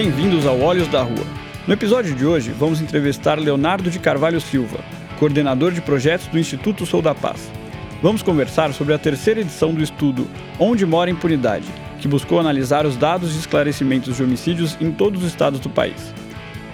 Bem-vindos 0.00 0.46
ao 0.46 0.60
Olhos 0.60 0.86
da 0.86 1.02
Rua. 1.02 1.26
No 1.66 1.74
episódio 1.74 2.14
de 2.14 2.24
hoje, 2.24 2.52
vamos 2.52 2.80
entrevistar 2.80 3.36
Leonardo 3.36 3.90
de 3.90 3.98
Carvalho 3.98 4.40
Silva, 4.40 4.78
coordenador 5.18 5.72
de 5.72 5.80
projetos 5.80 6.28
do 6.28 6.38
Instituto 6.38 6.86
Sou 6.86 7.02
da 7.02 7.16
Paz. 7.16 7.50
Vamos 8.00 8.22
conversar 8.22 8.72
sobre 8.72 8.94
a 8.94 8.98
terceira 8.98 9.40
edição 9.40 9.74
do 9.74 9.82
estudo 9.82 10.28
Onde 10.56 10.86
Mora 10.86 11.10
a 11.10 11.12
Impunidade, 11.12 11.66
que 11.98 12.06
buscou 12.06 12.38
analisar 12.38 12.86
os 12.86 12.96
dados 12.96 13.32
de 13.32 13.40
esclarecimentos 13.40 14.16
de 14.16 14.22
homicídios 14.22 14.78
em 14.80 14.92
todos 14.92 15.24
os 15.24 15.28
estados 15.28 15.58
do 15.58 15.68
país. 15.68 16.14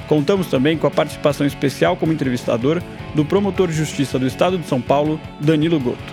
Contamos 0.06 0.48
também 0.48 0.76
com 0.76 0.86
a 0.86 0.90
participação 0.90 1.46
especial 1.46 1.96
como 1.96 2.12
entrevistador 2.12 2.82
do 3.14 3.24
promotor 3.24 3.68
de 3.68 3.74
justiça 3.74 4.18
do 4.18 4.26
Estado 4.26 4.58
de 4.58 4.66
São 4.66 4.82
Paulo, 4.82 5.18
Danilo 5.40 5.80
Goto. 5.80 6.12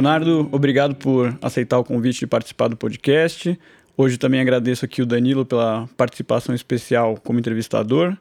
Leonardo, 0.00 0.48
obrigado 0.50 0.94
por 0.94 1.36
aceitar 1.42 1.78
o 1.78 1.84
convite 1.84 2.20
de 2.20 2.26
participar 2.26 2.68
do 2.68 2.76
podcast. 2.76 3.58
Hoje 3.94 4.16
também 4.16 4.40
agradeço 4.40 4.82
aqui 4.82 5.02
o 5.02 5.06
Danilo 5.06 5.44
pela 5.44 5.86
participação 5.94 6.54
especial 6.54 7.18
como 7.22 7.38
entrevistador. 7.38 8.16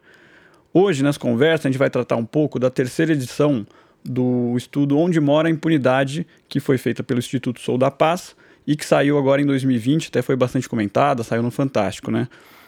Hoje, 0.74 1.02
nessa 1.02 1.18
conversa, 1.18 1.70
a 1.70 1.72
gente 1.72 1.80
vai 1.80 1.90
tratar 1.90 2.18
um 2.18 2.26
pouco 2.26 2.60
da 2.60 2.70
terceira 2.70 3.14
edição 3.14 3.66
do 4.04 4.56
estudo 4.58 4.98
Onde 4.98 5.22
Mora 5.22 5.48
a 5.48 5.52
Impunidade, 5.52 6.28
que 6.50 6.60
foi 6.60 6.78
feita 6.78 7.02
pelo 7.02 7.20
Instituto 7.20 7.62
Sou 7.62 7.78
da 7.78 7.90
Paz 7.90 8.36
e 8.68 8.76
que 8.76 8.86
saiu 8.86 9.18
agora 9.18 9.42
em 9.42 9.46
2020, 9.46 10.10
até 10.10 10.22
foi 10.22 10.36
bastante 10.36 10.68
comentada, 10.68 11.24
saiu 11.24 11.42
no 11.42 11.50
Fantástico, 11.50 12.12
né? 12.12 12.28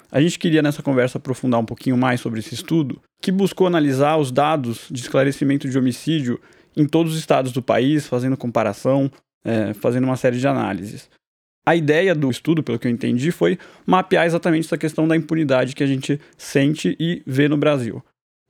A 0.09 0.21
gente 0.21 0.39
queria 0.39 0.61
nessa 0.61 0.81
conversa 0.81 1.17
aprofundar 1.17 1.59
um 1.59 1.65
pouquinho 1.65 1.97
mais 1.97 2.21
sobre 2.21 2.39
esse 2.39 2.53
estudo, 2.53 3.01
que 3.21 3.29
buscou 3.31 3.67
analisar 3.67 4.15
os 4.15 4.31
dados 4.31 4.85
de 4.89 5.01
esclarecimento 5.01 5.67
de 5.67 5.77
homicídio 5.77 6.39
em 6.75 6.85
todos 6.85 7.13
os 7.13 7.19
estados 7.19 7.51
do 7.51 7.61
país, 7.61 8.07
fazendo 8.07 8.37
comparação, 8.37 9.11
é, 9.43 9.73
fazendo 9.73 10.05
uma 10.05 10.15
série 10.15 10.37
de 10.37 10.47
análises. 10.47 11.09
A 11.65 11.75
ideia 11.75 12.15
do 12.15 12.29
estudo, 12.29 12.63
pelo 12.63 12.79
que 12.79 12.87
eu 12.87 12.91
entendi, 12.91 13.31
foi 13.31 13.57
mapear 13.85 14.25
exatamente 14.25 14.65
essa 14.65 14.77
questão 14.77 15.07
da 15.07 15.15
impunidade 15.15 15.75
que 15.75 15.83
a 15.83 15.87
gente 15.87 16.19
sente 16.37 16.95
e 16.99 17.21
vê 17.25 17.47
no 17.47 17.57
Brasil. 17.57 18.03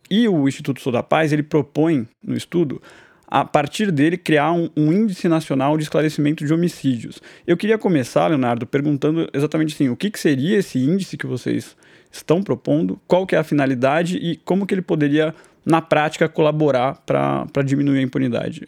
E 0.09 0.27
o 0.27 0.47
Instituto 0.47 0.81
Sou 0.81 0.91
da 0.91 1.03
Paz, 1.03 1.33
ele 1.33 1.43
propõe 1.43 2.07
no 2.23 2.35
estudo, 2.35 2.81
a 3.27 3.45
partir 3.45 3.91
dele, 3.91 4.17
criar 4.17 4.51
um, 4.51 4.69
um, 4.75 4.91
índice 4.91 5.29
nacional 5.29 5.77
de 5.77 5.83
esclarecimento 5.83 6.45
de 6.45 6.53
homicídios. 6.53 7.21
Eu 7.47 7.55
queria 7.55 7.77
começar, 7.77 8.27
Leonardo, 8.27 8.67
perguntando 8.67 9.29
exatamente 9.33 9.73
assim, 9.73 9.87
o 9.87 9.95
que, 9.95 10.11
que 10.11 10.19
seria 10.19 10.57
esse 10.57 10.77
índice 10.79 11.15
que 11.15 11.25
vocês 11.25 11.77
estão 12.11 12.43
propondo, 12.43 12.99
qual 13.07 13.25
que 13.25 13.35
é 13.35 13.39
a 13.39 13.43
finalidade 13.43 14.17
e 14.17 14.35
como 14.35 14.67
que 14.67 14.73
ele 14.73 14.81
poderia 14.81 15.33
na 15.65 15.81
prática, 15.81 16.27
colaborar 16.27 16.95
para 17.05 17.61
diminuir 17.63 17.99
a 17.99 18.01
impunidade. 18.01 18.67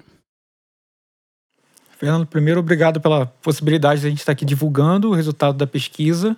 Fernando, 1.97 2.25
primeiro, 2.25 2.59
obrigado 2.59 2.99
pela 2.99 3.25
possibilidade 3.25 4.01
de 4.01 4.07
a 4.07 4.09
gente 4.09 4.19
estar 4.19 4.33
aqui 4.33 4.45
divulgando 4.45 5.09
o 5.09 5.13
resultado 5.13 5.57
da 5.57 5.65
pesquisa. 5.65 6.35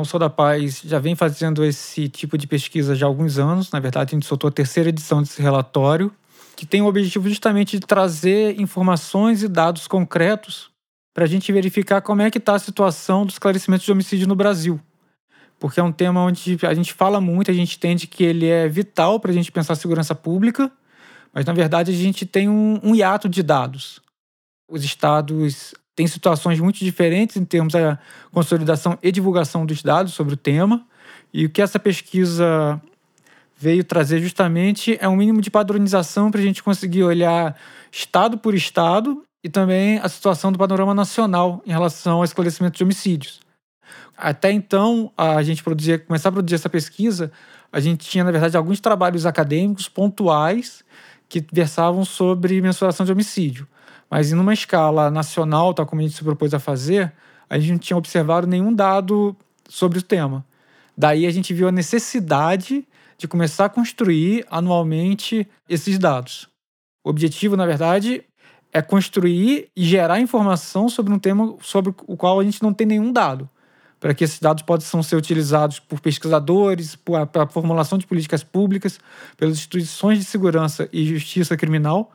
O 0.00 0.04
Sol 0.04 0.18
da 0.18 0.30
Paz 0.30 0.80
já 0.82 0.98
vem 0.98 1.14
fazendo 1.14 1.62
esse 1.62 2.08
tipo 2.08 2.38
de 2.38 2.46
pesquisa 2.46 2.94
já 2.94 3.04
há 3.04 3.08
alguns 3.08 3.38
anos. 3.38 3.70
Na 3.70 3.78
verdade, 3.78 4.14
a 4.14 4.16
gente 4.16 4.26
soltou 4.26 4.48
a 4.48 4.52
terceira 4.52 4.88
edição 4.88 5.20
desse 5.20 5.42
relatório, 5.42 6.10
que 6.56 6.64
tem 6.64 6.80
o 6.80 6.86
objetivo 6.86 7.28
justamente 7.28 7.78
de 7.78 7.86
trazer 7.86 8.58
informações 8.58 9.42
e 9.42 9.48
dados 9.48 9.86
concretos 9.86 10.70
para 11.12 11.24
a 11.24 11.28
gente 11.28 11.52
verificar 11.52 12.00
como 12.00 12.22
é 12.22 12.30
que 12.30 12.38
está 12.38 12.54
a 12.54 12.58
situação 12.58 13.26
do 13.26 13.30
esclarecimento 13.30 13.84
de 13.84 13.92
homicídio 13.92 14.26
no 14.26 14.34
Brasil 14.34 14.80
porque 15.64 15.80
é 15.80 15.82
um 15.82 15.90
tema 15.90 16.20
onde 16.20 16.58
a 16.60 16.74
gente 16.74 16.92
fala 16.92 17.22
muito, 17.22 17.50
a 17.50 17.54
gente 17.54 17.78
entende 17.78 18.06
que 18.06 18.22
ele 18.22 18.46
é 18.46 18.68
vital 18.68 19.18
para 19.18 19.30
a 19.30 19.34
gente 19.34 19.50
pensar 19.50 19.74
segurança 19.74 20.14
pública, 20.14 20.70
mas 21.32 21.46
na 21.46 21.54
verdade 21.54 21.90
a 21.90 21.94
gente 21.94 22.26
tem 22.26 22.50
um, 22.50 22.78
um 22.82 22.94
hiato 22.94 23.30
de 23.30 23.42
dados. 23.42 23.98
Os 24.70 24.84
estados 24.84 25.74
têm 25.96 26.06
situações 26.06 26.60
muito 26.60 26.80
diferentes 26.80 27.38
em 27.38 27.46
termos 27.46 27.72
da 27.72 27.98
consolidação 28.30 28.98
e 29.02 29.10
divulgação 29.10 29.64
dos 29.64 29.82
dados 29.82 30.12
sobre 30.12 30.34
o 30.34 30.36
tema, 30.36 30.86
e 31.32 31.46
o 31.46 31.48
que 31.48 31.62
essa 31.62 31.78
pesquisa 31.78 32.78
veio 33.56 33.82
trazer 33.82 34.20
justamente 34.20 34.98
é 35.00 35.08
um 35.08 35.16
mínimo 35.16 35.40
de 35.40 35.50
padronização 35.50 36.30
para 36.30 36.40
a 36.40 36.44
gente 36.44 36.62
conseguir 36.62 37.04
olhar 37.04 37.58
estado 37.90 38.36
por 38.36 38.54
estado 38.54 39.22
e 39.42 39.48
também 39.48 39.98
a 40.00 40.10
situação 40.10 40.52
do 40.52 40.58
panorama 40.58 40.92
nacional 40.92 41.62
em 41.64 41.70
relação 41.70 42.18
ao 42.18 42.24
esclarecimento 42.24 42.76
de 42.76 42.84
homicídios. 42.84 43.43
Até 44.16 44.52
então, 44.52 45.12
a 45.16 45.42
gente 45.42 45.62
produzia, 45.62 45.98
começar 45.98 46.28
a 46.28 46.32
produzir 46.32 46.54
essa 46.54 46.68
pesquisa, 46.68 47.32
a 47.72 47.80
gente 47.80 48.08
tinha, 48.08 48.22
na 48.22 48.30
verdade, 48.30 48.56
alguns 48.56 48.80
trabalhos 48.80 49.26
acadêmicos 49.26 49.88
pontuais 49.88 50.84
que 51.28 51.44
versavam 51.52 52.04
sobre 52.04 52.60
mensuração 52.60 53.04
de 53.04 53.10
homicídio. 53.10 53.66
Mas 54.08 54.30
em 54.30 54.36
uma 54.36 54.54
escala 54.54 55.10
nacional, 55.10 55.74
tal 55.74 55.84
como 55.84 56.00
a 56.00 56.04
gente 56.04 56.16
se 56.16 56.22
propôs 56.22 56.54
a 56.54 56.60
fazer, 56.60 57.12
a 57.50 57.58
gente 57.58 57.72
não 57.72 57.78
tinha 57.78 57.96
observado 57.96 58.46
nenhum 58.46 58.72
dado 58.72 59.36
sobre 59.68 59.98
o 59.98 60.02
tema. 60.02 60.46
Daí 60.96 61.26
a 61.26 61.30
gente 61.30 61.52
viu 61.52 61.66
a 61.66 61.72
necessidade 61.72 62.86
de 63.18 63.26
começar 63.26 63.64
a 63.64 63.68
construir 63.68 64.46
anualmente 64.48 65.48
esses 65.68 65.98
dados. 65.98 66.48
O 67.04 67.10
objetivo, 67.10 67.56
na 67.56 67.66
verdade, 67.66 68.24
é 68.72 68.80
construir 68.80 69.68
e 69.76 69.84
gerar 69.84 70.20
informação 70.20 70.88
sobre 70.88 71.12
um 71.12 71.18
tema 71.18 71.56
sobre 71.60 71.92
o 72.06 72.16
qual 72.16 72.38
a 72.38 72.44
gente 72.44 72.62
não 72.62 72.72
tem 72.72 72.86
nenhum 72.86 73.12
dado 73.12 73.48
para 74.04 74.12
que 74.12 74.22
esses 74.22 74.38
dados 74.38 74.62
possam 74.62 75.02
ser 75.02 75.16
utilizados 75.16 75.80
por 75.80 75.98
pesquisadores, 75.98 76.94
para 76.94 77.44
a 77.44 77.46
formulação 77.46 77.96
de 77.96 78.06
políticas 78.06 78.44
públicas, 78.44 79.00
pelas 79.34 79.54
instituições 79.54 80.18
de 80.18 80.26
segurança 80.26 80.86
e 80.92 81.06
justiça 81.06 81.56
criminal, 81.56 82.12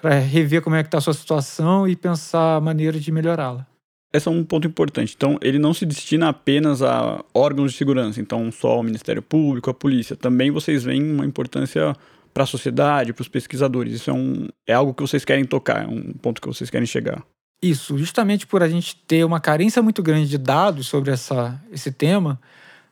para 0.00 0.18
rever 0.18 0.62
como 0.62 0.76
é 0.76 0.82
que 0.82 0.86
está 0.86 0.96
a 0.96 1.00
sua 1.02 1.12
situação 1.12 1.86
e 1.86 1.94
pensar 1.94 2.58
maneiras 2.62 3.04
de 3.04 3.12
melhorá-la. 3.12 3.66
Esse 4.14 4.28
é 4.28 4.30
um 4.30 4.42
ponto 4.42 4.66
importante. 4.66 5.12
Então, 5.14 5.38
ele 5.42 5.58
não 5.58 5.74
se 5.74 5.84
destina 5.84 6.30
apenas 6.30 6.80
a 6.80 7.22
órgãos 7.34 7.72
de 7.72 7.76
segurança, 7.76 8.18
então 8.18 8.50
só 8.50 8.68
ao 8.68 8.82
Ministério 8.82 9.20
Público, 9.20 9.68
a 9.68 9.74
polícia. 9.74 10.16
Também 10.16 10.50
vocês 10.50 10.84
veem 10.84 11.02
uma 11.02 11.26
importância 11.26 11.94
para 12.32 12.44
a 12.44 12.46
sociedade, 12.46 13.12
para 13.12 13.20
os 13.20 13.28
pesquisadores. 13.28 13.92
Isso 13.92 14.08
é, 14.08 14.14
um, 14.14 14.48
é 14.66 14.72
algo 14.72 14.94
que 14.94 15.02
vocês 15.02 15.22
querem 15.22 15.44
tocar, 15.44 15.84
é 15.84 15.86
um 15.86 16.14
ponto 16.14 16.40
que 16.40 16.48
vocês 16.48 16.70
querem 16.70 16.86
chegar. 16.86 17.22
Isso, 17.62 17.96
justamente 17.96 18.46
por 18.46 18.62
a 18.62 18.68
gente 18.68 18.96
ter 19.06 19.24
uma 19.24 19.40
carência 19.40 19.82
muito 19.82 20.02
grande 20.02 20.28
de 20.28 20.38
dados 20.38 20.86
sobre 20.86 21.10
essa, 21.10 21.60
esse 21.70 21.90
tema, 21.90 22.40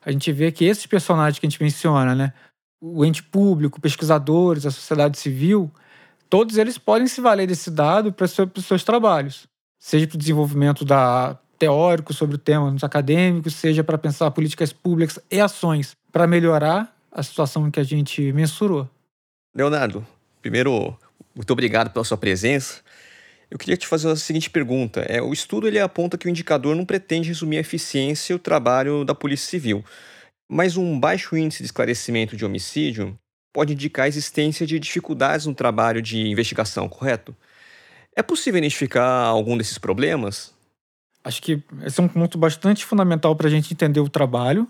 a 0.05 0.11
gente 0.11 0.33
vê 0.33 0.51
que 0.51 0.65
esses 0.65 0.87
personagens 0.87 1.39
que 1.39 1.47
a 1.47 1.51
gente 1.51 1.63
menciona, 1.63 2.15
né, 2.15 2.33
o 2.81 3.05
ente 3.05 3.23
público, 3.23 3.81
pesquisadores, 3.81 4.67
a 4.67 4.71
sociedade 4.71 5.19
civil, 5.19 5.71
todos 6.29 6.57
eles 6.57 6.79
podem 6.79 7.07
se 7.07 7.21
valer 7.21 7.47
desse 7.47 7.71
dado 7.71 8.13
para 8.13 8.25
os 8.25 8.65
seus 8.67 8.85
trabalhos, 8.85 9.47
seja 9.79 10.07
para 10.07 10.17
o 10.17 10.19
desenvolvimento 10.19 10.85
da 10.85 11.39
teórico 11.59 12.13
sobre 12.13 12.35
o 12.35 12.39
tema 12.39 12.71
nos 12.71 12.85
acadêmicos, 12.85 13.55
seja 13.55 13.83
para 13.85 13.97
pensar 13.97 14.31
políticas 14.33 14.73
públicas 14.73 15.19
e 15.31 15.41
ações 15.41 15.97
para 16.13 16.27
melhorar 16.27 16.95
a 17.11 17.23
situação 17.23 17.71
que 17.71 17.81
a 17.81 17.85
gente 17.85 18.33
mensurou. 18.33 18.89
Leonardo, 19.55 20.05
primeiro, 20.43 20.97
muito 21.35 21.51
obrigado 21.53 21.91
pela 21.91 22.05
sua 22.05 22.19
presença. 22.19 22.83
Eu 23.55 23.59
queria 23.59 23.77
te 23.77 23.87
fazer 23.87 24.11
a 24.11 24.17
seguinte 24.17 24.51
pergunta. 24.51 25.03
É, 25.03 25.23
o 25.23 25.33
estudo 25.33 25.69
ele 25.69 25.79
aponta 25.79 26.19
que 26.19 26.27
o 26.27 26.29
indicador 26.29 26.75
não 26.75 26.85
pretende 26.85 27.29
resumir 27.29 27.59
a 27.59 27.61
eficiência 27.61 28.33
e 28.33 28.37
o 28.37 28.39
trabalho 28.39 29.05
da 29.05 29.15
Polícia 29.15 29.49
Civil, 29.49 29.85
mas 30.51 30.77
um 30.77 30.99
baixo 30.99 31.37
índice 31.37 31.63
de 31.63 31.67
esclarecimento 31.67 32.37
de 32.37 32.45
homicídio 32.45 33.17
pode 33.53 33.73
indicar 33.73 34.07
a 34.07 34.09
existência 34.09 34.67
de 34.67 34.81
dificuldades 34.81 35.47
no 35.47 35.55
trabalho 35.55 36.03
de 36.03 36.19
investigação, 36.27 36.89
correto? 36.89 37.33
É 38.17 38.25
possível 38.25 38.59
identificar 38.59 39.07
algum 39.07 39.57
desses 39.57 39.79
problemas? 39.79 40.53
Acho 41.23 41.41
que 41.41 41.63
esse 41.85 42.01
é 42.01 42.03
um 42.03 42.09
ponto 42.09 42.37
bastante 42.37 42.85
fundamental 42.85 43.37
para 43.37 43.47
a 43.47 43.51
gente 43.51 43.73
entender 43.73 44.01
o 44.01 44.09
trabalho. 44.09 44.67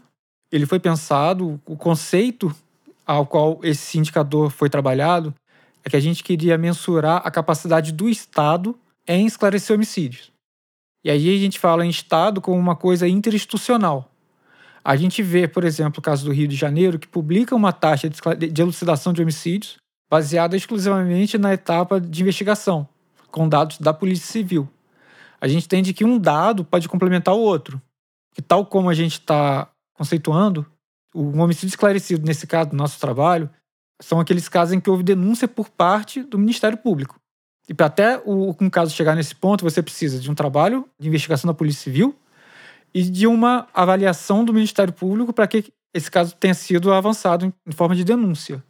Ele 0.53 0.67
foi 0.67 0.79
pensado, 0.79 1.59
o 1.65 1.75
conceito 1.75 2.55
ao 3.07 3.27
qual 3.27 3.61
esse 3.63 3.99
indicador 3.99 4.51
foi 4.51 4.69
trabalhado 4.69 5.35
é 5.85 5.91
que 5.91 5.97
a 5.97 6.01
gente 6.01 6.25
queria 6.25 6.57
mensurar 6.57 7.21
a 7.25 7.31
capacidade 7.31 7.93
do 7.93 8.09
Estado 8.09 8.79
em 9.07 9.27
esclarecer 9.27 9.77
homicídios. 9.77 10.33
E 11.05 11.11
aí 11.11 11.35
a 11.35 11.39
gente 11.39 11.59
fala 11.59 11.85
em 11.85 11.91
Estado 11.91 12.41
como 12.41 12.59
uma 12.59 12.75
coisa 12.75 13.07
interinstitucional. 13.07 14.11
A 14.83 14.97
gente 14.97 15.23
vê, 15.23 15.47
por 15.47 15.65
exemplo, 15.65 15.99
o 15.99 16.03
caso 16.03 16.25
do 16.25 16.33
Rio 16.33 16.49
de 16.49 16.57
Janeiro, 16.57 16.99
que 16.99 17.07
publica 17.07 17.55
uma 17.55 17.73
taxa 17.73 18.09
de 18.09 18.61
elucidação 18.61 19.13
de 19.13 19.23
homicídios 19.23 19.77
baseada 20.11 20.57
exclusivamente 20.57 21.37
na 21.37 21.53
etapa 21.53 22.01
de 22.01 22.23
investigação, 22.23 22.89
com 23.31 23.49
dados 23.49 23.79
da 23.79 23.93
Polícia 23.93 24.27
Civil. 24.27 24.69
A 25.41 25.49
gente 25.49 25.65
entende 25.65 25.93
que 25.93 26.05
um 26.05 26.19
dado 26.19 26.65
pode 26.65 26.89
complementar 26.89 27.35
o 27.35 27.41
outro. 27.41 27.81
Que 28.35 28.41
tal 28.41 28.65
como 28.65 28.89
a 28.89 28.95
gente 28.95 29.19
está 29.19 29.69
conceituando, 29.95 30.67
o 31.15 31.39
homicídio 31.39 31.69
esclarecido, 31.69 32.27
nesse 32.27 32.47
caso 32.47 32.71
do 32.71 32.77
nosso 32.77 32.99
trabalho, 32.99 33.49
são 34.01 34.21
aqueles 34.21 34.49
casos 34.49 34.75
em 34.75 34.81
que 34.81 34.91
houve 34.91 35.03
denúncia 35.03 35.47
por 35.49 35.69
parte 35.69 36.23
do 36.23 36.39
Ministério 36.39 36.79
Público. 36.79 37.17
E 37.69 37.75
para 37.75 37.87
até 37.87 38.21
o, 38.25 38.55
um 38.61 38.69
caso 38.69 38.95
chegar 38.95 39.15
nesse 39.15 39.35
ponto, 39.35 39.65
você 39.65 39.83
precisa 39.83 40.21
de 40.21 40.31
um 40.31 40.35
trabalho 40.35 40.89
de 40.99 41.09
investigação 41.09 41.49
da 41.49 41.55
Polícia 41.55 41.83
Civil 41.83 42.15
e 42.93 43.03
de 43.03 43.27
uma 43.27 43.67
avaliação 43.73 44.45
do 44.45 44.53
Ministério 44.53 44.93
Público 44.93 45.33
para 45.33 45.47
que 45.47 45.73
esse 45.93 46.11
caso 46.11 46.35
tenha 46.37 46.55
sido 46.55 46.93
avançado 46.93 47.53
em 47.67 47.73
forma 47.73 47.95
de 47.95 48.05
denúncia. 48.05 48.63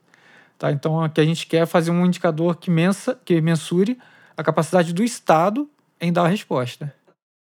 Tá? 0.59 0.71
Então, 0.71 1.03
aqui 1.03 1.21
a 1.21 1.25
gente 1.25 1.47
quer 1.47 1.67
fazer 1.67 1.91
um 1.91 2.06
indicador 2.06 2.56
que, 2.56 2.70
mensa, 2.70 3.19
que 3.25 3.41
mensure 3.41 3.99
a 4.37 4.43
capacidade 4.43 4.93
do 4.93 5.03
Estado 5.03 5.69
em 6.00 6.12
dar 6.12 6.25
a 6.25 6.29
resposta. 6.29 6.94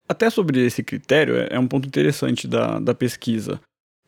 Até 0.07 0.29
sobre 0.29 0.65
esse 0.65 0.83
critério, 0.83 1.37
é, 1.37 1.47
é 1.51 1.59
um 1.59 1.67
ponto 1.67 1.87
interessante 1.87 2.47
da, 2.47 2.79
da 2.79 2.93
pesquisa. 2.93 3.59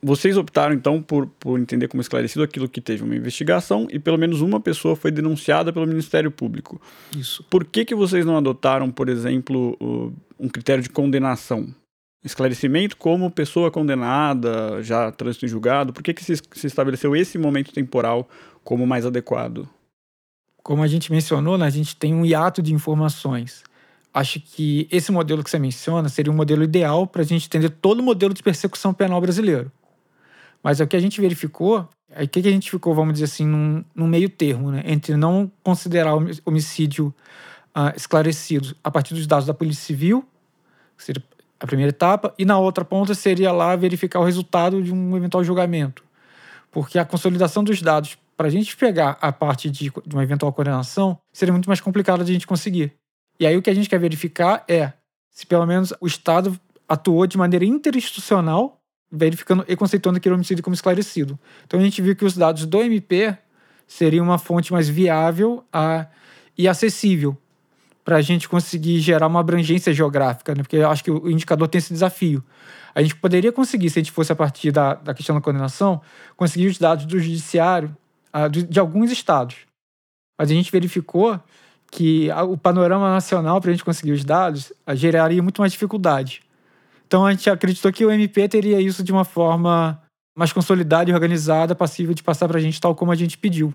Vocês 0.04 0.36
optaram, 0.36 0.76
então, 0.76 1.02
por, 1.02 1.28
por 1.40 1.58
entender 1.58 1.88
como 1.88 2.02
esclarecido 2.02 2.44
aquilo 2.44 2.68
que 2.68 2.82
teve 2.82 3.04
uma 3.04 3.16
investigação 3.16 3.88
e 3.90 3.98
pelo 3.98 4.18
menos 4.18 4.42
uma 4.42 4.60
pessoa 4.60 4.98
foi 4.98 5.12
denunciada 5.12 5.72
pelo 5.72 5.88
Ministério 5.88 6.30
Público. 6.30 6.82
Isso. 7.18 7.42
Por 7.50 7.64
que, 7.64 7.86
que 7.86 7.96
vocês 7.96 8.26
não 8.26 8.36
adotaram, 8.36 8.92
por 8.92 9.08
exemplo, 9.08 9.78
um 10.38 10.50
critério 10.50 10.84
de 10.84 10.90
condenação? 10.90 11.74
Esclarecimento 12.22 12.98
como 12.98 13.32
pessoa 13.32 13.72
condenada, 13.72 14.84
já 14.84 15.10
trânsito 15.10 15.46
em 15.46 15.50
julgado. 15.50 15.94
Por 15.94 16.04
que, 16.04 16.14
que 16.14 16.24
se, 16.24 16.36
se 16.36 16.68
estabeleceu 16.68 17.16
esse 17.16 17.38
momento 17.38 17.72
temporal 17.72 18.28
como 18.62 18.86
mais 18.86 19.06
adequado? 19.06 19.68
Como 20.62 20.84
a 20.84 20.88
gente 20.88 21.12
mencionou, 21.12 21.58
né, 21.58 21.66
a 21.66 21.70
gente 21.70 21.96
tem 21.96 22.14
um 22.14 22.26
hiato 22.26 22.62
de 22.62 22.74
informações 22.74 23.64
acho 24.14 24.40
que 24.40 24.88
esse 24.92 25.12
modelo 25.12 25.44
que 25.44 25.50
você 25.50 25.58
menciona 25.58 26.08
seria 26.08 26.32
um 26.32 26.36
modelo 26.36 26.64
ideal 26.64 27.08
para 27.08 27.24
a 27.24 27.26
gente 27.26 27.48
entender 27.48 27.70
todo 27.70 28.00
o 28.00 28.04
modelo 28.04 28.34
de 28.34 28.44
persecução 28.44 28.94
penal 28.94 29.20
brasileiro. 29.20 29.72
Mas 30.64 30.80
o 30.80 30.88
que 30.88 30.96
a 30.96 31.00
gente 31.00 31.20
verificou, 31.20 31.88
é 32.10 32.26
que 32.26 32.40
a 32.40 32.44
gente 32.44 32.72
ficou, 32.72 32.96
vamos 32.96 33.14
dizer 33.14 33.26
assim, 33.26 33.46
num, 33.46 33.84
num 33.94 34.08
meio 34.08 34.30
termo, 34.30 34.72
né? 34.72 34.82
entre 34.86 35.16
não 35.18 35.52
considerar 35.62 36.16
o 36.16 36.26
homicídio 36.46 37.14
uh, 37.76 37.96
esclarecido 37.96 38.74
a 38.82 38.90
partir 38.90 39.14
dos 39.14 39.28
dados 39.28 39.46
da 39.46 39.54
Polícia 39.54 39.84
Civil, 39.84 40.26
que 40.98 41.04
seria 41.04 41.22
a 41.60 41.68
primeira 41.68 41.90
etapa, 41.90 42.34
e 42.38 42.46
na 42.46 42.58
outra 42.58 42.86
ponta 42.86 43.14
seria 43.14 43.52
lá 43.52 43.76
verificar 43.76 44.20
o 44.20 44.24
resultado 44.24 44.82
de 44.82 44.94
um 44.94 45.18
eventual 45.18 45.44
julgamento. 45.44 46.04
Porque 46.72 46.98
a 46.98 47.06
consolidação 47.06 47.64
dos 47.64 47.82
dados, 47.82 48.18
para 48.36 48.48
a 48.48 48.50
gente 48.50 48.76
pegar 48.76 49.18
a 49.22 49.32
parte 49.32 49.70
de, 49.70 49.92
de 50.06 50.16
uma 50.16 50.24
eventual 50.24 50.52
condenação, 50.54 51.18
seria 51.32 51.54
muito 51.54 51.70
mais 51.70 51.80
complicado 51.82 52.24
de 52.24 52.32
a 52.32 52.34
gente 52.34 52.48
conseguir. 52.48 52.94
E 53.40 53.46
aí 53.46 53.56
o 53.58 53.62
que 53.62 53.70
a 53.70 53.74
gente 53.74 53.90
quer 53.90 54.00
verificar 54.00 54.64
é 54.68 54.94
se 55.30 55.46
pelo 55.46 55.66
menos 55.66 55.94
o 56.00 56.08
Estado 56.08 56.60
atuou 56.88 57.26
de 57.26 57.38
maneira 57.38 57.66
interinstitucional, 57.66 58.83
verificando 59.14 59.64
e 59.68 59.76
conceituando 59.76 60.18
aquele 60.18 60.34
homicídio 60.34 60.64
como 60.64 60.74
esclarecido. 60.74 61.40
Então 61.66 61.80
a 61.80 61.84
gente 61.84 62.02
viu 62.02 62.16
que 62.16 62.26
os 62.26 62.36
dados 62.36 62.66
do 62.66 62.82
MP 62.82 63.38
seriam 63.86 64.26
uma 64.26 64.40
fonte 64.40 64.74
mais 64.74 64.90
viável 64.90 65.64
a, 65.72 66.08
e 66.58 66.68
acessível 66.68 67.38
para 68.04 68.18
a 68.18 68.22
gente 68.22 68.50
conseguir 68.50 69.00
gerar 69.00 69.28
uma 69.28 69.40
abrangência 69.40 69.94
geográfica, 69.94 70.56
né? 70.56 70.64
porque 70.64 70.78
eu 70.78 70.90
acho 70.90 71.04
que 71.04 71.12
o 71.12 71.30
indicador 71.30 71.68
tem 71.68 71.78
esse 71.78 71.94
desafio. 71.94 72.44
A 72.96 73.02
gente 73.02 73.16
poderia 73.16 73.52
conseguir, 73.52 73.90
se 73.90 74.00
a 74.00 74.02
gente 74.02 74.12
fosse 74.12 74.32
a 74.32 74.36
partir 74.36 74.72
da, 74.72 74.96
da 74.96 75.14
questão 75.14 75.36
da 75.36 75.42
condenação, 75.42 76.02
conseguir 76.36 76.68
os 76.68 76.78
dados 76.78 77.06
do 77.06 77.20
judiciário 77.20 77.96
uh, 78.34 78.50
de, 78.50 78.64
de 78.64 78.80
alguns 78.80 79.12
estados. 79.12 79.58
Mas 80.38 80.52
a 80.52 80.54
gente 80.54 80.72
verificou 80.72 81.40
que 81.92 82.30
o 82.50 82.58
panorama 82.58 83.10
nacional, 83.12 83.62
para 83.62 83.70
a 83.70 83.74
gente 83.74 83.86
conseguir 83.86 84.12
os 84.12 84.26
dados, 84.26 84.74
geraria 84.96 85.42
muito 85.42 85.62
mais 85.62 85.72
dificuldade. 85.72 86.42
Então 87.14 87.28
a 87.28 87.32
gente 87.32 87.48
acreditou 87.48 87.94
que 87.94 88.04
o 88.04 88.10
MP 88.10 88.50
teria 88.50 88.82
isso 88.82 89.04
de 89.04 89.12
uma 89.12 89.24
forma 89.24 90.02
mais 90.36 90.52
consolidada 90.52 91.12
e 91.12 91.14
organizada, 91.14 91.76
passível 91.76 92.12
de 92.12 92.24
passar 92.24 92.48
para 92.48 92.58
a 92.58 92.60
gente 92.60 92.82
tal 92.82 92.96
como 92.96 93.12
a 93.12 93.16
gente 93.16 93.38
pediu. 93.38 93.72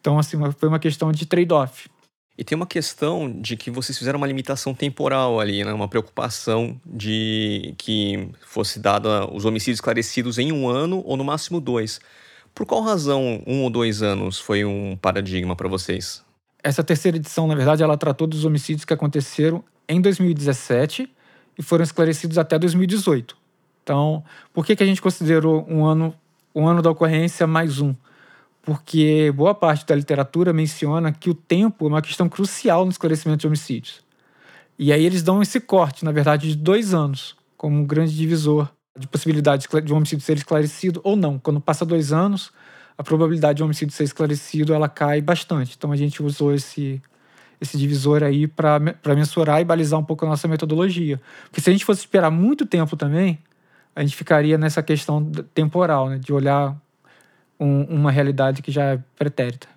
Então, 0.00 0.18
assim, 0.18 0.36
foi 0.58 0.68
uma 0.68 0.80
questão 0.80 1.12
de 1.12 1.24
trade-off. 1.24 1.88
E 2.36 2.42
tem 2.42 2.56
uma 2.56 2.66
questão 2.66 3.30
de 3.30 3.56
que 3.56 3.70
vocês 3.70 3.96
fizeram 3.96 4.16
uma 4.16 4.26
limitação 4.26 4.74
temporal 4.74 5.38
ali, 5.38 5.62
né? 5.62 5.72
uma 5.72 5.86
preocupação 5.86 6.80
de 6.84 7.76
que 7.78 8.28
fosse 8.44 8.80
dada 8.80 9.24
os 9.32 9.44
homicídios 9.44 9.76
esclarecidos 9.76 10.36
em 10.36 10.50
um 10.50 10.68
ano 10.68 11.00
ou 11.06 11.16
no 11.16 11.22
máximo 11.22 11.60
dois. 11.60 12.00
Por 12.52 12.66
qual 12.66 12.82
razão 12.82 13.40
um 13.46 13.62
ou 13.62 13.70
dois 13.70 14.02
anos 14.02 14.40
foi 14.40 14.64
um 14.64 14.96
paradigma 14.96 15.54
para 15.54 15.68
vocês? 15.68 16.24
Essa 16.60 16.82
terceira 16.82 17.18
edição, 17.18 17.46
na 17.46 17.54
verdade, 17.54 17.84
ela 17.84 17.96
tratou 17.96 18.26
dos 18.26 18.44
homicídios 18.44 18.84
que 18.84 18.92
aconteceram 18.92 19.62
em 19.88 20.00
2017 20.00 21.08
e 21.58 21.62
foram 21.62 21.82
esclarecidos 21.82 22.38
até 22.38 22.58
2018. 22.58 23.36
Então, 23.82 24.22
por 24.52 24.64
que, 24.64 24.76
que 24.76 24.82
a 24.82 24.86
gente 24.86 25.02
considerou 25.02 25.66
um 25.68 25.84
ano, 25.84 26.14
um 26.54 26.66
ano 26.66 26.82
da 26.82 26.90
ocorrência 26.90 27.46
mais 27.46 27.80
um? 27.80 27.94
Porque 28.62 29.32
boa 29.34 29.54
parte 29.54 29.86
da 29.86 29.94
literatura 29.94 30.52
menciona 30.52 31.12
que 31.12 31.30
o 31.30 31.34
tempo 31.34 31.86
é 31.86 31.88
uma 31.88 32.02
questão 32.02 32.28
crucial 32.28 32.84
no 32.84 32.90
esclarecimento 32.90 33.40
de 33.40 33.46
homicídios. 33.46 34.00
E 34.78 34.92
aí 34.92 35.04
eles 35.04 35.22
dão 35.22 35.42
esse 35.42 35.60
corte, 35.60 36.04
na 36.04 36.12
verdade, 36.12 36.48
de 36.48 36.56
dois 36.56 36.94
anos, 36.94 37.36
como 37.56 37.76
um 37.76 37.84
grande 37.84 38.14
divisor 38.16 38.68
de 38.98 39.06
possibilidade 39.06 39.66
de 39.84 39.92
um 39.92 39.96
homicídio 39.96 40.24
ser 40.24 40.36
esclarecido 40.36 41.00
ou 41.04 41.16
não. 41.16 41.38
Quando 41.38 41.60
passa 41.60 41.84
dois 41.84 42.12
anos, 42.12 42.50
a 42.96 43.02
probabilidade 43.02 43.58
de 43.58 43.62
um 43.62 43.66
homicídio 43.66 43.94
ser 43.94 44.04
esclarecido 44.04 44.74
ela 44.74 44.88
cai 44.88 45.20
bastante. 45.20 45.74
Então 45.76 45.90
a 45.92 45.96
gente 45.96 46.22
usou 46.22 46.54
esse, 46.54 47.00
esse 47.60 47.76
divisor 47.76 48.22
aí 48.22 48.46
para 48.46 48.80
mensurar 49.14 49.60
e 49.60 49.64
balizar 49.64 49.98
um 49.98 50.04
pouco 50.04 50.24
a 50.24 50.28
nossa 50.28 50.48
metodologia. 50.48 51.20
Porque 51.44 51.60
se 51.60 51.68
a 51.68 51.72
gente 51.72 51.84
fosse 51.84 52.00
esperar 52.00 52.30
muito 52.30 52.64
tempo 52.64 52.96
também, 52.96 53.38
a 53.94 54.02
gente 54.02 54.16
ficaria 54.16 54.56
nessa 54.56 54.82
questão 54.82 55.30
temporal, 55.54 56.08
né, 56.08 56.18
de 56.18 56.32
olhar 56.32 56.76
um, 57.58 57.82
uma 57.84 58.10
realidade 58.10 58.62
que 58.62 58.70
já 58.70 58.94
é 58.94 58.98
pretérita. 59.18 59.68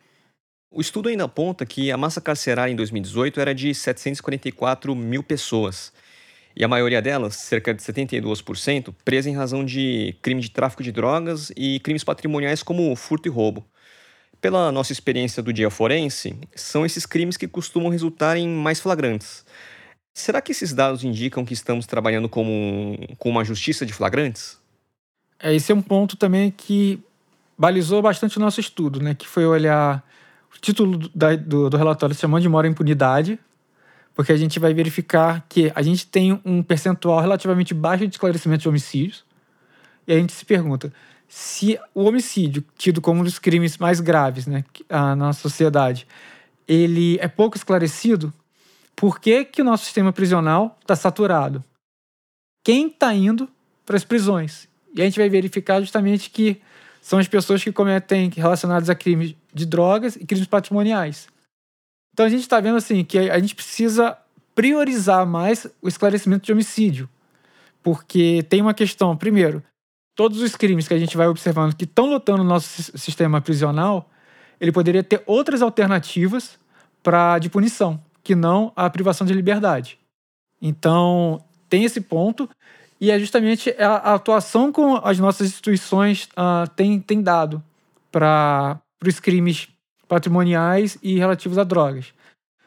O 0.72 0.82
estudo 0.82 1.10
ainda 1.10 1.26
aponta 1.26 1.66
que 1.66 1.92
a 1.92 1.98
massa 1.98 2.20
carcerária 2.20 2.72
em 2.72 2.76
2018 2.76 3.40
era 3.40 3.54
de 3.54 3.74
744 3.76 4.96
mil 4.96 5.22
pessoas 5.22 5.94
e 6.56 6.64
a 6.64 6.68
maioria 6.68 7.02
delas, 7.02 7.36
cerca 7.36 7.74
de 7.74 7.82
72%, 7.82 8.94
presa 9.04 9.30
em 9.30 9.36
razão 9.36 9.66
de 9.66 10.16
crime 10.22 10.40
de 10.40 10.52
tráfico 10.52 10.84
de 10.84 10.92
drogas 10.92 11.52
e 11.58 11.80
crimes 11.80 12.04
patrimoniais 12.04 12.62
como 12.62 12.96
furto 12.96 13.28
e 13.28 13.32
roubo. 13.32 13.66
Pela 14.44 14.74
nossa 14.74 14.92
experiência 14.92 15.42
do 15.42 15.54
dia 15.54 15.70
forense, 15.70 16.38
são 16.54 16.86
esses 16.86 17.06
crimes 17.06 17.38
que 17.38 17.48
costumam 17.48 17.90
resultar 17.90 18.36
em 18.36 18.46
mais 18.46 18.78
flagrantes. 18.78 19.46
Será 20.14 20.42
que 20.42 20.52
esses 20.52 20.74
dados 20.74 21.02
indicam 21.02 21.46
que 21.46 21.54
estamos 21.54 21.86
trabalhando 21.86 22.28
com, 22.28 22.44
um, 22.44 22.98
com 23.18 23.30
uma 23.30 23.46
justiça 23.46 23.86
de 23.86 23.94
flagrantes? 23.94 24.60
É, 25.40 25.56
esse 25.56 25.72
é 25.72 25.76
um 25.76 25.82
ponto 25.82 26.18
também 26.18 26.52
que 26.52 27.02
balizou 27.58 28.02
bastante 28.02 28.36
o 28.36 28.42
nosso 28.42 28.60
estudo, 28.60 29.02
né? 29.02 29.16
que 29.16 29.26
foi 29.26 29.46
olhar 29.46 30.06
o 30.54 30.60
título 30.60 30.98
do, 30.98 31.38
do, 31.38 31.70
do 31.70 31.78
relatório 31.78 32.14
se 32.14 32.20
chamando 32.20 32.42
de 32.42 32.50
Mora 32.50 32.68
Impunidade, 32.68 33.40
porque 34.14 34.34
a 34.34 34.38
gente 34.38 34.60
vai 34.60 34.74
verificar 34.74 35.46
que 35.48 35.72
a 35.74 35.82
gente 35.82 36.06
tem 36.06 36.38
um 36.44 36.62
percentual 36.62 37.22
relativamente 37.22 37.74
baixo 37.74 38.06
de 38.06 38.14
esclarecimento 38.14 38.64
de 38.64 38.68
homicídios, 38.68 39.24
e 40.06 40.12
a 40.12 40.18
gente 40.18 40.34
se 40.34 40.44
pergunta 40.44 40.92
se 41.36 41.80
o 41.96 42.04
homicídio, 42.04 42.64
tido 42.78 43.02
como 43.02 43.22
um 43.22 43.24
dos 43.24 43.40
crimes 43.40 43.80
mais 43.80 44.00
graves 44.00 44.46
né, 44.46 44.64
na 45.18 45.34
sociedade, 45.34 46.06
ele 46.68 47.18
é 47.20 47.28
pouco 47.28 47.58
esclarecido, 47.58 48.32
por 48.96 49.20
que, 49.20 49.44
que 49.44 49.60
o 49.60 49.66
nosso 49.66 49.84
sistema 49.84 50.14
prisional 50.14 50.78
está 50.80 50.96
saturado? 50.96 51.64
Quem 52.64 52.86
está 52.86 53.12
indo 53.16 53.50
para 53.84 53.98
as 53.98 54.04
prisões? 54.04 54.70
E 54.94 55.02
a 55.02 55.06
gente 55.06 55.18
vai 55.18 55.28
verificar 55.28 55.82
justamente 55.82 56.30
que 56.30 56.62
são 57.02 57.18
as 57.18 57.28
pessoas 57.28 57.64
que 57.64 57.72
cometem 57.72 58.30
relacionados 58.30 58.88
a 58.88 58.94
crimes 58.94 59.36
de 59.52 59.66
drogas 59.66 60.16
e 60.16 60.28
crimes 60.28 60.46
patrimoniais. 60.48 61.28
Então 62.14 62.28
a 62.28 62.30
gente 62.30 62.42
está 62.42 62.60
vendo 62.60 62.78
assim 62.78 63.04
que 63.04 63.18
a 63.18 63.40
gente 63.40 63.56
precisa 63.56 64.16
priorizar 64.54 65.26
mais 65.26 65.66
o 65.82 65.88
esclarecimento 65.88 66.46
de 66.46 66.52
homicídio. 66.52 67.10
Porque 67.82 68.46
tem 68.48 68.62
uma 68.62 68.74
questão, 68.76 69.18
primeiro, 69.18 69.64
todos 70.16 70.42
os 70.42 70.56
crimes 70.56 70.88
que 70.88 70.94
a 70.94 71.00
gente 71.00 71.18
vai 71.18 71.28
observando 71.28 71.76
que 71.76 71.86
estão 71.86 72.06
lotando 72.06 72.42
o 72.42 72.46
nosso 72.46 72.98
sistema 72.98 73.42
prisional, 73.42 74.10
ele 74.60 74.72
poderia 74.72 75.04
ter 75.04 75.24
outras 75.26 75.62
alternativas 75.62 76.58
para 77.02 77.40
de 77.40 77.50
punição, 77.50 78.02
que 78.24 78.36
não 78.36 78.72
a 78.76 78.90
privação 78.90 79.26
de 79.26 79.34
liberdade. 79.34 80.00
Então, 80.62 81.44
tem 81.68 81.84
esse 81.84 82.00
ponto, 82.00 82.50
e 83.00 83.12
é 83.12 83.20
justamente 83.20 83.76
a, 83.78 83.96
a 83.96 84.14
atuação 84.14 84.72
com 84.72 84.96
as 84.96 85.20
nossas 85.20 85.48
instituições 85.48 86.30
uh, 86.38 86.70
tem, 86.76 87.00
tem 87.00 87.22
dado 87.22 87.62
para 88.12 88.80
os 89.06 89.20
crimes 89.20 89.68
patrimoniais 90.08 90.98
e 91.02 91.18
relativos 91.18 91.58
a 91.58 91.64
drogas, 91.64 92.14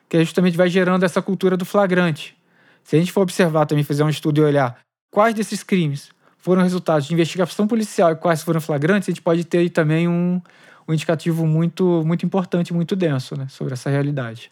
que 0.08 0.22
justamente 0.22 0.56
vai 0.56 0.68
gerando 0.68 1.04
essa 1.04 1.22
cultura 1.22 1.56
do 1.56 1.64
flagrante. 1.64 2.36
Se 2.84 2.96
a 2.96 2.98
gente 2.98 3.12
for 3.12 3.22
observar 3.22 3.66
também, 3.66 3.84
fazer 3.84 4.02
um 4.02 4.08
estudo 4.08 4.40
e 4.40 4.44
olhar 4.44 4.78
quais 5.10 5.34
desses 5.34 5.62
crimes 5.62 6.10
foram 6.46 6.62
resultados 6.62 7.08
de 7.08 7.12
investigação 7.12 7.66
policial 7.66 8.12
e 8.12 8.14
quais 8.14 8.40
foram 8.40 8.60
flagrantes, 8.60 9.08
a 9.08 9.10
gente 9.10 9.20
pode 9.20 9.42
ter 9.42 9.58
aí 9.58 9.68
também 9.68 10.06
um, 10.06 10.40
um 10.86 10.94
indicativo 10.94 11.44
muito, 11.44 12.04
muito 12.06 12.24
importante, 12.24 12.72
muito 12.72 12.94
denso 12.94 13.36
né, 13.36 13.48
sobre 13.48 13.72
essa 13.72 13.90
realidade. 13.90 14.48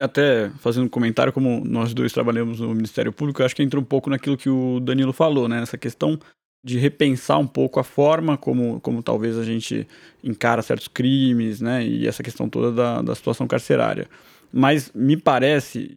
Até 0.00 0.48
fazendo 0.58 0.86
um 0.86 0.88
comentário, 0.88 1.30
como 1.30 1.62
nós 1.66 1.92
dois 1.92 2.14
trabalhamos 2.14 2.60
no 2.60 2.74
Ministério 2.74 3.12
Público, 3.12 3.42
eu 3.42 3.46
acho 3.46 3.54
que 3.54 3.62
entra 3.62 3.78
um 3.78 3.84
pouco 3.84 4.08
naquilo 4.08 4.38
que 4.38 4.48
o 4.48 4.80
Danilo 4.80 5.12
falou, 5.12 5.46
né? 5.48 5.60
Nessa 5.60 5.76
questão 5.76 6.18
de 6.64 6.78
repensar 6.78 7.38
um 7.38 7.46
pouco 7.46 7.78
a 7.78 7.84
forma 7.84 8.38
como, 8.38 8.80
como 8.80 9.02
talvez 9.02 9.36
a 9.36 9.44
gente 9.44 9.86
encara 10.24 10.62
certos 10.62 10.88
crimes, 10.88 11.60
né? 11.60 11.84
E 11.84 12.06
essa 12.06 12.22
questão 12.22 12.48
toda 12.48 12.72
da, 12.72 13.02
da 13.02 13.14
situação 13.14 13.46
carcerária. 13.46 14.08
Mas 14.50 14.90
me 14.94 15.16
parece 15.16 15.92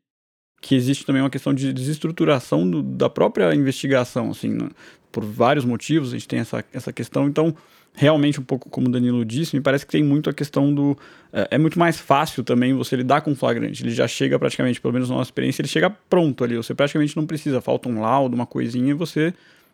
que 0.62 0.76
existe 0.76 1.06
também 1.06 1.22
uma 1.22 1.30
questão 1.30 1.54
de 1.54 1.72
desestruturação 1.72 2.70
do, 2.70 2.84
da 2.84 3.10
própria 3.10 3.54
investigação, 3.56 4.32
assim, 4.32 4.50
né? 4.50 4.68
Por 5.12 5.24
vários 5.24 5.66
motivos, 5.66 6.10
a 6.10 6.12
gente 6.14 6.28
tem 6.28 6.40
essa, 6.40 6.64
essa 6.74 6.94
questão. 6.94 7.28
Então, 7.28 7.56
realmente, 7.94 8.40
um 8.40 8.44
pouco 8.44 8.70
como 8.70 8.88
o 8.88 8.92
Danilo 8.92 9.24
disse, 9.26 9.56
me 9.56 9.62
parece 9.62 9.86
que 9.86 9.92
tem 9.92 10.04
muito 10.04 10.30
a 10.30 10.34
questão 10.34 10.74
do. 10.74 10.98
É, 11.34 11.50
é, 11.52 11.58
muito 11.58 11.78
mais 11.78 12.00
fácil 12.00 12.44
também 12.44 12.74
você 12.74 12.96
lidar 12.96 13.22
com 13.22 13.32
o 13.32 13.36
flagrante. 13.36 13.84
Ele 13.84 13.92
já 13.92 14.08
chega 14.08 14.38
praticamente, 14.40 14.80
pelo 14.80 14.94
menos 14.94 15.10
na 15.10 15.16
nossa 15.16 15.28
experiência, 15.28 15.62
ele 15.62 15.70
chega 15.70 15.90
pronto 15.90 16.44
ali. 16.44 16.56
Você 16.56 16.74
praticamente 16.74 17.16
não 17.16 17.26
precisa, 17.26 17.62
falta 17.62 17.90
um 17.90 18.02
laudo, 18.02 18.36
uma 18.36 18.46
coisinha 18.46 18.92
e 18.92 18.94
você 18.94 19.34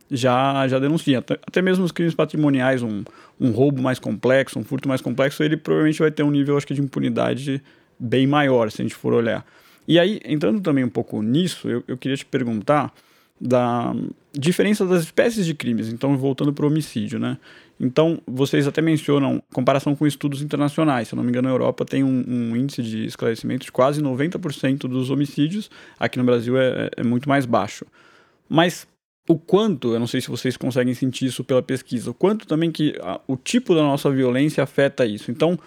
já, 0.09 0.67
já 0.67 0.79
denuncia. 0.79 1.19
Até, 1.19 1.33
até 1.45 1.61
mesmo 1.61 1.83
os 1.83 1.91
crimes 1.91 2.15
patrimoniais, 2.15 2.81
um, 2.81 3.03
um 3.39 3.51
roubo 3.51 3.81
mais 3.81 3.99
complexo, 3.99 4.57
um 4.57 4.63
furto 4.63 4.87
mais 4.87 5.01
complexo, 5.01 5.43
ele 5.43 5.57
provavelmente 5.57 5.99
vai 5.99 6.11
ter 6.11 6.23
um 6.23 6.31
nível, 6.31 6.57
acho 6.57 6.67
que, 6.67 6.73
de 6.73 6.81
impunidade 6.81 7.61
bem 7.99 8.27
maior, 8.27 8.71
se 8.71 8.81
a 8.81 8.85
gente 8.85 8.95
for 8.95 9.13
olhar. 9.13 9.45
E 9.87 9.97
aí, 9.97 10.19
entrando 10.25 10.59
também 10.59 10.83
um 10.83 10.89
pouco 10.89 11.21
nisso, 11.21 11.69
eu, 11.69 11.83
eu 11.87 11.97
queria 11.97 12.17
te 12.17 12.25
perguntar 12.25 12.93
da 13.39 13.95
diferença 14.33 14.85
das 14.85 15.03
espécies 15.03 15.45
de 15.45 15.53
crimes. 15.53 15.89
Então, 15.89 16.17
voltando 16.17 16.53
para 16.53 16.65
o 16.65 16.69
homicídio, 16.69 17.19
né? 17.19 17.37
Então, 17.79 18.19
vocês 18.25 18.67
até 18.67 18.81
mencionam 18.81 19.41
comparação 19.53 19.95
com 19.95 20.07
estudos 20.07 20.41
internacionais. 20.41 21.07
Se 21.07 21.13
eu 21.13 21.17
não 21.17 21.23
me 21.23 21.29
engano, 21.29 21.47
a 21.47 21.51
Europa 21.51 21.85
tem 21.85 22.03
um, 22.03 22.23
um 22.27 22.55
índice 22.55 22.81
de 22.81 23.05
esclarecimento 23.05 23.65
de 23.65 23.71
quase 23.71 24.01
90% 24.01 24.79
dos 24.87 25.09
homicídios. 25.11 25.69
Aqui 25.99 26.17
no 26.17 26.23
Brasil 26.23 26.57
é, 26.57 26.89
é 26.97 27.03
muito 27.03 27.29
mais 27.29 27.45
baixo. 27.45 27.85
Mas 28.49 28.87
o 29.29 29.37
quanto, 29.37 29.93
eu 29.93 29.99
não 29.99 30.07
sei 30.07 30.21
se 30.21 30.29
vocês 30.29 30.57
conseguem 30.57 30.93
sentir 30.93 31.25
isso 31.25 31.43
pela 31.43 31.61
pesquisa, 31.61 32.09
o 32.09 32.13
quanto 32.13 32.47
também 32.47 32.71
que 32.71 32.95
a, 33.01 33.19
o 33.27 33.35
tipo 33.35 33.75
da 33.75 33.83
nossa 33.83 34.09
violência 34.09 34.63
afeta 34.63 35.05
isso. 35.05 35.29
Então, 35.29 35.59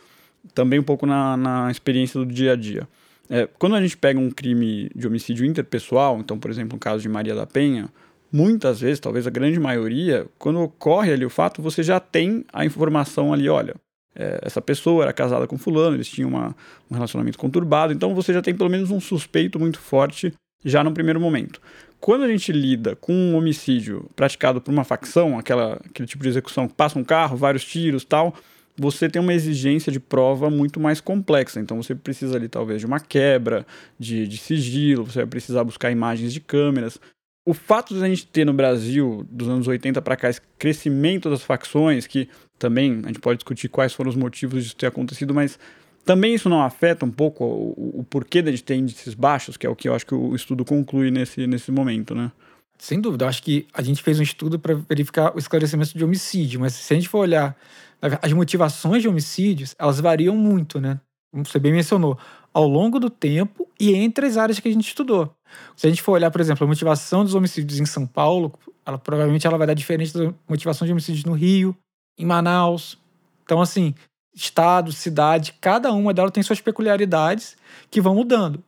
também 0.54 0.80
um 0.80 0.82
pouco 0.84 1.06
na, 1.06 1.36
na 1.36 1.70
experiência 1.70 2.18
do 2.18 2.26
dia 2.26 2.52
a 2.52 2.56
dia. 2.56 2.88
É, 3.30 3.46
quando 3.46 3.76
a 3.76 3.80
gente 3.80 3.96
pega 3.96 4.18
um 4.18 4.28
crime 4.28 4.90
de 4.94 5.06
homicídio 5.06 5.46
interpessoal, 5.46 6.18
então, 6.18 6.36
por 6.36 6.50
exemplo, 6.50 6.74
no 6.74 6.80
caso 6.80 7.00
de 7.00 7.08
Maria 7.08 7.34
da 7.34 7.46
Penha, 7.46 7.88
muitas 8.32 8.80
vezes, 8.80 8.98
talvez 8.98 9.24
a 9.24 9.30
grande 9.30 9.60
maioria, 9.60 10.26
quando 10.36 10.60
ocorre 10.60 11.12
ali 11.12 11.24
o 11.24 11.30
fato, 11.30 11.62
você 11.62 11.80
já 11.80 12.00
tem 12.00 12.44
a 12.52 12.64
informação 12.64 13.32
ali, 13.32 13.48
olha, 13.48 13.76
é, 14.16 14.40
essa 14.42 14.60
pessoa 14.60 15.04
era 15.04 15.12
casada 15.12 15.46
com 15.46 15.56
fulano, 15.56 15.96
eles 15.96 16.08
tinham 16.08 16.28
uma, 16.28 16.56
um 16.90 16.94
relacionamento 16.94 17.38
conturbado, 17.38 17.92
então 17.92 18.16
você 18.16 18.32
já 18.32 18.42
tem 18.42 18.54
pelo 18.54 18.68
menos 18.68 18.90
um 18.90 19.00
suspeito 19.00 19.60
muito 19.60 19.78
forte 19.78 20.34
já 20.64 20.82
no 20.82 20.92
primeiro 20.92 21.20
momento. 21.20 21.60
Quando 22.00 22.24
a 22.24 22.28
gente 22.28 22.50
lida 22.50 22.96
com 22.96 23.12
um 23.12 23.36
homicídio 23.36 24.10
praticado 24.16 24.60
por 24.60 24.72
uma 24.72 24.84
facção, 24.84 25.38
aquela, 25.38 25.74
aquele 25.84 26.08
tipo 26.08 26.24
de 26.24 26.30
execução 26.30 26.66
que 26.66 26.74
passa 26.74 26.98
um 26.98 27.04
carro, 27.04 27.36
vários 27.36 27.64
tiros 27.64 28.04
tal, 28.04 28.34
você 28.80 29.10
tem 29.10 29.20
uma 29.20 29.34
exigência 29.34 29.92
de 29.92 30.00
prova 30.00 30.48
muito 30.48 30.80
mais 30.80 31.02
complexa. 31.02 31.60
Então 31.60 31.82
você 31.82 31.94
precisa 31.94 32.36
ali 32.36 32.48
talvez 32.48 32.80
de 32.80 32.86
uma 32.86 32.98
quebra 32.98 33.66
de, 33.98 34.26
de 34.26 34.38
sigilo, 34.38 35.04
você 35.04 35.18
vai 35.18 35.26
precisar 35.26 35.62
buscar 35.62 35.90
imagens 35.90 36.32
de 36.32 36.40
câmeras. 36.40 36.98
O 37.46 37.52
fato 37.52 37.94
de 37.94 38.02
a 38.02 38.08
gente 38.08 38.26
ter 38.26 38.46
no 38.46 38.54
Brasil, 38.54 39.26
dos 39.30 39.48
anos 39.48 39.68
80 39.68 40.00
para 40.00 40.16
cá, 40.16 40.30
esse 40.30 40.40
crescimento 40.58 41.28
das 41.28 41.42
facções, 41.42 42.06
que 42.06 42.26
também 42.58 43.02
a 43.04 43.08
gente 43.08 43.20
pode 43.20 43.38
discutir 43.38 43.68
quais 43.68 43.92
foram 43.92 44.08
os 44.08 44.16
motivos 44.16 44.62
disso 44.62 44.76
ter 44.76 44.86
acontecido, 44.86 45.34
mas 45.34 45.58
também 46.02 46.34
isso 46.34 46.48
não 46.48 46.62
afeta 46.62 47.04
um 47.04 47.10
pouco 47.10 47.44
o, 47.44 48.00
o 48.00 48.04
porquê 48.04 48.40
de 48.40 48.48
a 48.48 48.52
gente 48.52 48.64
ter 48.64 48.76
índices 48.76 49.12
baixos, 49.12 49.58
que 49.58 49.66
é 49.66 49.70
o 49.70 49.76
que 49.76 49.90
eu 49.90 49.94
acho 49.94 50.06
que 50.06 50.14
o 50.14 50.34
estudo 50.34 50.64
conclui 50.64 51.10
nesse, 51.10 51.46
nesse 51.46 51.70
momento, 51.70 52.14
né? 52.14 52.32
Sem 52.78 52.98
dúvida, 52.98 53.26
acho 53.26 53.42
que 53.42 53.66
a 53.74 53.82
gente 53.82 54.02
fez 54.02 54.18
um 54.18 54.22
estudo 54.22 54.58
para 54.58 54.74
verificar 54.74 55.34
o 55.36 55.38
esclarecimento 55.38 55.96
de 55.96 56.02
homicídio, 56.02 56.60
mas 56.60 56.72
se 56.72 56.94
a 56.94 56.96
gente 56.96 57.10
for 57.10 57.18
olhar 57.18 57.54
as 58.00 58.32
motivações 58.32 59.02
de 59.02 59.08
homicídios, 59.08 59.74
elas 59.78 60.00
variam 60.00 60.36
muito, 60.36 60.80
né? 60.80 61.00
Como 61.32 61.44
você 61.44 61.58
bem 61.58 61.72
mencionou, 61.72 62.18
ao 62.52 62.66
longo 62.66 62.98
do 62.98 63.08
tempo 63.08 63.68
e 63.78 63.94
entre 63.94 64.26
as 64.26 64.36
áreas 64.36 64.58
que 64.58 64.68
a 64.68 64.72
gente 64.72 64.88
estudou. 64.88 65.32
Se 65.76 65.86
a 65.86 65.90
gente 65.90 66.02
for 66.02 66.12
olhar, 66.12 66.30
por 66.30 66.40
exemplo, 66.40 66.64
a 66.64 66.68
motivação 66.68 67.24
dos 67.24 67.34
homicídios 67.34 67.78
em 67.78 67.86
São 67.86 68.06
Paulo, 68.06 68.52
ela 68.84 68.98
provavelmente 68.98 69.46
ela 69.46 69.58
vai 69.58 69.66
dar 69.66 69.74
diferente 69.74 70.16
da 70.16 70.32
motivação 70.48 70.86
de 70.86 70.92
homicídios 70.92 71.24
no 71.24 71.32
Rio, 71.32 71.76
em 72.18 72.24
Manaus. 72.24 72.98
Então, 73.44 73.60
assim, 73.60 73.94
estado, 74.34 74.92
cidade, 74.92 75.54
cada 75.60 75.92
uma 75.92 76.12
delas 76.12 76.32
tem 76.32 76.42
suas 76.42 76.60
peculiaridades 76.60 77.56
que 77.90 78.00
vão 78.00 78.14
mudando. 78.14 78.62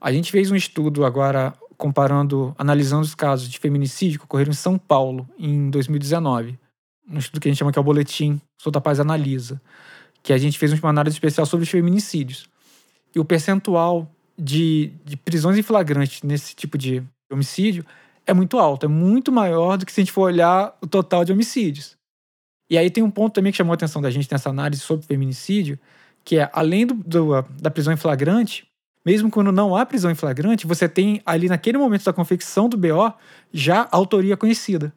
A 0.00 0.12
gente 0.12 0.30
fez 0.30 0.50
um 0.50 0.56
estudo 0.56 1.04
agora 1.04 1.54
comparando, 1.76 2.54
analisando 2.58 3.02
os 3.02 3.14
casos 3.14 3.48
de 3.48 3.58
feminicídio 3.58 4.20
que 4.20 4.24
ocorreram 4.24 4.50
em 4.50 4.54
São 4.54 4.78
Paulo 4.78 5.28
em 5.38 5.70
2019 5.70 6.58
um 7.10 7.18
estudo 7.18 7.40
que 7.40 7.48
a 7.48 7.50
gente 7.50 7.58
chama 7.58 7.72
que 7.72 7.78
é 7.78 7.80
o 7.80 7.84
Boletim 7.84 8.40
Sou 8.58 8.72
Paz 8.72 9.00
Analisa, 9.00 9.60
que 10.22 10.32
a 10.32 10.38
gente 10.38 10.58
fez 10.58 10.72
uma 10.72 10.90
análise 10.90 11.16
especial 11.16 11.46
sobre 11.46 11.64
os 11.64 11.70
feminicídios. 11.70 12.48
E 13.14 13.20
o 13.20 13.24
percentual 13.24 14.10
de, 14.38 14.92
de 15.04 15.16
prisões 15.16 15.56
em 15.56 15.62
flagrante 15.62 16.24
nesse 16.26 16.54
tipo 16.54 16.76
de 16.76 17.02
homicídio 17.30 17.84
é 18.26 18.34
muito 18.34 18.58
alto, 18.58 18.86
é 18.86 18.88
muito 18.88 19.32
maior 19.32 19.78
do 19.78 19.86
que 19.86 19.92
se 19.92 20.00
a 20.00 20.04
gente 20.04 20.12
for 20.12 20.22
olhar 20.22 20.76
o 20.82 20.86
total 20.86 21.24
de 21.24 21.32
homicídios. 21.32 21.96
E 22.70 22.76
aí 22.76 22.90
tem 22.90 23.02
um 23.02 23.10
ponto 23.10 23.32
também 23.32 23.50
que 23.50 23.56
chamou 23.56 23.72
a 23.72 23.74
atenção 23.74 24.02
da 24.02 24.10
gente 24.10 24.30
nessa 24.30 24.50
análise 24.50 24.82
sobre 24.82 25.06
feminicídio, 25.06 25.78
que 26.22 26.36
é, 26.36 26.50
além 26.52 26.86
do, 26.86 26.94
do, 26.94 27.42
da 27.58 27.70
prisão 27.70 27.92
em 27.94 27.96
flagrante, 27.96 28.68
mesmo 29.04 29.30
quando 29.30 29.50
não 29.50 29.74
há 29.74 29.86
prisão 29.86 30.10
em 30.10 30.14
flagrante, 30.14 30.66
você 30.66 30.86
tem 30.86 31.22
ali 31.24 31.48
naquele 31.48 31.78
momento 31.78 32.04
da 32.04 32.12
confecção 32.12 32.68
do 32.68 32.76
BO 32.76 33.14
já 33.50 33.88
autoria 33.90 34.36
conhecida 34.36 34.92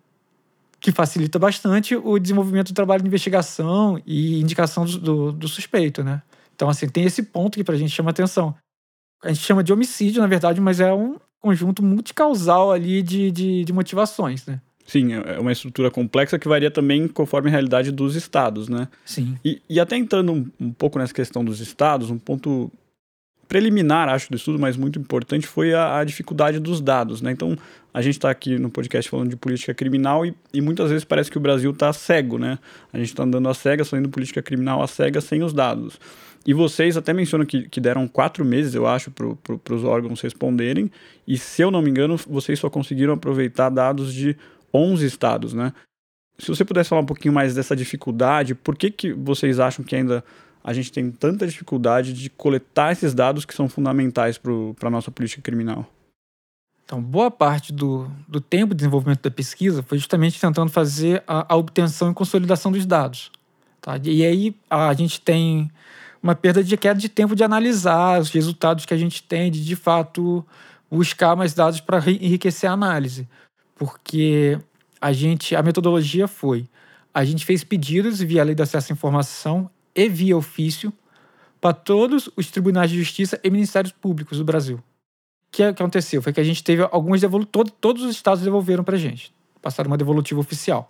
que 0.81 0.91
facilita 0.91 1.37
bastante 1.37 1.95
o 1.95 2.17
desenvolvimento 2.17 2.69
do 2.69 2.75
trabalho 2.75 3.03
de 3.03 3.07
investigação 3.07 4.01
e 4.05 4.41
indicação 4.41 4.83
do, 4.83 4.97
do, 4.97 5.31
do 5.31 5.47
suspeito, 5.47 6.03
né? 6.03 6.23
Então, 6.55 6.67
assim, 6.67 6.89
tem 6.89 7.05
esse 7.05 7.21
ponto 7.21 7.55
que 7.55 7.63
pra 7.63 7.77
gente 7.77 7.91
chama 7.91 8.09
atenção. 8.09 8.55
A 9.23 9.29
gente 9.29 9.41
chama 9.41 9.63
de 9.63 9.71
homicídio, 9.71 10.19
na 10.19 10.27
verdade, 10.27 10.59
mas 10.59 10.79
é 10.79 10.91
um 10.91 11.17
conjunto 11.39 11.83
multicausal 11.83 12.71
ali 12.71 13.03
de, 13.03 13.31
de, 13.31 13.63
de 13.63 13.71
motivações, 13.71 14.45
né? 14.47 14.59
Sim, 14.85 15.13
é, 15.13 15.35
é 15.35 15.39
uma 15.39 15.51
estrutura 15.51 15.91
complexa 15.91 16.39
que 16.39 16.47
varia 16.47 16.71
também 16.71 17.07
conforme 17.07 17.49
a 17.49 17.51
realidade 17.51 17.91
dos 17.91 18.15
estados, 18.15 18.67
né? 18.67 18.87
Sim. 19.05 19.37
E, 19.45 19.61
e 19.69 19.79
até 19.79 19.95
entrando 19.95 20.33
um, 20.33 20.51
um 20.59 20.73
pouco 20.73 20.97
nessa 20.97 21.13
questão 21.13 21.45
dos 21.45 21.59
estados, 21.59 22.09
um 22.09 22.17
ponto 22.17 22.71
preliminar, 23.47 24.07
acho, 24.07 24.29
do 24.29 24.37
estudo, 24.37 24.57
mas 24.57 24.77
muito 24.77 24.97
importante, 24.97 25.45
foi 25.45 25.73
a, 25.73 25.99
a 25.99 26.03
dificuldade 26.05 26.57
dos 26.57 26.79
dados. 26.79 27.21
Né? 27.21 27.31
Então, 27.31 27.57
a 27.93 28.01
gente 28.01 28.15
está 28.15 28.29
aqui 28.29 28.57
no 28.57 28.69
podcast 28.69 29.09
falando 29.09 29.29
de 29.29 29.35
política 29.35 29.73
criminal 29.73 30.25
e, 30.25 30.33
e 30.53 30.61
muitas 30.61 30.89
vezes 30.89 31.03
parece 31.03 31.29
que 31.29 31.37
o 31.37 31.41
Brasil 31.41 31.71
está 31.71 31.91
cego, 31.91 32.37
né? 32.37 32.57
A 32.93 32.97
gente 32.97 33.07
está 33.07 33.23
andando 33.23 33.49
a 33.49 33.53
cegas, 33.53 33.89
falando 33.89 34.05
de 34.05 34.11
política 34.11 34.41
criminal 34.41 34.81
a 34.81 34.87
cegas, 34.87 35.25
sem 35.25 35.43
os 35.43 35.53
dados. 35.53 35.99
E 36.45 36.53
vocês 36.53 36.97
até 36.97 37.13
mencionam 37.13 37.45
que, 37.45 37.67
que 37.69 37.79
deram 37.79 38.07
quatro 38.07 38.43
meses, 38.43 38.73
eu 38.73 38.87
acho, 38.87 39.11
para 39.11 39.75
os 39.75 39.83
órgãos 39.83 40.21
responderem. 40.21 40.89
E 41.27 41.37
se 41.37 41.61
eu 41.61 41.69
não 41.69 41.81
me 41.81 41.89
engano, 41.89 42.17
vocês 42.27 42.57
só 42.57 42.69
conseguiram 42.69 43.13
aproveitar 43.13 43.69
dados 43.69 44.13
de 44.13 44.35
11 44.73 45.05
estados, 45.05 45.53
né? 45.53 45.73
Se 46.39 46.47
você 46.47 46.65
pudesse 46.65 46.89
falar 46.89 47.01
um 47.01 47.05
pouquinho 47.05 47.33
mais 47.33 47.53
dessa 47.53 47.75
dificuldade, 47.75 48.55
por 48.55 48.75
que, 48.75 48.89
que 48.89 49.13
vocês 49.13 49.59
acham 49.59 49.85
que 49.85 49.95
ainda 49.95 50.23
a 50.63 50.73
gente 50.73 50.91
tem 50.91 51.11
tanta 51.11 51.45
dificuldade 51.45 52.13
de 52.13 52.29
coletar 52.29 52.91
esses 52.91 53.13
dados 53.13 53.45
que 53.45 53.53
são 53.53 53.69
fundamentais 53.69 54.39
para 54.39 54.87
a 54.87 54.89
nossa 54.89 55.11
política 55.11 55.41
criminal? 55.41 55.87
Então, 56.91 57.01
boa 57.01 57.31
parte 57.31 57.71
do, 57.71 58.11
do 58.27 58.41
tempo 58.41 58.73
de 58.73 58.79
desenvolvimento 58.79 59.21
da 59.21 59.31
pesquisa 59.31 59.81
foi 59.81 59.97
justamente 59.97 60.37
tentando 60.37 60.69
fazer 60.69 61.23
a, 61.25 61.53
a 61.53 61.55
obtenção 61.55 62.11
e 62.11 62.13
consolidação 62.13 62.69
dos 62.69 62.85
dados. 62.85 63.31
Tá? 63.79 63.97
E 64.03 64.25
aí 64.25 64.53
a 64.69 64.93
gente 64.93 65.21
tem 65.21 65.71
uma 66.21 66.35
perda 66.35 66.61
de 66.61 66.75
queda 66.75 66.99
de 66.99 67.07
tempo 67.07 67.33
de 67.33 67.45
analisar 67.45 68.19
os 68.19 68.29
resultados 68.29 68.85
que 68.85 68.93
a 68.93 68.97
gente 68.97 69.23
tem, 69.23 69.49
de 69.49 69.63
de 69.63 69.73
fato 69.77 70.45
buscar 70.91 71.33
mais 71.33 71.53
dados 71.53 71.79
para 71.79 71.99
enriquecer 72.11 72.69
a 72.69 72.73
análise. 72.73 73.25
Porque 73.73 74.59
a 74.99 75.13
gente, 75.13 75.55
a 75.55 75.63
metodologia 75.63 76.27
foi, 76.27 76.67
a 77.13 77.23
gente 77.23 77.45
fez 77.45 77.63
pedidos 77.63 78.19
via 78.19 78.43
lei 78.43 78.53
de 78.53 78.63
acesso 78.63 78.91
à 78.91 78.93
informação 78.93 79.69
e 79.95 80.09
via 80.09 80.35
ofício 80.35 80.91
para 81.61 81.71
todos 81.71 82.29
os 82.35 82.51
tribunais 82.51 82.91
de 82.91 82.97
justiça 82.97 83.39
e 83.41 83.49
ministérios 83.49 83.93
públicos 83.93 84.39
do 84.39 84.43
Brasil. 84.43 84.83
Que 85.51 85.63
aconteceu? 85.63 86.21
Foi 86.21 86.31
que 86.31 86.39
a 86.39 86.43
gente 86.43 86.63
teve 86.63 86.87
alguns 86.91 87.21
devolutivos, 87.21 87.51
todo, 87.51 87.71
todos 87.71 88.03
os 88.03 88.15
estados 88.15 88.43
devolveram 88.43 88.83
para 88.83 88.95
a 88.95 88.99
gente, 88.99 89.33
passaram 89.61 89.89
uma 89.89 89.97
devolutiva 89.97 90.39
oficial. 90.39 90.89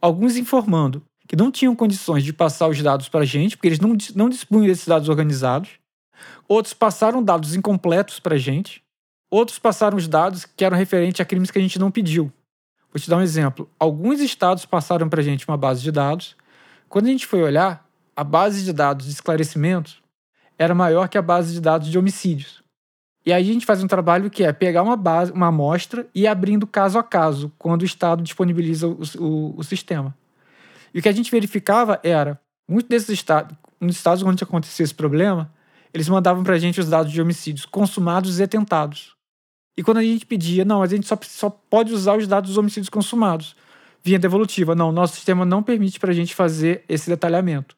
Alguns 0.00 0.36
informando 0.36 1.02
que 1.26 1.36
não 1.36 1.50
tinham 1.50 1.74
condições 1.74 2.22
de 2.22 2.32
passar 2.32 2.68
os 2.68 2.80
dados 2.82 3.08
para 3.08 3.20
a 3.20 3.24
gente, 3.24 3.56
porque 3.56 3.68
eles 3.68 3.80
não, 3.80 3.96
não 4.14 4.28
dispunham 4.28 4.66
desses 4.66 4.86
dados 4.86 5.08
organizados. 5.08 5.70
Outros 6.46 6.74
passaram 6.74 7.22
dados 7.22 7.54
incompletos 7.54 8.20
para 8.20 8.34
a 8.34 8.38
gente. 8.38 8.82
Outros 9.30 9.58
passaram 9.58 9.96
os 9.96 10.06
dados 10.06 10.44
que 10.44 10.64
eram 10.64 10.76
referentes 10.76 11.20
a 11.20 11.24
crimes 11.24 11.50
que 11.50 11.58
a 11.58 11.62
gente 11.62 11.78
não 11.78 11.90
pediu. 11.90 12.30
Vou 12.92 13.00
te 13.00 13.08
dar 13.08 13.16
um 13.16 13.22
exemplo. 13.22 13.68
Alguns 13.78 14.20
estados 14.20 14.64
passaram 14.66 15.08
para 15.08 15.20
a 15.20 15.24
gente 15.24 15.48
uma 15.48 15.56
base 15.56 15.82
de 15.82 15.90
dados. 15.90 16.36
Quando 16.88 17.06
a 17.06 17.10
gente 17.10 17.26
foi 17.26 17.42
olhar, 17.42 17.88
a 18.14 18.22
base 18.22 18.62
de 18.62 18.72
dados 18.72 19.06
de 19.06 19.12
esclarecimentos 19.12 20.00
era 20.56 20.74
maior 20.74 21.08
que 21.08 21.18
a 21.18 21.22
base 21.22 21.52
de 21.52 21.60
dados 21.60 21.88
de 21.88 21.98
homicídios. 21.98 22.63
E 23.26 23.32
aí 23.32 23.48
a 23.48 23.52
gente 23.52 23.64
faz 23.64 23.82
um 23.82 23.86
trabalho 23.86 24.30
que 24.30 24.44
é 24.44 24.52
pegar 24.52 24.82
uma, 24.82 24.96
base, 24.96 25.32
uma 25.32 25.46
amostra 25.46 26.06
e 26.14 26.22
ir 26.22 26.26
abrindo 26.26 26.66
caso 26.66 26.98
a 26.98 27.02
caso, 27.02 27.50
quando 27.58 27.82
o 27.82 27.86
Estado 27.86 28.22
disponibiliza 28.22 28.86
o, 28.86 29.00
o, 29.18 29.54
o 29.58 29.64
sistema. 29.64 30.14
E 30.92 30.98
o 30.98 31.02
que 31.02 31.08
a 31.08 31.12
gente 31.12 31.30
verificava 31.30 31.98
era, 32.02 32.38
muitos 32.68 32.88
desses 32.88 33.08
estados, 33.08 33.56
nos 33.80 33.96
estados 33.96 34.22
onde 34.22 34.44
acontecia 34.44 34.84
esse 34.84 34.94
problema, 34.94 35.50
eles 35.92 36.08
mandavam 36.08 36.44
para 36.44 36.54
a 36.54 36.58
gente 36.58 36.80
os 36.80 36.88
dados 36.88 37.10
de 37.10 37.20
homicídios 37.20 37.64
consumados 37.64 38.40
e 38.40 38.46
tentados. 38.46 39.14
E 39.76 39.82
quando 39.82 39.98
a 39.98 40.02
gente 40.02 40.26
pedia, 40.26 40.64
não, 40.64 40.82
a 40.82 40.86
gente 40.86 41.06
só, 41.06 41.18
só 41.22 41.48
pode 41.50 41.92
usar 41.92 42.16
os 42.18 42.26
dados 42.26 42.50
dos 42.50 42.58
homicídios 42.58 42.88
consumados. 42.88 43.56
vinha 44.02 44.18
devolutiva. 44.18 44.74
Não, 44.74 44.92
nosso 44.92 45.14
sistema 45.14 45.44
não 45.44 45.62
permite 45.62 45.98
para 45.98 46.10
a 46.10 46.14
gente 46.14 46.34
fazer 46.34 46.84
esse 46.88 47.08
detalhamento. 47.08 47.74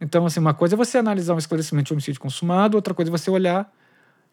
Então, 0.00 0.26
assim, 0.26 0.38
uma 0.38 0.54
coisa 0.54 0.74
é 0.74 0.76
você 0.76 0.98
analisar 0.98 1.34
um 1.34 1.38
esclarecimento 1.38 1.86
de 1.88 1.92
homicídio 1.94 2.20
consumado, 2.20 2.76
outra 2.76 2.94
coisa 2.94 3.10
é 3.10 3.12
você 3.12 3.30
olhar 3.30 3.72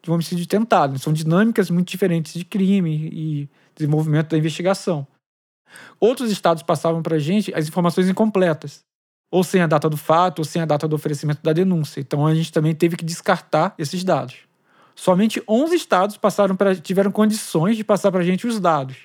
de 0.05 0.11
um 0.11 0.13
homicídio 0.13 0.45
tentado. 0.45 0.97
São 0.99 1.11
dinâmicas 1.11 1.69
muito 1.71 1.89
diferentes 1.89 2.33
de 2.35 2.45
crime 2.45 3.09
e 3.11 3.49
desenvolvimento 3.75 4.29
da 4.29 4.37
investigação. 4.37 5.05
Outros 5.99 6.31
estados 6.31 6.61
passavam 6.61 7.01
para 7.01 7.15
a 7.15 7.19
gente 7.19 7.53
as 7.53 7.67
informações 7.67 8.07
incompletas, 8.07 8.81
ou 9.31 9.43
sem 9.43 9.61
a 9.61 9.67
data 9.67 9.89
do 9.89 9.97
fato, 9.97 10.39
ou 10.39 10.45
sem 10.45 10.61
a 10.61 10.65
data 10.65 10.87
do 10.87 10.95
oferecimento 10.95 11.41
da 11.41 11.51
denúncia. 11.51 11.99
Então, 11.99 12.25
a 12.25 12.35
gente 12.35 12.53
também 12.53 12.73
teve 12.75 12.95
que 12.95 13.03
descartar 13.03 13.73
esses 13.79 14.03
dados. 14.03 14.35
Somente 14.95 15.41
11 15.49 15.75
estados 15.75 16.17
passaram 16.17 16.55
pra, 16.55 16.75
tiveram 16.75 17.11
condições 17.11 17.75
de 17.75 17.83
passar 17.83 18.11
para 18.11 18.21
a 18.21 18.23
gente 18.23 18.45
os 18.47 18.59
dados, 18.59 18.95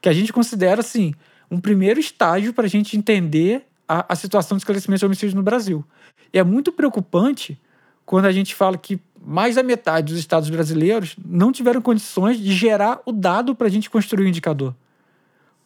que 0.00 0.08
a 0.08 0.12
gente 0.12 0.32
considera, 0.32 0.80
assim, 0.80 1.14
um 1.50 1.60
primeiro 1.60 2.00
estágio 2.00 2.52
para 2.54 2.64
a 2.64 2.68
gente 2.68 2.96
entender 2.96 3.66
a, 3.86 4.12
a 4.12 4.16
situação 4.16 4.56
de 4.56 4.62
esclarecimento 4.62 5.00
de 5.00 5.06
homicídio 5.06 5.36
no 5.36 5.42
Brasil. 5.42 5.84
E 6.32 6.38
é 6.38 6.42
muito 6.42 6.72
preocupante 6.72 7.60
quando 8.06 8.24
a 8.24 8.32
gente 8.32 8.54
fala 8.54 8.78
que 8.78 8.98
mais 9.24 9.56
da 9.56 9.62
metade 9.62 10.12
dos 10.12 10.18
estados 10.18 10.48
brasileiros 10.50 11.16
não 11.24 11.52
tiveram 11.52 11.80
condições 11.80 12.38
de 12.38 12.52
gerar 12.52 13.00
o 13.04 13.12
dado 13.12 13.54
para 13.54 13.66
a 13.66 13.70
gente 13.70 13.90
construir 13.90 14.24
o 14.24 14.26
um 14.26 14.28
indicador. 14.28 14.74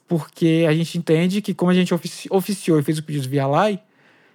Porque 0.06 0.66
a 0.68 0.72
gente 0.72 0.98
entende 0.98 1.40
que, 1.40 1.54
como 1.54 1.70
a 1.70 1.74
gente 1.74 1.94
ofici 1.94 2.28
oficiou 2.30 2.78
e 2.80 2.82
fez 2.82 2.98
o 2.98 3.02
pedido 3.02 3.28
via 3.28 3.46
LAI, 3.46 3.80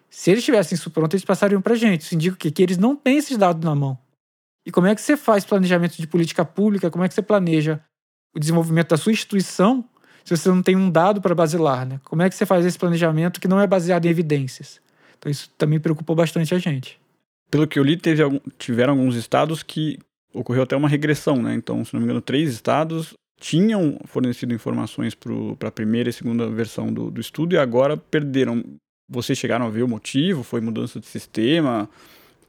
se 0.09 0.31
eles 0.31 0.45
tivessem 0.45 0.75
isso 0.75 0.89
pronto, 0.89 1.13
eles 1.13 1.25
passariam 1.25 1.61
para 1.61 1.73
a 1.73 1.75
gente. 1.75 2.01
Isso 2.01 2.15
indica 2.15 2.37
que, 2.49 2.63
eles 2.63 2.77
não 2.77 2.95
têm 2.95 3.17
esses 3.17 3.37
dados 3.37 3.63
na 3.63 3.75
mão. 3.75 3.97
E 4.65 4.71
como 4.71 4.87
é 4.87 4.95
que 4.95 5.01
você 5.01 5.17
faz 5.17 5.43
planejamento 5.43 5.97
de 5.97 6.07
política 6.07 6.45
pública? 6.45 6.89
Como 6.89 7.03
é 7.03 7.07
que 7.07 7.13
você 7.13 7.21
planeja 7.21 7.81
o 8.33 8.39
desenvolvimento 8.39 8.89
da 8.89 8.97
sua 8.97 9.11
instituição 9.11 9.83
se 10.23 10.35
você 10.35 10.49
não 10.49 10.63
tem 10.63 10.75
um 10.75 10.89
dado 10.89 11.21
para 11.21 11.35
basilar? 11.35 11.85
Né? 11.85 11.99
Como 12.03 12.21
é 12.21 12.29
que 12.29 12.35
você 12.35 12.45
faz 12.45 12.65
esse 12.65 12.79
planejamento 12.79 13.41
que 13.41 13.47
não 13.47 13.59
é 13.59 13.67
baseado 13.67 14.05
em 14.05 14.09
evidências? 14.09 14.79
Então 15.19 15.29
isso 15.29 15.49
também 15.57 15.79
preocupou 15.79 16.15
bastante 16.15 16.55
a 16.55 16.57
gente. 16.57 16.99
Pelo 17.49 17.67
que 17.67 17.79
eu 17.79 17.83
li, 17.83 17.97
teve 17.97 18.21
algum, 18.21 18.39
tiveram 18.57 18.93
alguns 18.93 19.15
estados 19.15 19.63
que 19.63 19.99
ocorreu 20.33 20.63
até 20.63 20.75
uma 20.75 20.89
regressão, 20.89 21.41
né? 21.41 21.53
Então, 21.53 21.83
se 21.85 21.93
não 21.93 22.01
me 22.01 22.05
engano, 22.05 22.21
três 22.21 22.51
estados 22.51 23.13
tinham 23.39 23.99
fornecido 24.05 24.53
informações 24.53 25.13
para 25.13 25.69
a 25.69 25.71
primeira 25.71 26.09
e 26.09 26.13
segunda 26.13 26.49
versão 26.49 26.91
do, 26.91 27.11
do 27.11 27.21
estudo 27.21 27.53
e 27.53 27.57
agora 27.57 27.97
perderam. 27.97 28.63
Vocês 29.09 29.37
chegaram 29.37 29.67
a 29.67 29.69
ver 29.69 29.83
o 29.83 29.87
motivo? 29.87 30.41
Foi 30.41 30.59
mudança 30.61 30.99
de 30.99 31.05
sistema? 31.05 31.89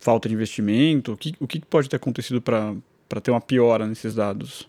Falta 0.00 0.28
de 0.28 0.34
investimento? 0.34 1.12
O 1.12 1.16
que, 1.16 1.34
o 1.38 1.46
que 1.46 1.60
pode 1.60 1.88
ter 1.88 1.96
acontecido 1.96 2.40
para 2.40 2.74
ter 3.22 3.30
uma 3.30 3.40
piora 3.40 3.86
nesses 3.86 4.14
dados? 4.14 4.68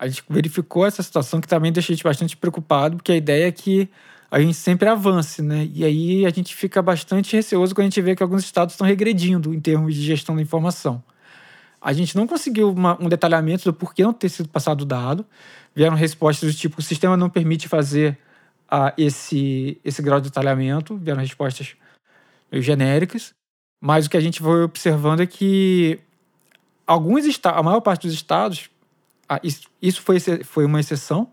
A 0.00 0.08
gente 0.08 0.24
verificou 0.28 0.86
essa 0.86 1.02
situação 1.02 1.40
que 1.40 1.48
também 1.48 1.72
deixa 1.72 1.92
a 1.92 1.94
gente 1.94 2.04
bastante 2.04 2.36
preocupado, 2.36 2.96
porque 2.96 3.12
a 3.12 3.16
ideia 3.16 3.48
é 3.48 3.52
que 3.52 3.88
a 4.30 4.40
gente 4.40 4.54
sempre 4.54 4.88
avance, 4.88 5.40
né? 5.40 5.68
E 5.72 5.84
aí 5.84 6.26
a 6.26 6.30
gente 6.30 6.54
fica 6.54 6.82
bastante 6.82 7.34
receoso 7.34 7.74
quando 7.74 7.86
a 7.86 7.90
gente 7.90 8.00
vê 8.02 8.14
que 8.14 8.22
alguns 8.22 8.44
estados 8.44 8.74
estão 8.74 8.86
regredindo 8.86 9.54
em 9.54 9.60
termos 9.60 9.94
de 9.94 10.02
gestão 10.02 10.36
da 10.36 10.42
informação. 10.42 11.02
A 11.80 11.92
gente 11.92 12.14
não 12.16 12.26
conseguiu 12.26 12.70
uma, 12.70 13.00
um 13.00 13.08
detalhamento 13.08 13.64
do 13.64 13.72
porquê 13.72 14.02
não 14.02 14.12
ter 14.12 14.28
sido 14.28 14.48
passado 14.48 14.82
o 14.82 14.84
dado. 14.84 15.24
Vieram 15.74 15.96
respostas 15.96 16.52
do 16.52 16.58
tipo: 16.58 16.80
o 16.80 16.82
sistema 16.82 17.16
não 17.16 17.30
permite 17.30 17.68
fazer 17.68 18.18
uh, 18.70 18.92
esse, 18.98 19.80
esse 19.84 20.02
grau 20.02 20.20
de 20.20 20.28
detalhamento. 20.28 20.96
Vieram 20.96 21.20
respostas 21.20 21.74
meio 22.50 22.62
genéricas. 22.62 23.32
Mas 23.80 24.06
o 24.06 24.10
que 24.10 24.16
a 24.16 24.20
gente 24.20 24.40
foi 24.40 24.64
observando 24.64 25.20
é 25.20 25.26
que 25.26 26.00
alguns 26.86 27.24
a 27.44 27.62
maior 27.62 27.80
parte 27.80 28.06
dos 28.06 28.14
estados, 28.14 28.68
isso, 29.42 29.68
isso 29.80 30.02
foi, 30.02 30.18
foi 30.20 30.64
uma 30.64 30.80
exceção, 30.80 31.30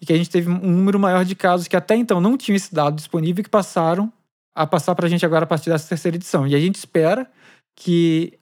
e 0.00 0.06
que 0.06 0.12
a 0.12 0.16
gente 0.16 0.30
teve 0.30 0.50
um 0.50 0.70
número 0.70 0.98
maior 0.98 1.24
de 1.24 1.34
casos 1.34 1.68
que 1.68 1.76
até 1.76 1.96
então 1.96 2.20
não 2.20 2.36
tinham 2.36 2.56
esse 2.56 2.74
dado 2.74 2.96
disponível 2.96 3.40
e 3.40 3.44
que 3.44 3.50
passaram 3.50 4.12
a 4.54 4.66
passar 4.66 4.94
para 4.94 5.06
a 5.06 5.08
gente 5.08 5.24
agora 5.24 5.44
a 5.44 5.46
partir 5.46 5.70
dessa 5.70 5.88
terceira 5.88 6.16
edição. 6.16 6.46
E 6.46 6.54
a 6.54 6.60
gente 6.60 6.76
espera 6.76 7.30
que 7.76 8.32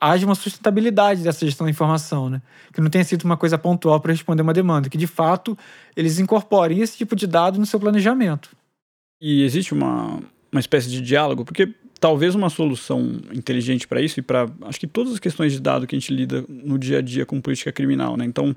haja 0.00 0.24
uma 0.24 0.34
sustentabilidade 0.34 1.22
dessa 1.22 1.44
gestão 1.44 1.66
da 1.66 1.70
informação, 1.70 2.30
né? 2.30 2.40
Que 2.72 2.80
não 2.80 2.88
tenha 2.88 3.04
sido 3.04 3.24
uma 3.24 3.36
coisa 3.36 3.58
pontual 3.58 4.00
para 4.00 4.12
responder 4.12 4.42
uma 4.42 4.54
demanda, 4.54 4.88
que 4.88 4.96
de 4.96 5.06
fato 5.06 5.58
eles 5.96 6.18
incorporem 6.18 6.80
esse 6.80 6.96
tipo 6.96 7.16
de 7.16 7.26
dado 7.26 7.58
no 7.58 7.66
seu 7.66 7.80
planejamento. 7.80 8.50
E 9.20 9.42
existe 9.42 9.74
uma, 9.74 10.20
uma 10.52 10.60
espécie 10.60 10.88
de 10.88 11.00
diálogo, 11.00 11.44
porque 11.44 11.74
talvez 12.00 12.34
uma 12.34 12.48
solução 12.48 13.20
inteligente 13.32 13.88
para 13.88 14.00
isso 14.00 14.20
e 14.20 14.22
para 14.22 14.48
acho 14.62 14.78
que 14.78 14.86
todas 14.86 15.14
as 15.14 15.18
questões 15.18 15.52
de 15.52 15.60
dado 15.60 15.86
que 15.86 15.96
a 15.96 15.98
gente 15.98 16.14
lida 16.14 16.44
no 16.48 16.78
dia 16.78 16.98
a 16.98 17.02
dia 17.02 17.26
com 17.26 17.40
política 17.40 17.72
criminal, 17.72 18.16
né? 18.16 18.24
Então, 18.24 18.56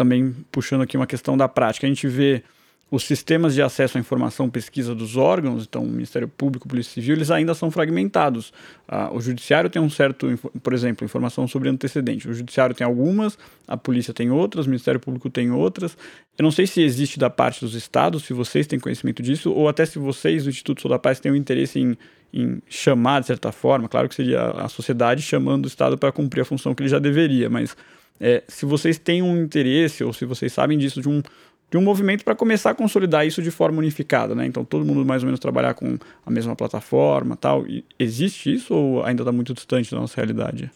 também 0.00 0.34
puxando 0.50 0.80
aqui 0.80 0.96
uma 0.96 1.06
questão 1.06 1.36
da 1.36 1.46
prática, 1.46 1.86
a 1.86 1.90
gente 1.90 2.08
vê 2.08 2.42
os 2.90 3.04
sistemas 3.04 3.54
de 3.54 3.60
acesso 3.60 3.98
à 3.98 4.00
informação 4.00 4.48
pesquisa 4.48 4.94
dos 4.94 5.14
órgãos, 5.14 5.64
então 5.68 5.84
Ministério 5.84 6.26
Público, 6.26 6.66
Polícia 6.66 6.94
Civil, 6.94 7.14
eles 7.14 7.30
ainda 7.30 7.54
são 7.54 7.70
fragmentados. 7.70 8.50
Ah, 8.88 9.10
o 9.12 9.20
Judiciário 9.20 9.68
tem 9.68 9.80
um 9.80 9.90
certo, 9.90 10.26
por 10.62 10.72
exemplo, 10.72 11.04
informação 11.04 11.46
sobre 11.46 11.68
antecedente. 11.68 12.28
O 12.28 12.32
Judiciário 12.32 12.74
tem 12.74 12.84
algumas, 12.84 13.38
a 13.68 13.76
Polícia 13.76 14.12
tem 14.12 14.30
outras, 14.30 14.64
o 14.64 14.70
Ministério 14.70 14.98
Público 14.98 15.28
tem 15.28 15.52
outras. 15.52 15.96
Eu 16.36 16.42
não 16.42 16.50
sei 16.50 16.66
se 16.66 16.80
existe 16.80 17.18
da 17.18 17.28
parte 17.28 17.60
dos 17.60 17.74
estados, 17.74 18.24
se 18.24 18.32
vocês 18.32 18.66
têm 18.66 18.80
conhecimento 18.80 19.22
disso, 19.22 19.52
ou 19.52 19.68
até 19.68 19.84
se 19.84 19.98
vocês, 19.98 20.46
o 20.46 20.48
Instituto 20.48 20.80
Sou 20.80 20.90
da 20.90 20.98
Paz, 20.98 21.20
têm 21.20 21.30
um 21.30 21.36
interesse 21.36 21.78
em, 21.78 21.96
em 22.32 22.60
chamar, 22.68 23.20
de 23.20 23.26
certa 23.26 23.52
forma, 23.52 23.86
claro 23.88 24.08
que 24.08 24.14
seria 24.14 24.50
a 24.50 24.68
sociedade 24.68 25.22
chamando 25.22 25.66
o 25.66 25.68
Estado 25.68 25.98
para 25.98 26.10
cumprir 26.10 26.40
a 26.40 26.44
função 26.44 26.74
que 26.74 26.82
ele 26.82 26.88
já 26.88 26.98
deveria, 26.98 27.48
mas 27.50 27.76
é, 28.20 28.44
se 28.46 28.66
vocês 28.66 28.98
têm 28.98 29.22
um 29.22 29.42
interesse 29.42 30.04
ou 30.04 30.12
se 30.12 30.26
vocês 30.26 30.52
sabem 30.52 30.76
disso 30.76 31.00
de 31.00 31.08
um, 31.08 31.22
de 31.70 31.78
um 31.78 31.80
movimento 31.80 32.22
para 32.22 32.34
começar 32.34 32.70
a 32.70 32.74
consolidar 32.74 33.26
isso 33.26 33.40
de 33.40 33.50
forma 33.50 33.78
unificada, 33.78 34.34
né? 34.34 34.44
Então 34.44 34.64
todo 34.64 34.84
mundo 34.84 35.04
mais 35.06 35.22
ou 35.22 35.26
menos 35.26 35.40
trabalhar 35.40 35.72
com 35.72 35.96
a 36.26 36.30
mesma 36.30 36.54
plataforma, 36.54 37.36
tal. 37.36 37.66
E 37.66 37.84
existe 37.98 38.52
isso 38.52 38.74
ou 38.74 39.04
ainda 39.04 39.22
está 39.22 39.32
muito 39.32 39.54
distante 39.54 39.90
da 39.90 39.98
nossa 39.98 40.16
realidade? 40.16 40.70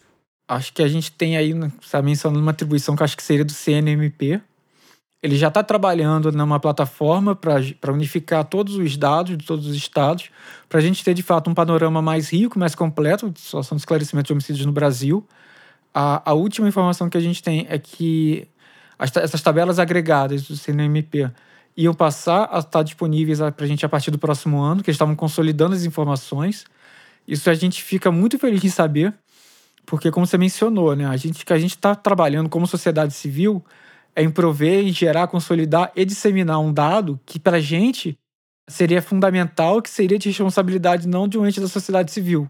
Acho 0.47 0.73
que 0.73 0.81
a 0.81 0.87
gente 0.87 1.11
tem 1.11 1.37
aí, 1.37 1.53
está 1.81 2.01
mencionando 2.01 2.41
uma 2.41 2.51
atribuição 2.51 2.95
que 2.95 3.03
acho 3.03 3.17
que 3.17 3.23
seria 3.23 3.45
do 3.45 3.51
CNMP. 3.51 4.41
Ele 5.21 5.37
já 5.37 5.47
está 5.47 5.63
trabalhando 5.63 6.31
numa 6.31 6.59
plataforma 6.59 7.35
para 7.35 7.91
unificar 7.91 8.43
todos 8.45 8.75
os 8.75 8.95
dados 8.95 9.35
de 9.35 9.43
todos 9.43 9.65
os 9.65 9.75
estados, 9.75 10.29
para 10.69 10.79
a 10.79 10.81
gente 10.81 11.03
ter 11.03 11.15
de 11.15 11.23
fato 11.23 11.49
um 11.49 11.53
panorama 11.53 11.99
mais 11.99 12.29
rico, 12.29 12.59
mais 12.59 12.75
completo 12.75 13.31
de 13.31 13.39
situação 13.39 13.75
de 13.75 13.81
esclarecimento 13.81 14.27
de 14.27 14.33
homicídios 14.33 14.65
no 14.65 14.71
Brasil 14.71 15.25
a, 15.97 16.31
a 16.31 16.33
última 16.33 16.67
informação 16.67 17.09
que 17.09 17.17
a 17.17 17.21
gente 17.21 17.41
tem 17.41 17.65
é 17.69 17.79
que 17.79 18.45
as, 18.99 19.15
essas 19.15 19.41
tabelas 19.41 19.79
agregadas 19.79 20.45
do 20.45 20.57
CNMP 20.57 21.31
iam 21.77 21.93
passar 21.93 22.49
a 22.51 22.59
estar 22.59 22.83
disponíveis 22.83 23.39
para 23.39 23.63
a 23.63 23.65
gente 23.65 23.85
a 23.85 23.89
partir 23.89 24.11
do 24.11 24.19
próximo 24.19 24.59
ano, 24.61 24.83
que 24.83 24.89
eles 24.89 24.95
estavam 24.95 25.15
consolidando 25.15 25.73
as 25.73 25.85
informações. 25.85 26.65
Isso 27.25 27.49
a 27.49 27.53
gente 27.53 27.81
fica 27.81 28.11
muito 28.11 28.37
feliz 28.37 28.61
em 28.65 28.69
saber, 28.69 29.13
porque 29.85 30.11
como 30.11 30.27
você 30.27 30.37
mencionou, 30.37 30.93
né, 30.97 31.05
a 31.05 31.15
gente 31.15 31.45
que 31.45 31.53
a 31.53 31.57
gente 31.57 31.75
está 31.77 31.95
trabalhando 31.95 32.49
como 32.49 32.67
sociedade 32.67 33.13
civil 33.13 33.63
é 34.13 34.21
em 34.21 34.29
prover, 34.29 34.85
em 34.85 34.91
gerar, 34.91 35.27
consolidar 35.27 35.93
e 35.95 36.03
disseminar 36.03 36.59
um 36.59 36.73
dado 36.73 37.17
que 37.25 37.39
para 37.39 37.57
a 37.57 37.61
gente 37.61 38.17
seria 38.67 39.01
fundamental, 39.01 39.81
que 39.81 39.89
seria 39.89 40.19
de 40.19 40.27
responsabilidade 40.27 41.07
não 41.07 41.25
de 41.25 41.37
um 41.37 41.45
ente 41.45 41.61
da 41.61 41.67
sociedade 41.69 42.11
civil, 42.11 42.49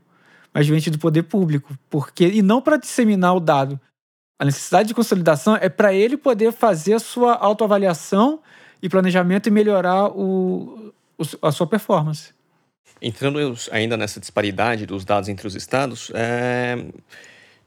mas 0.56 0.66
diante 0.66 0.90
do 0.90 0.98
poder 0.98 1.24
público. 1.24 1.78
Porque, 1.90 2.26
e 2.26 2.42
não 2.42 2.62
para 2.62 2.78
disseminar 2.78 3.36
o 3.36 3.42
dado. 3.42 3.78
A 4.40 4.46
necessidade 4.46 4.88
de 4.88 4.94
consolidação 4.94 5.58
é 5.58 5.68
para 5.68 5.94
ele 5.94 6.16
poder 6.16 6.54
fazer 6.54 6.94
a 6.94 7.00
sua 7.00 7.34
autoavaliação 7.34 8.40
e 8.82 8.88
planejamento 8.88 9.48
e 9.48 9.52
melhorar 9.52 10.08
o, 10.08 10.94
a 11.42 11.52
sua 11.52 11.68
performance. 11.68 12.34
Entrando 13.02 13.38
ainda 13.70 13.98
nessa 13.98 14.18
disparidade 14.22 14.86
dos 14.86 15.04
dados 15.04 15.28
entre 15.28 15.46
os 15.46 15.56
estados, 15.56 16.10
é... 16.14 16.86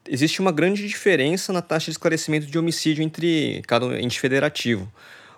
existe 0.08 0.40
uma 0.40 0.50
grande 0.50 0.88
diferença 0.88 1.52
na 1.52 1.60
taxa 1.60 1.86
de 1.86 1.90
esclarecimento 1.92 2.46
de 2.46 2.58
homicídio 2.58 3.04
entre 3.04 3.62
cada 3.66 4.00
ente 4.00 4.18
federativo. 4.18 4.90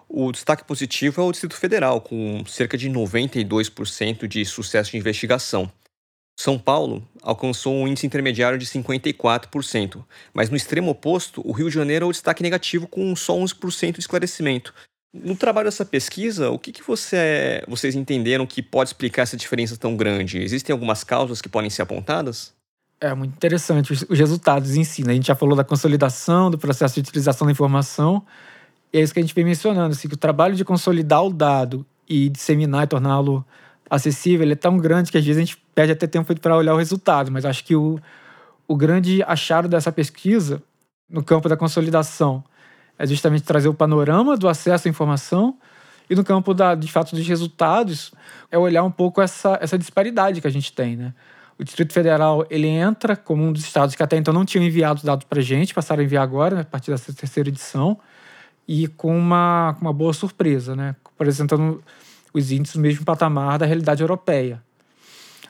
O 0.09 0.31
destaque 0.31 0.65
positivo 0.65 1.21
é 1.21 1.25
o 1.25 1.33
Distrito 1.33 1.57
Federal, 1.57 2.01
com 2.01 2.45
cerca 2.47 2.79
de 2.79 2.89
92% 2.89 4.27
de 4.29 4.45
sucesso 4.45 4.93
de 4.93 4.99
investigação. 4.99 5.71
São 6.41 6.59
Paulo 6.59 7.07
alcançou 7.23 7.75
um 7.75 7.87
índice 7.87 8.07
intermediário 8.07 8.57
de 8.57 8.65
54%, 8.65 10.03
mas 10.33 10.49
no 10.49 10.57
extremo 10.57 10.91
oposto, 10.91 11.47
o 11.47 11.53
Rio 11.53 11.69
de 11.69 11.75
Janeiro 11.75 12.07
é 12.07 12.09
o 12.09 12.13
destaque 12.13 12.43
negativo 12.43 12.87
com 12.89 13.15
só 13.15 13.37
11% 13.37 13.93
de 13.93 14.01
esclarecimento. 14.01 14.73
No 15.13 15.37
trabalho 15.37 15.67
dessa 15.67 15.85
pesquisa, 15.85 16.49
o 16.49 16.59
que, 16.59 16.73
que 16.73 16.83
você, 16.83 17.63
vocês 17.69 17.95
entenderam 17.95 18.47
que 18.47 18.63
pode 18.63 18.89
explicar 18.89 19.23
essa 19.23 19.37
diferença 19.37 19.77
tão 19.77 19.95
grande? 19.95 20.39
Existem 20.39 20.73
algumas 20.73 21.05
causas 21.05 21.43
que 21.43 21.49
podem 21.49 21.69
ser 21.69 21.83
apontadas? 21.83 22.55
É 23.03 23.13
muito 23.15 23.35
interessante 23.35 23.93
os, 23.93 24.19
resultados 24.19 24.77
em 24.77 24.85
si. 24.85 25.05
Né? 25.05 25.13
A 25.13 25.17
gente 25.17 25.27
já 25.27 25.35
falou 25.35 25.55
da 25.55 25.65
consolidação, 25.65 26.51
do 26.51 26.57
processo 26.57 26.95
de 26.95 27.01
utilização 27.01 27.47
da 27.47 27.53
informação, 27.53 28.25
e 28.91 28.99
é 28.99 29.03
isso 29.03 29.13
que 29.13 29.21
a 29.21 29.23
gente 29.23 29.35
vem 29.35 29.45
mencionando, 29.45 29.93
assim, 29.93 30.09
que 30.09 30.15
o 30.15 30.19
trabalho 30.19 30.55
de 30.55 30.65
consolidar 30.65 31.23
o 31.23 31.31
dado 31.31 31.85
e 32.09 32.31
disseminar 32.31 32.85
e 32.85 32.87
torná-lo 32.87 33.45
acessível, 33.91 34.45
ele 34.45 34.53
é 34.53 34.57
tão 34.57 34.79
grande 34.79 35.11
que 35.11 35.19
às 35.19 35.25
vezes 35.25 35.43
a 35.43 35.45
gente 35.45 35.57
perde 35.75 35.93
até 35.93 36.07
tempo 36.07 36.35
para 36.41 36.57
olhar 36.57 36.73
o 36.73 36.79
resultado, 36.79 37.31
mas 37.33 37.45
acho 37.45 37.65
que 37.65 37.75
o, 37.75 37.99
o 38.69 38.77
grande 38.77 39.23
achado 39.25 39.69
dessa 39.69 39.91
pesquisa 39.91 40.63
no 41.09 41.25
campo 41.25 41.49
da 41.49 41.57
consolidação 41.57 42.45
é 42.97 43.05
justamente 43.05 43.43
trazer 43.43 43.69
o 43.69 43.75
panorama 43.75 44.37
do 44.37 44.49
acesso 44.49 44.87
à 44.87 44.91
informação 44.91 45.59
E 46.09 46.15
no 46.15 46.25
campo, 46.25 46.53
da, 46.53 46.75
de 46.75 46.91
fato, 46.91 47.15
dos 47.15 47.27
resultados, 47.27 48.13
é 48.51 48.59
olhar 48.59 48.83
um 48.83 48.91
pouco 48.91 49.23
essa, 49.23 49.59
essa 49.61 49.79
disparidade 49.79 50.41
que 50.41 50.47
a 50.47 50.51
gente 50.51 50.73
tem, 50.73 50.97
né? 50.97 51.15
O 51.57 51.65
Distrito 51.65 51.93
Federal 51.93 52.45
ele 52.51 52.67
entra 52.67 53.15
como 53.15 53.45
um 53.45 53.53
dos 53.53 53.63
estados 53.63 53.95
que 53.95 54.03
até 54.03 54.17
então 54.17 54.33
não 54.33 54.45
tinham 54.45 54.65
enviado 54.65 55.03
dados 55.05 55.25
para 55.25 55.41
a 55.41 55.43
gente, 55.43 55.75
passaram 55.75 56.01
a 56.01 56.05
enviar 56.05 56.23
agora, 56.23 56.57
né, 56.57 56.63
a 56.63 56.65
partir 56.65 56.91
dessa 56.91 57.13
terceira 57.13 57.49
edição, 57.49 57.99
e 58.67 58.89
com 58.89 59.17
uma, 59.17 59.77
uma 59.81 59.93
boa 59.93 60.13
surpresa, 60.13 60.75
né? 60.75 60.97
apresentando 61.15 61.83
os 62.33 62.51
índices 62.51 62.77
no 62.77 62.83
mesmo 62.83 63.05
patamar 63.05 63.59
da 63.59 63.67
realidade 63.67 64.03
europeia. 64.03 64.63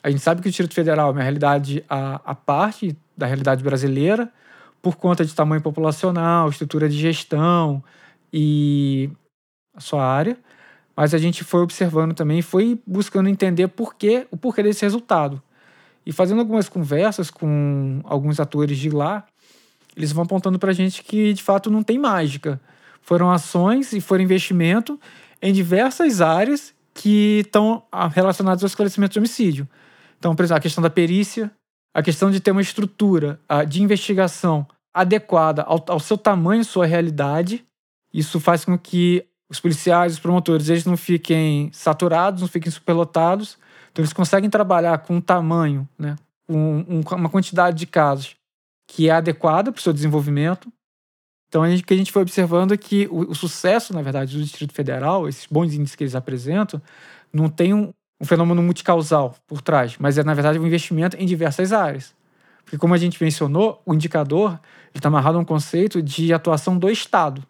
A 0.03 0.11
gente 0.11 0.23
sabe 0.23 0.41
que 0.41 0.49
o 0.49 0.51
Distrito 0.51 0.75
Federal 0.75 1.09
é 1.09 1.13
uma 1.13 1.23
realidade 1.23 1.85
à, 1.89 2.21
à 2.25 2.35
parte 2.35 2.97
da 3.17 3.27
realidade 3.27 3.63
brasileira, 3.63 4.33
por 4.81 4.97
conta 4.97 5.25
de 5.25 5.35
tamanho 5.35 5.61
populacional, 5.61 6.49
estrutura 6.49 6.89
de 6.89 6.97
gestão 6.97 7.85
e 8.33 9.11
a 9.75 9.81
sua 9.81 10.05
área, 10.05 10.39
mas 10.97 11.13
a 11.13 11.19
gente 11.19 11.45
foi 11.45 11.61
observando 11.61 12.15
também, 12.15 12.41
foi 12.41 12.81
buscando 12.87 13.29
entender 13.29 13.69
por 13.69 13.95
quê, 13.95 14.27
o 14.31 14.37
porquê 14.37 14.63
desse 14.63 14.83
resultado. 14.83 15.43
E 16.05 16.13
fazendo 16.13 16.41
algumas 16.41 16.69
conversas 16.69 17.31
com 17.31 18.01
alguns 18.05 18.41
atores 18.41 18.79
de 18.79 18.89
lá, 18.89 19.27
eles 19.97 20.13
vão 20.13 20.25
apontando 20.25 20.59
para 20.59 20.71
a 20.71 20.75
gente 20.75 21.03
que 21.03 21.35
de 21.35 21.43
fato 21.43 21.71
não 21.71 21.83
tem 21.83 21.99
mágica. 21.99 22.61
Foram 23.03 23.31
ações 23.31 23.93
e 23.93 24.01
foram 24.01 24.25
investimento 24.25 24.99
em 25.43 25.53
diversas 25.53 26.21
áreas 26.21 26.75
que 26.95 27.41
estão 27.45 27.83
ah, 27.91 28.09
relacionadas 28.09 28.63
ao 28.63 28.67
esclarecimento 28.67 29.13
de 29.13 29.19
homicídio. 29.19 29.69
Então, 30.19 30.35
por 30.35 30.43
exemplo, 30.43 30.59
a 30.59 30.63
questão 30.63 30.83
da 30.83 30.91
perícia, 30.91 31.51
a 31.95 32.03
questão 32.03 32.31
de 32.31 32.41
ter 32.41 32.51
uma 32.51 32.61
estrutura 32.61 33.41
ah, 33.49 33.65
de 33.65 33.83
investigação 33.83 34.67
adequada 34.93 35.63
ao, 35.63 35.83
ao 35.89 36.01
seu 36.01 36.19
tamanho, 36.19 36.65
sua 36.65 36.87
realidade. 36.87 37.65
Isso 38.13 38.39
faz 38.41 38.65
com 38.65 38.77
que 38.77 39.25
os 39.49 39.59
policiais, 39.59 40.15
os 40.15 40.21
promotores, 40.21 40.69
eles 40.69 40.85
não 40.85 40.97
fiquem 40.97 41.71
saturados, 41.73 42.43
não 42.43 42.49
fiquem 42.49 42.71
superlotados. 42.71 43.59
Então, 43.91 44.03
eles 44.03 44.13
conseguem 44.13 44.51
trabalhar 44.51 44.99
com 44.99 45.17
um 45.17 45.21
tamanho, 45.21 45.89
né, 45.99 46.17
com 46.47 46.85
um, 46.89 47.01
uma 47.17 47.29
quantidade 47.29 47.77
de 47.79 47.87
casos 47.87 48.37
que 48.87 49.09
é 49.09 49.13
adequada 49.13 49.71
para 49.71 49.79
o 49.79 49.83
seu 49.83 49.93
desenvolvimento. 49.93 50.71
Então, 51.51 51.65
o 51.65 51.83
que 51.83 51.93
a 51.93 51.97
gente 51.97 52.13
foi 52.13 52.23
observando 52.23 52.73
é 52.73 52.77
que 52.77 53.09
o, 53.11 53.33
o, 53.33 53.35
sucesso, 53.35 53.93
na 53.93 54.01
verdade, 54.01 54.37
do 54.37 54.43
Distrito 54.43 54.73
Federal, 54.73 55.29
esses 55.29 55.47
bons 55.47 55.75
índices 55.75 55.97
que 55.97 56.05
eles 56.05 56.15
apresentam, 56.15 56.81
não 57.33 57.49
tem 57.49 57.75
um, 57.75 57.93
um 58.21 58.25
fenômeno 58.25 58.63
multicausal 58.63 59.35
por 59.49 59.61
trás, 59.61 59.97
mas 59.99 60.17
é, 60.17 60.23
na 60.23 60.33
verdade, 60.33 60.61
um 60.61 60.67
investimento 60.67 61.17
em 61.17 61.27
diversas 61.27 61.73
áreas. 61.73 62.15
Porque, 62.63 62.79
como 62.79 62.95
a 62.95 62.97
gente 62.97 63.21
mencionou, 63.21 63.83
o 63.85 63.93
indicador 63.93 64.61
está 64.95 65.09
amarrado 65.09 65.39
a 65.39 65.41
um 65.41 65.45
conceito 65.45 66.01
de 66.01 66.33
atuação 66.33 66.79
do 66.79 66.89
Estado. 66.89 67.43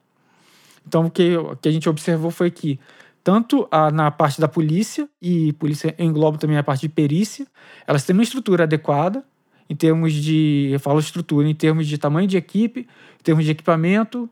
Então, 0.88 1.04
o 1.04 1.10
que, 1.10 1.36
o 1.36 1.54
que 1.56 1.68
a 1.68 1.72
gente 1.72 1.86
observou 1.86 2.30
foi 2.30 2.50
que, 2.50 2.80
tanto 3.22 3.68
a, 3.70 3.90
na 3.90 4.10
parte 4.10 4.40
da 4.40 4.48
polícia, 4.48 5.06
e 5.20 5.52
polícia 5.52 5.94
engloba 5.98 6.38
também 6.38 6.56
a 6.56 6.62
parte 6.62 6.80
de 6.80 6.88
perícia, 6.88 7.46
elas 7.86 8.02
têm 8.02 8.14
uma 8.14 8.22
estrutura 8.22 8.64
adequada, 8.64 9.22
em 9.70 9.74
termos 9.74 10.12
de. 10.12 10.68
Eu 10.72 10.80
falo 10.80 11.00
estrutura, 11.00 11.48
em 11.48 11.54
termos 11.54 11.86
de 11.86 11.96
tamanho 11.96 12.28
de 12.28 12.36
equipe, 12.36 12.80
em 12.80 13.22
termos 13.22 13.46
de 13.46 13.52
equipamento. 13.52 14.28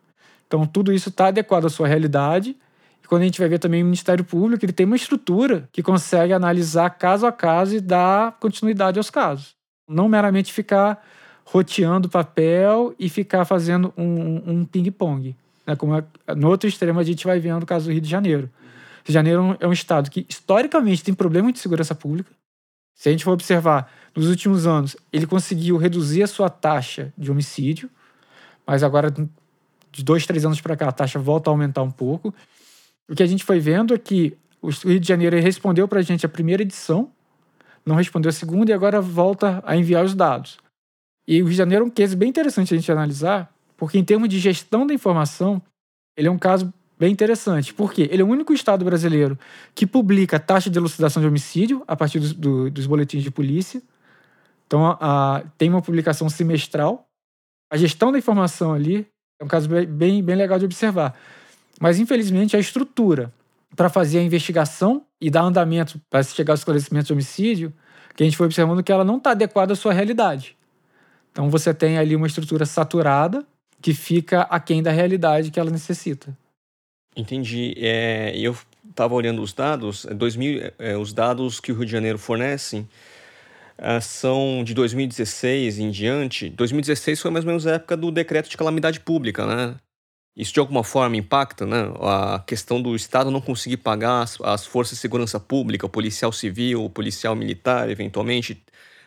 Então, 0.46 0.66
tudo 0.66 0.92
isso 0.92 1.08
está 1.08 1.28
adequado 1.28 1.64
à 1.64 1.70
sua 1.70 1.88
realidade 1.88 2.54
quando 3.08 3.22
a 3.22 3.24
gente 3.24 3.40
vai 3.40 3.48
ver 3.48 3.58
também 3.58 3.82
o 3.82 3.86
Ministério 3.86 4.22
Público, 4.22 4.64
ele 4.64 4.72
tem 4.72 4.84
uma 4.84 4.94
estrutura 4.94 5.68
que 5.72 5.82
consegue 5.82 6.32
analisar 6.32 6.90
caso 6.90 7.26
a 7.26 7.32
caso 7.32 7.74
e 7.74 7.80
dar 7.80 8.32
continuidade 8.38 8.98
aos 8.98 9.08
casos. 9.08 9.56
Não 9.88 10.08
meramente 10.08 10.52
ficar 10.52 11.02
roteando 11.44 12.10
papel 12.10 12.94
e 12.98 13.08
ficar 13.08 13.46
fazendo 13.46 13.92
um, 13.96 14.42
um 14.46 14.64
ping-pong. 14.64 15.34
Né? 15.66 15.74
Como 15.74 15.96
é, 15.96 16.04
no 16.36 16.48
outro 16.48 16.68
extremo 16.68 17.00
a 17.00 17.02
gente 17.02 17.26
vai 17.26 17.40
vendo 17.40 17.62
o 17.62 17.66
caso 17.66 17.86
do 17.86 17.92
Rio 17.92 18.02
de 18.02 18.10
Janeiro. 18.10 18.42
Rio 18.42 19.06
de 19.06 19.12
Janeiro 19.12 19.56
é 19.58 19.66
um 19.66 19.72
estado 19.72 20.10
que 20.10 20.26
historicamente 20.28 21.02
tem 21.02 21.14
problemas 21.14 21.54
de 21.54 21.60
segurança 21.60 21.94
pública. 21.94 22.30
Se 22.98 23.08
a 23.08 23.12
gente 23.12 23.22
for 23.22 23.30
observar, 23.30 23.92
nos 24.14 24.26
últimos 24.28 24.66
anos, 24.66 24.96
ele 25.12 25.24
conseguiu 25.24 25.76
reduzir 25.76 26.24
a 26.24 26.26
sua 26.26 26.50
taxa 26.50 27.12
de 27.16 27.30
homicídio, 27.30 27.88
mas 28.66 28.82
agora, 28.82 29.08
de 29.08 30.04
dois, 30.04 30.26
três 30.26 30.44
anos 30.44 30.60
para 30.60 30.76
cá, 30.76 30.88
a 30.88 30.92
taxa 30.92 31.16
volta 31.16 31.48
a 31.48 31.52
aumentar 31.52 31.84
um 31.84 31.92
pouco. 31.92 32.34
O 33.08 33.14
que 33.14 33.22
a 33.22 33.26
gente 33.26 33.44
foi 33.44 33.60
vendo 33.60 33.94
é 33.94 33.98
que 33.98 34.36
o 34.60 34.70
Rio 34.70 34.98
de 34.98 35.06
Janeiro 35.06 35.38
respondeu 35.38 35.86
para 35.86 36.00
a 36.00 36.02
gente 36.02 36.26
a 36.26 36.28
primeira 36.28 36.62
edição, 36.62 37.12
não 37.86 37.94
respondeu 37.94 38.30
a 38.30 38.32
segunda 38.32 38.72
e 38.72 38.74
agora 38.74 39.00
volta 39.00 39.62
a 39.64 39.76
enviar 39.76 40.04
os 40.04 40.16
dados. 40.16 40.58
E 41.26 41.40
o 41.40 41.44
Rio 41.44 41.52
de 41.52 41.56
Janeiro 41.56 41.84
é 41.84 41.86
um 41.86 41.90
caso 41.90 42.16
bem 42.16 42.28
interessante 42.28 42.74
a 42.74 42.76
gente 42.76 42.90
analisar, 42.90 43.54
porque 43.76 43.96
em 43.96 44.04
termos 44.04 44.28
de 44.28 44.40
gestão 44.40 44.84
da 44.84 44.92
informação, 44.92 45.62
ele 46.16 46.26
é 46.26 46.30
um 46.30 46.38
caso 46.38 46.74
bem 46.98 47.12
interessante. 47.12 47.72
Por 47.72 47.92
quê? 47.92 48.08
Ele 48.10 48.22
é 48.22 48.24
o 48.24 48.28
único 48.28 48.52
estado 48.52 48.84
brasileiro 48.84 49.38
que 49.74 49.86
publica 49.86 50.36
a 50.36 50.40
taxa 50.40 50.68
de 50.68 50.78
elucidação 50.78 51.22
de 51.22 51.28
homicídio 51.28 51.82
a 51.86 51.96
partir 51.96 52.18
do, 52.18 52.34
do, 52.34 52.70
dos 52.70 52.86
boletins 52.86 53.22
de 53.22 53.30
polícia. 53.30 53.80
Então, 54.66 54.86
a, 55.00 55.42
tem 55.56 55.70
uma 55.70 55.80
publicação 55.80 56.28
semestral. 56.28 57.08
A 57.70 57.76
gestão 57.76 58.10
da 58.10 58.18
informação 58.18 58.72
ali 58.72 59.06
é 59.40 59.44
um 59.44 59.48
caso 59.48 59.68
bem, 59.68 60.22
bem 60.22 60.36
legal 60.36 60.58
de 60.58 60.64
observar. 60.64 61.14
Mas, 61.80 61.98
infelizmente, 61.98 62.56
a 62.56 62.60
estrutura 62.60 63.32
para 63.76 63.88
fazer 63.88 64.18
a 64.18 64.22
investigação 64.22 65.04
e 65.20 65.30
dar 65.30 65.42
andamento 65.42 66.00
para 66.10 66.22
chegar 66.22 66.52
ao 66.52 66.56
esclarecimento 66.56 67.06
de 67.06 67.12
homicídio, 67.12 67.72
que 68.16 68.22
a 68.22 68.26
gente 68.26 68.36
foi 68.36 68.46
observando 68.46 68.82
que 68.82 68.90
ela 68.90 69.04
não 69.04 69.18
está 69.18 69.30
adequada 69.30 69.72
à 69.72 69.76
sua 69.76 69.92
realidade. 69.92 70.56
Então, 71.30 71.48
você 71.48 71.72
tem 71.72 71.98
ali 71.98 72.16
uma 72.16 72.26
estrutura 72.26 72.66
saturada 72.66 73.46
que 73.80 73.94
fica 73.94 74.42
aquém 74.42 74.82
da 74.82 74.90
realidade 74.90 75.50
que 75.50 75.60
ela 75.60 75.70
necessita. 75.70 76.36
Entendi. 77.18 77.74
É, 77.76 78.32
eu 78.36 78.56
estava 78.88 79.12
olhando 79.12 79.42
os 79.42 79.52
dados, 79.52 80.06
2000, 80.06 80.72
é, 80.78 80.96
os 80.96 81.12
dados 81.12 81.58
que 81.58 81.72
o 81.72 81.74
Rio 81.74 81.84
de 81.84 81.90
Janeiro 81.90 82.16
fornece 82.16 82.86
é, 83.76 84.00
são 84.00 84.62
de 84.64 84.72
2016 84.72 85.80
em 85.80 85.90
diante. 85.90 86.48
2016 86.50 87.20
foi 87.20 87.30
mais 87.32 87.44
ou 87.44 87.48
menos 87.48 87.66
a 87.66 87.74
época 87.74 87.96
do 87.96 88.12
decreto 88.12 88.48
de 88.48 88.56
calamidade 88.56 89.00
pública, 89.00 89.44
né? 89.44 89.74
Isso 90.36 90.52
de 90.52 90.60
alguma 90.60 90.84
forma 90.84 91.16
impacta, 91.16 91.66
né? 91.66 91.92
A 92.00 92.38
questão 92.46 92.80
do 92.80 92.94
Estado 92.94 93.32
não 93.32 93.40
conseguir 93.40 93.78
pagar 93.78 94.22
as, 94.22 94.40
as 94.40 94.64
forças 94.64 94.96
de 94.96 95.00
segurança 95.00 95.40
pública, 95.40 95.86
o 95.86 95.88
policial 95.88 96.30
civil, 96.32 96.84
o 96.84 96.90
policial 96.90 97.34
militar, 97.34 97.90
eventualmente, 97.90 98.62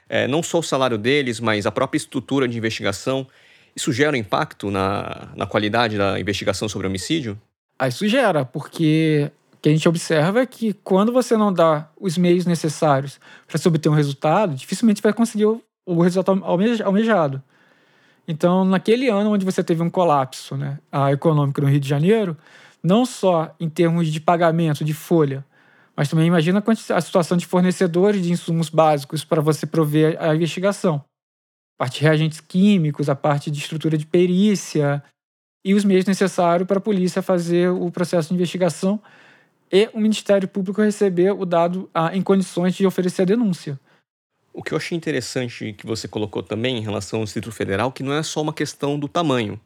é, 0.09 0.27
não 0.27 0.43
só 0.43 0.59
o 0.59 0.63
salário 0.63 0.97
deles, 0.97 1.39
mas 1.39 1.65
a 1.65 1.71
própria 1.71 1.97
estrutura 1.97 2.45
de 2.45 2.57
investigação. 2.57 3.25
Isso 3.73 3.93
gera 3.93 4.17
impacto 4.17 4.69
na, 4.69 5.31
na 5.33 5.47
qualidade 5.47 5.97
da 5.97 6.19
investigação 6.19 6.67
sobre 6.67 6.87
homicídio? 6.87 7.39
Ah, 7.81 7.87
isso 7.87 8.07
gera, 8.07 8.45
porque 8.45 9.31
o 9.55 9.57
que 9.57 9.67
a 9.67 9.71
gente 9.71 9.89
observa 9.89 10.41
é 10.41 10.45
que 10.45 10.71
quando 10.71 11.11
você 11.11 11.35
não 11.35 11.51
dá 11.51 11.89
os 11.99 12.15
meios 12.15 12.45
necessários 12.45 13.19
para 13.47 13.57
se 13.57 13.67
obter 13.67 13.89
um 13.89 13.95
resultado, 13.95 14.53
dificilmente 14.53 15.01
vai 15.01 15.11
conseguir 15.11 15.47
o, 15.47 15.59
o 15.83 15.99
resultado 15.99 16.43
almejado. 16.45 17.41
Então, 18.27 18.63
naquele 18.63 19.09
ano 19.09 19.31
onde 19.31 19.43
você 19.43 19.63
teve 19.63 19.81
um 19.81 19.89
colapso 19.89 20.55
né, 20.55 20.77
econômico 21.11 21.59
no 21.59 21.67
Rio 21.67 21.79
de 21.79 21.89
Janeiro, 21.89 22.37
não 22.83 23.03
só 23.03 23.55
em 23.59 23.67
termos 23.67 24.09
de 24.09 24.21
pagamento 24.21 24.85
de 24.85 24.93
folha, 24.93 25.43
mas 25.95 26.07
também 26.07 26.27
imagina 26.27 26.63
a 26.93 27.01
situação 27.01 27.35
de 27.35 27.47
fornecedores 27.47 28.21
de 28.21 28.31
insumos 28.31 28.69
básicos 28.69 29.25
para 29.25 29.41
você 29.41 29.65
prover 29.65 30.21
a 30.21 30.35
investigação. 30.35 31.03
A 31.79 31.85
parte 31.85 31.95
de 31.95 32.03
reagentes 32.03 32.39
químicos, 32.41 33.09
a 33.09 33.15
parte 33.15 33.49
de 33.49 33.57
estrutura 33.57 33.97
de 33.97 34.05
perícia 34.05 35.03
e 35.63 35.73
os 35.73 35.85
meios 35.85 36.05
necessários 36.05 36.67
para 36.67 36.77
a 36.77 36.81
polícia 36.81 37.21
fazer 37.21 37.69
o 37.69 37.91
processo 37.91 38.29
de 38.29 38.35
investigação 38.35 38.99
e 39.71 39.89
o 39.93 39.99
Ministério 39.99 40.47
Público 40.47 40.81
receber 40.81 41.31
o 41.31 41.45
dado 41.45 41.89
ah, 41.93 42.15
em 42.15 42.21
condições 42.21 42.75
de 42.75 42.85
oferecer 42.85 43.21
a 43.21 43.25
denúncia. 43.25 43.79
O 44.53 44.61
que 44.61 44.73
eu 44.73 44.77
achei 44.77 44.97
interessante 44.97 45.73
que 45.73 45.85
você 45.85 46.07
colocou 46.07 46.43
também 46.43 46.77
em 46.77 46.81
relação 46.81 47.19
ao 47.19 47.25
Distrito 47.25 47.51
Federal, 47.51 47.91
que 47.91 48.03
não 48.03 48.11
é 48.11 48.21
só 48.21 48.41
uma 48.41 48.51
questão 48.51 48.99
do 48.99 49.07
tamanho. 49.07 49.59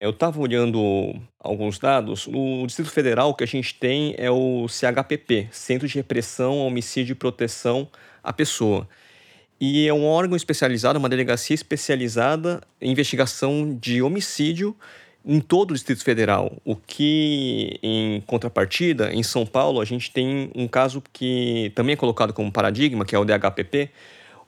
Eu 0.00 0.10
estava 0.10 0.40
olhando 0.40 1.14
alguns 1.38 1.78
dados. 1.78 2.26
O 2.26 2.66
Distrito 2.66 2.90
Federal 2.90 3.34
que 3.34 3.44
a 3.44 3.46
gente 3.46 3.74
tem 3.74 4.14
é 4.16 4.30
o 4.30 4.66
CHPP, 4.66 5.48
Centro 5.52 5.86
de 5.86 5.94
Repressão, 5.94 6.58
Homicídio 6.58 7.12
e 7.12 7.14
Proteção 7.14 7.88
à 8.22 8.32
Pessoa. 8.32 8.88
E 9.60 9.86
é 9.86 9.94
um 9.94 10.04
órgão 10.04 10.36
especializado, 10.36 10.98
uma 10.98 11.08
delegacia 11.08 11.54
especializada 11.54 12.62
em 12.80 12.90
investigação 12.90 13.76
de 13.80 14.02
homicídio 14.02 14.74
em 15.24 15.40
todo 15.40 15.70
o 15.70 15.74
Distrito 15.74 16.02
Federal. 16.02 16.56
O 16.64 16.76
que, 16.76 17.78
em 17.82 18.20
contrapartida, 18.22 19.12
em 19.12 19.22
São 19.22 19.46
Paulo, 19.46 19.80
a 19.80 19.84
gente 19.84 20.10
tem 20.10 20.50
um 20.54 20.66
caso 20.66 21.02
que 21.12 21.72
também 21.74 21.94
é 21.94 21.96
colocado 21.96 22.32
como 22.32 22.50
paradigma, 22.50 23.04
que 23.04 23.14
é 23.14 23.18
o 23.18 23.24
DHPP, 23.24 23.90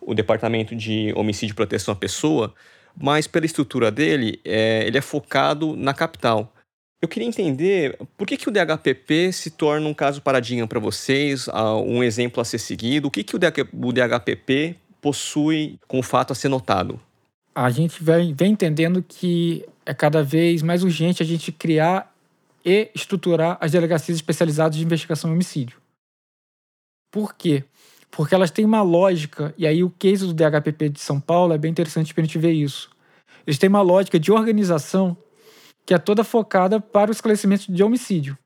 o 0.01 0.15
Departamento 0.15 0.75
de 0.75 1.13
Homicídio 1.17 1.53
e 1.53 1.57
Proteção 1.57 1.93
à 1.93 1.97
Pessoa, 1.97 2.55
mas 2.97 3.27
pela 3.27 3.47
estrutura 3.47 3.91
dele, 3.91 4.41
é, 4.45 4.85
ele 4.87 4.99
é 4.99 5.01
focado 5.01 5.77
na 5.77 5.95
capital. 5.95 6.53
Eu 7.01 7.09
queria 7.09 7.29
entender 7.29 7.99
por 8.17 8.27
que, 8.27 8.37
que 8.37 8.49
o 8.49 8.53
DHPP 8.53 9.33
se 9.33 9.51
torna 9.51 9.87
um 9.87 9.95
caso 9.95 10.23
paradigma 10.23 10.67
para 10.67 10.81
vocês, 10.81 11.49
um 11.85 12.03
exemplo 12.03 12.41
a 12.41 12.45
ser 12.45 12.59
seguido, 12.59 13.09
o 13.09 13.11
que, 13.11 13.23
que 13.23 13.37
o 13.37 13.39
DHPP 13.39 14.77
possui 15.03 15.79
com 15.87 15.99
o 15.99 16.03
fato 16.03 16.33
a 16.33 16.35
ser 16.35 16.49
notado? 16.49 16.99
A 17.55 17.71
gente 17.71 18.03
vem 18.03 18.35
entendendo 18.41 19.05
que 19.07 19.65
é 19.87 19.93
cada 19.93 20.23
vez 20.23 20.63
mais 20.63 20.83
urgente 20.83 21.23
a 21.23 21.27
gente 21.27 21.53
criar 21.53 22.15
e 22.65 22.91
estruturar 22.95 23.59
as 23.61 23.73
delegacias 23.73 24.17
especializadas 24.17 24.77
de 24.77 24.85
investigação 24.85 25.31
e 25.31 25.35
homicídio. 25.35 25.79
Por 27.13 27.35
quê? 27.35 27.65
Porque 28.11 28.35
elas 28.35 28.51
têm 28.51 28.65
uma 28.65 28.83
lógica, 28.83 29.55
e 29.59 29.67
aí 29.67 29.85
o 29.85 29.91
case 29.91 30.27
do 30.27 30.33
DHPP 30.33 30.89
de 30.89 31.01
São 31.01 31.21
Paulo 31.21 31.53
é 31.53 31.59
bem 31.59 31.71
interessante 31.71 32.15
para 32.15 32.23
a 32.23 32.25
gente 32.25 32.39
ver 32.39 32.53
isso. 32.53 32.91
Eles 33.47 33.59
têm 33.59 33.69
uma 33.69 33.83
lógica 33.83 34.19
de 34.19 34.33
organização 34.33 35.17
que 35.85 35.93
é 35.93 35.99
toda 35.99 36.25
focada 36.25 36.81
para 36.81 37.11
o 37.11 37.13
esclarecimento 37.13 37.71
de 37.71 37.83
homicídio. 37.83 38.39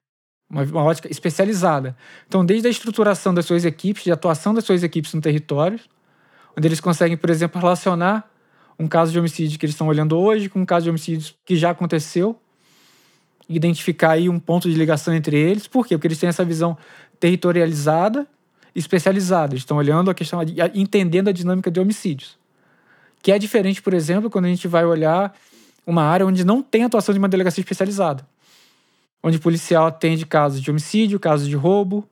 Uma, 0.50 0.62
uma 0.64 0.92
especializada. 1.08 1.96
Então, 2.26 2.44
desde 2.44 2.66
a 2.66 2.70
estruturação 2.70 3.32
das 3.32 3.44
suas 3.44 3.64
equipes, 3.64 4.04
de 4.04 4.10
atuação 4.10 4.52
das 4.52 4.64
suas 4.64 4.82
equipes 4.82 5.14
no 5.14 5.20
território, 5.20 5.78
onde 6.56 6.66
eles 6.66 6.80
conseguem, 6.80 7.16
por 7.16 7.30
exemplo, 7.30 7.60
relacionar 7.60 8.28
um 8.78 8.86
caso 8.86 9.10
de 9.12 9.18
homicídio 9.18 9.58
que 9.58 9.66
eles 9.66 9.74
estão 9.74 9.88
olhando 9.88 10.16
hoje 10.16 10.48
com 10.48 10.60
um 10.60 10.66
caso 10.66 10.84
de 10.84 10.90
homicídio 10.90 11.34
que 11.44 11.56
já 11.56 11.70
aconteceu, 11.70 12.38
identificar 13.48 14.12
aí 14.12 14.28
um 14.28 14.38
ponto 14.38 14.70
de 14.70 14.76
ligação 14.76 15.14
entre 15.14 15.36
eles. 15.36 15.66
Por 15.66 15.86
quê? 15.86 15.96
Porque 15.96 16.06
eles 16.06 16.18
têm 16.18 16.28
essa 16.28 16.44
visão 16.44 16.76
territorializada 17.18 18.26
especializada. 18.74 19.54
Eles 19.54 19.62
estão 19.62 19.76
olhando 19.76 20.10
a 20.10 20.14
questão, 20.14 20.40
entendendo 20.74 21.28
a 21.28 21.32
dinâmica 21.32 21.70
de 21.70 21.80
homicídios. 21.80 22.38
Que 23.20 23.32
é 23.32 23.38
diferente, 23.38 23.82
por 23.82 23.92
exemplo, 23.94 24.30
quando 24.30 24.44
a 24.44 24.48
gente 24.48 24.68
vai 24.68 24.84
olhar 24.84 25.34
uma 25.86 26.02
área 26.02 26.26
onde 26.26 26.44
não 26.44 26.62
tem 26.62 26.84
atuação 26.84 27.12
de 27.12 27.18
uma 27.18 27.28
delegacia 27.28 27.60
especializada. 27.60 28.26
Onde 29.22 29.38
o 29.38 29.40
policial 29.40 29.86
atende 29.86 30.24
casos 30.24 30.60
de 30.60 30.70
homicídio, 30.70 31.18
casos 31.18 31.48
de 31.48 31.56
roubo, 31.56 32.08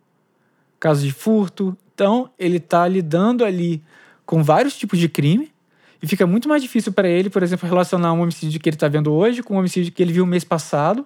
casos 0.81 1.05
de 1.05 1.13
furto. 1.13 1.77
Então, 1.95 2.31
ele 2.39 2.57
está 2.57 2.89
lidando 2.89 3.45
ali 3.45 3.83
com 4.25 4.43
vários 4.43 4.77
tipos 4.77 4.99
de 4.99 5.09
crime 5.09 5.53
e 6.07 6.09
fica 6.09 6.25
muito 6.25 6.49
mais 6.49 6.63
difícil 6.63 6.93
para 6.93 7.09
ele, 7.09 7.29
por 7.29 7.43
exemplo, 7.43 7.69
relacionar 7.69 8.13
um 8.13 8.23
homicídio 8.23 8.61
que 8.61 8.69
ele 8.69 8.77
está 8.77 8.87
vendo 8.87 9.13
hoje 9.13 9.43
com 9.43 9.57
um 9.57 9.59
homicídio 9.59 9.93
que 9.93 10.01
ele 10.01 10.13
viu 10.13 10.25
mês 10.25 10.45
passado, 10.45 11.05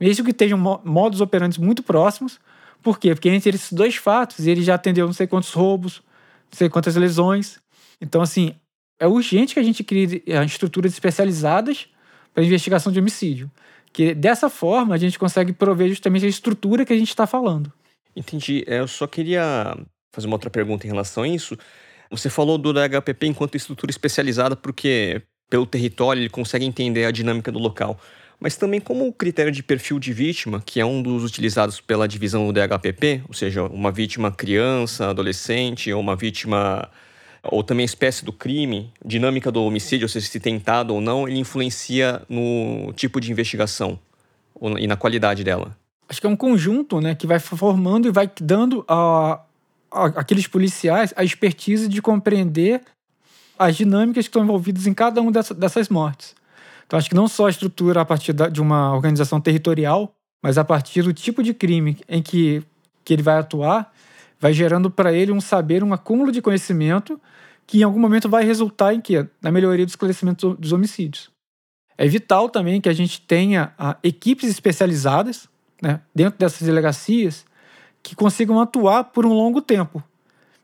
mesmo 0.00 0.24
que 0.24 0.32
tenham 0.32 0.56
modos 0.82 1.20
operantes 1.20 1.58
muito 1.58 1.82
próximos. 1.82 2.40
Por 2.82 2.98
quê? 2.98 3.14
Porque 3.14 3.28
entre 3.28 3.50
esses 3.50 3.70
dois 3.70 3.96
fatos, 3.96 4.46
ele 4.46 4.62
já 4.62 4.76
atendeu 4.76 5.04
não 5.04 5.12
sei 5.12 5.26
quantos 5.26 5.52
roubos, 5.52 6.02
não 6.50 6.56
sei 6.56 6.70
quantas 6.70 6.96
lesões. 6.96 7.60
Então, 8.00 8.22
assim, 8.22 8.54
é 8.98 9.06
urgente 9.06 9.52
que 9.52 9.60
a 9.60 9.62
gente 9.62 9.84
crie 9.84 10.22
estruturas 10.46 10.94
especializadas 10.94 11.86
para 12.32 12.42
investigação 12.42 12.90
de 12.90 13.00
homicídio. 13.00 13.50
Que 13.92 14.14
dessa 14.14 14.48
forma 14.48 14.94
a 14.94 14.98
gente 14.98 15.18
consegue 15.18 15.52
prover 15.52 15.90
justamente 15.90 16.24
a 16.24 16.28
estrutura 16.28 16.86
que 16.86 16.92
a 16.94 16.96
gente 16.96 17.10
está 17.10 17.26
falando. 17.26 17.70
Entendi. 18.16 18.64
É, 18.66 18.78
eu 18.78 18.88
só 18.88 19.06
queria 19.06 19.76
fazer 20.10 20.26
uma 20.26 20.36
outra 20.36 20.48
pergunta 20.48 20.86
em 20.86 20.90
relação 20.90 21.22
a 21.22 21.28
isso. 21.28 21.54
Você 22.12 22.28
falou 22.28 22.58
do 22.58 22.72
HPP 22.74 23.28
enquanto 23.28 23.56
estrutura 23.56 23.90
especializada 23.90 24.54
porque 24.54 25.22
pelo 25.48 25.64
território 25.64 26.20
ele 26.20 26.28
consegue 26.28 26.64
entender 26.64 27.06
a 27.06 27.10
dinâmica 27.10 27.50
do 27.50 27.58
local. 27.58 27.98
Mas 28.38 28.54
também 28.54 28.80
como 28.80 29.08
o 29.08 29.12
critério 29.12 29.50
de 29.50 29.62
perfil 29.62 29.98
de 29.98 30.12
vítima, 30.12 30.62
que 30.64 30.78
é 30.78 30.84
um 30.84 31.02
dos 31.02 31.24
utilizados 31.24 31.80
pela 31.80 32.06
divisão 32.06 32.46
do 32.46 32.52
DHPP, 32.52 33.22
ou 33.26 33.32
seja, 33.32 33.62
uma 33.64 33.90
vítima 33.90 34.30
criança, 34.30 35.08
adolescente 35.08 35.90
ou 35.90 36.00
uma 36.00 36.14
vítima 36.14 36.86
ou 37.44 37.62
também 37.64 37.84
espécie 37.84 38.24
do 38.24 38.32
crime, 38.32 38.92
dinâmica 39.04 39.50
do 39.50 39.64
homicídio, 39.64 40.04
ou 40.04 40.08
seja, 40.08 40.26
se 40.26 40.38
tentado 40.38 40.94
ou 40.94 41.00
não, 41.00 41.26
ele 41.26 41.38
influencia 41.38 42.22
no 42.28 42.92
tipo 42.94 43.20
de 43.20 43.32
investigação 43.32 43.98
e 44.78 44.86
na 44.86 44.96
qualidade 44.96 45.42
dela. 45.42 45.76
Acho 46.08 46.20
que 46.20 46.26
é 46.26 46.30
um 46.30 46.36
conjunto, 46.36 47.00
né, 47.00 47.14
que 47.14 47.26
vai 47.26 47.38
formando 47.38 48.06
e 48.06 48.10
vai 48.10 48.30
dando 48.40 48.84
a 48.86 49.40
aqueles 49.92 50.46
policiais 50.46 51.12
a 51.16 51.24
expertise 51.24 51.88
de 51.88 52.00
compreender 52.00 52.82
as 53.58 53.76
dinâmicas 53.76 54.24
que 54.24 54.30
estão 54.30 54.42
envolvidas 54.42 54.86
em 54.86 54.94
cada 54.94 55.20
uma 55.20 55.30
dessa, 55.30 55.54
dessas 55.54 55.88
mortes. 55.88 56.34
Então, 56.86 56.98
acho 56.98 57.08
que 57.08 57.14
não 57.14 57.28
só 57.28 57.46
a 57.46 57.50
estrutura 57.50 58.00
a 58.00 58.04
partir 58.04 58.32
da, 58.32 58.48
de 58.48 58.60
uma 58.60 58.92
organização 58.94 59.40
territorial, 59.40 60.12
mas 60.42 60.58
a 60.58 60.64
partir 60.64 61.02
do 61.02 61.12
tipo 61.12 61.42
de 61.42 61.54
crime 61.54 61.98
em 62.08 62.22
que, 62.22 62.62
que 63.04 63.12
ele 63.12 63.22
vai 63.22 63.38
atuar, 63.38 63.92
vai 64.40 64.52
gerando 64.52 64.90
para 64.90 65.12
ele 65.12 65.30
um 65.30 65.40
saber, 65.40 65.84
um 65.84 65.92
acúmulo 65.92 66.32
de 66.32 66.42
conhecimento 66.42 67.20
que 67.66 67.78
em 67.78 67.82
algum 67.82 68.00
momento 68.00 68.28
vai 68.28 68.44
resultar 68.44 68.92
em 68.92 69.00
quê? 69.00 69.26
Na 69.40 69.52
melhoria 69.52 69.86
do 69.86 69.88
esclarecimento 69.88 70.54
dos 70.54 70.72
homicídios. 70.72 71.30
É 71.96 72.06
vital 72.08 72.48
também 72.48 72.80
que 72.80 72.88
a 72.88 72.92
gente 72.92 73.20
tenha 73.20 73.72
ah, 73.78 73.96
equipes 74.02 74.50
especializadas 74.50 75.48
né, 75.80 76.00
dentro 76.14 76.38
dessas 76.38 76.66
delegacias 76.66 77.44
que 78.02 78.14
consigam 78.14 78.60
atuar 78.60 79.04
por 79.04 79.24
um 79.24 79.32
longo 79.32 79.60
tempo. 79.60 80.02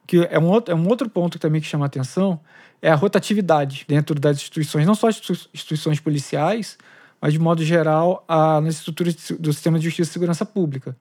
Que 0.07 0.27
é 0.31 0.39
um 0.39 0.49
outro, 0.49 0.73
é 0.73 0.77
um 0.77 0.89
outro 0.89 1.09
ponto 1.09 1.39
também 1.39 1.61
que 1.61 1.67
chama 1.67 1.85
a 1.85 1.87
atenção, 1.87 2.41
é 2.81 2.91
a 2.91 2.95
rotatividade 2.95 3.85
dentro 3.87 4.19
das 4.19 4.39
instituições, 4.39 4.87
não 4.87 4.95
só 4.95 5.09
instituições 5.09 6.01
policiais, 6.01 6.79
mas 7.21 7.33
de 7.33 7.39
modo 7.39 7.65
geral 7.65 8.25
a, 8.27 8.61
nas 8.61 8.77
estruturas 8.77 9.15
do 9.39 9.53
sistema 9.53 9.79
de 9.79 9.85
justiça 9.85 10.11
e 10.11 10.13
segurança 10.13 10.47
pública 10.47 10.97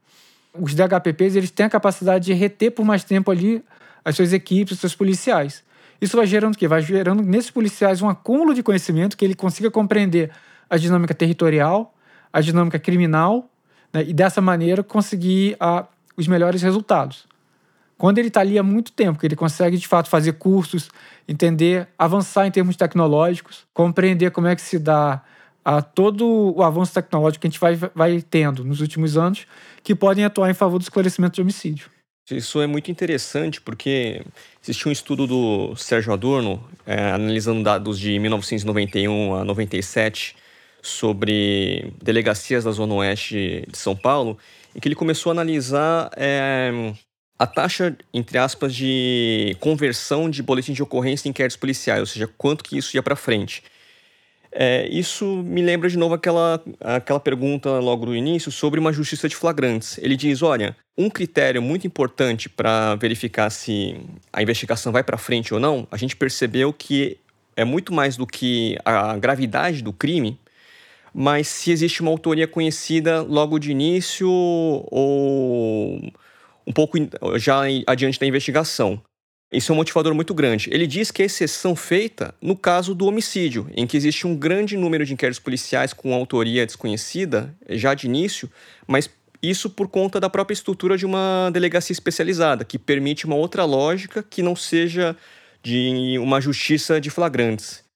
os 0.59 0.73
DHPPs 0.73 1.35
eles 1.35 1.51
têm 1.51 1.65
a 1.65 1.69
capacidade 1.69 2.25
de 2.25 2.33
reter 2.33 2.71
por 2.71 2.85
mais 2.85 3.03
tempo 3.03 3.31
ali 3.31 3.63
as 4.03 4.15
suas 4.15 4.33
equipes, 4.33 4.73
os 4.73 4.79
seus 4.79 4.95
policiais. 4.95 5.63
Isso 5.99 6.15
vai 6.15 6.27
gerando 6.27 6.53
o 6.53 6.57
quê? 6.57 6.67
Vai 6.67 6.81
gerando 6.81 7.23
nesses 7.23 7.51
policiais 7.51 8.01
um 8.01 8.09
acúmulo 8.09 8.53
de 8.53 8.63
conhecimento 8.63 9.17
que 9.17 9.25
ele 9.25 9.35
consiga 9.35 9.69
compreender 9.69 10.31
a 10.69 10.77
dinâmica 10.77 11.13
territorial, 11.13 11.93
a 12.31 12.39
dinâmica 12.39 12.77
criminal, 12.77 13.49
né? 13.91 14.03
e 14.05 14.13
dessa 14.13 14.39
maneira 14.39 14.83
conseguir 14.83 15.55
a, 15.59 15.85
os 16.17 16.27
melhores 16.27 16.61
resultados. 16.61 17.25
Quando 17.97 18.17
ele 18.17 18.27
está 18.27 18.41
ali 18.41 18.59
há 18.59 18.63
muito 18.63 18.91
tempo, 18.91 19.19
que 19.19 19.25
ele 19.25 19.35
consegue 19.35 19.77
de 19.77 19.87
fato 19.87 20.09
fazer 20.09 20.33
cursos, 20.33 20.89
entender, 21.27 21.87
avançar 21.97 22.45
em 22.45 22.51
termos 22.51 22.75
tecnológicos, 22.75 23.65
compreender 23.73 24.31
como 24.31 24.47
é 24.47 24.55
que 24.55 24.61
se 24.61 24.77
dá 24.77 25.23
a 25.65 25.81
todo 25.81 26.53
o 26.55 26.63
avanço 26.63 26.93
tecnológico 26.93 27.41
que 27.41 27.47
a 27.47 27.49
gente 27.49 27.59
vai, 27.59 27.75
vai 27.75 28.21
tendo 28.21 28.63
nos 28.63 28.81
últimos 28.81 29.17
anos, 29.17 29.45
que 29.83 29.95
podem 29.95 30.23
atuar 30.23 30.49
em 30.49 30.53
favor 30.53 30.77
do 30.77 30.83
esclarecimento 30.83 31.35
de 31.35 31.41
homicídio. 31.41 31.89
Isso 32.29 32.61
é 32.61 32.67
muito 32.67 32.91
interessante 32.91 33.59
porque 33.61 34.21
existiu 34.61 34.89
um 34.89 34.91
estudo 34.91 35.25
do 35.25 35.75
Sérgio 35.75 36.13
Adorno, 36.13 36.63
é, 36.85 37.11
analisando 37.11 37.63
dados 37.63 37.97
de 37.97 38.19
1991 38.19 39.35
a 39.35 39.45
97, 39.45 40.35
sobre 40.81 41.93
delegacias 42.01 42.63
da 42.63 42.71
Zona 42.71 42.93
Oeste 42.95 43.65
de 43.69 43.77
São 43.77 43.95
Paulo, 43.95 44.37
em 44.77 44.79
que 44.79 44.87
ele 44.87 44.95
começou 44.95 45.31
a 45.31 45.33
analisar 45.33 46.11
é, 46.15 46.93
a 47.39 47.47
taxa, 47.47 47.97
entre 48.13 48.37
aspas, 48.37 48.75
de 48.75 49.57
conversão 49.59 50.29
de 50.29 50.43
boletim 50.43 50.71
de 50.71 50.83
ocorrência 50.83 51.27
em 51.27 51.31
inquéritos 51.31 51.57
policiais, 51.57 51.99
ou 51.99 52.05
seja, 52.05 52.29
quanto 52.37 52.63
que 52.63 52.77
isso 52.77 52.95
ia 52.95 53.01
para 53.01 53.15
frente. 53.15 53.63
É, 54.51 54.87
isso 54.87 55.25
me 55.25 55.61
lembra 55.61 55.89
de 55.89 55.97
novo 55.97 56.13
aquela, 56.13 56.63
aquela 56.79 57.19
pergunta 57.19 57.79
logo 57.79 58.05
no 58.05 58.15
início 58.15 58.51
sobre 58.51 58.79
uma 58.79 58.93
justiça 58.93 59.27
de 59.27 59.35
flagrantes. 59.35 59.97
Ele 59.97 60.15
diz: 60.15 60.41
olha, 60.41 60.75
um 60.97 61.09
critério 61.09 61.61
muito 61.61 61.85
importante 61.85 62.47
para 62.47 62.95
verificar 62.95 63.49
se 63.49 63.99
a 64.31 64.41
investigação 64.41 64.91
vai 64.91 65.03
para 65.03 65.17
frente 65.17 65.53
ou 65.53 65.59
não, 65.59 65.87
a 65.91 65.97
gente 65.97 66.15
percebeu 66.15 66.71
que 66.71 67.17
é 67.55 67.65
muito 67.65 67.91
mais 67.91 68.15
do 68.15 68.25
que 68.25 68.77
a 68.85 69.17
gravidade 69.17 69.81
do 69.81 69.91
crime, 69.91 70.39
mas 71.19 71.47
se 71.47 71.71
existe 71.71 72.03
uma 72.03 72.11
autoria 72.11 72.47
conhecida 72.47 73.23
logo 73.23 73.57
de 73.57 73.71
início 73.71 74.29
ou 74.29 75.99
um 76.67 76.71
pouco 76.71 76.95
já 77.37 77.61
adiante 77.87 78.19
da 78.19 78.27
investigação. 78.27 79.01
Isso 79.51 79.71
é 79.71 79.73
um 79.73 79.77
motivador 79.77 80.13
muito 80.13 80.31
grande. 80.35 80.69
Ele 80.71 80.85
diz 80.85 81.09
que 81.09 81.23
a 81.23 81.25
exceção 81.25 81.75
feita 81.75 82.35
no 82.39 82.55
caso 82.55 82.93
do 82.93 83.07
homicídio, 83.07 83.67
em 83.75 83.87
que 83.87 83.97
existe 83.97 84.27
um 84.27 84.35
grande 84.35 84.77
número 84.77 85.03
de 85.03 85.13
inquéritos 85.13 85.39
policiais 85.39 85.91
com 85.91 86.13
autoria 86.13 86.67
desconhecida 86.67 87.51
já 87.67 87.95
de 87.95 88.05
início, 88.05 88.47
mas 88.85 89.09
isso 89.41 89.71
por 89.71 89.87
conta 89.87 90.19
da 90.19 90.29
própria 90.29 90.53
estrutura 90.53 90.95
de 90.95 91.05
uma 91.05 91.49
delegacia 91.51 91.93
especializada, 91.93 92.63
que 92.63 92.77
permite 92.77 93.25
uma 93.25 93.35
outra 93.35 93.65
lógica 93.65 94.21
que 94.21 94.43
não 94.43 94.55
seja 94.55 95.17
de 95.63 96.19
uma 96.19 96.39
justiça 96.39 97.01
de 97.01 97.09
flagrantes. 97.09 97.86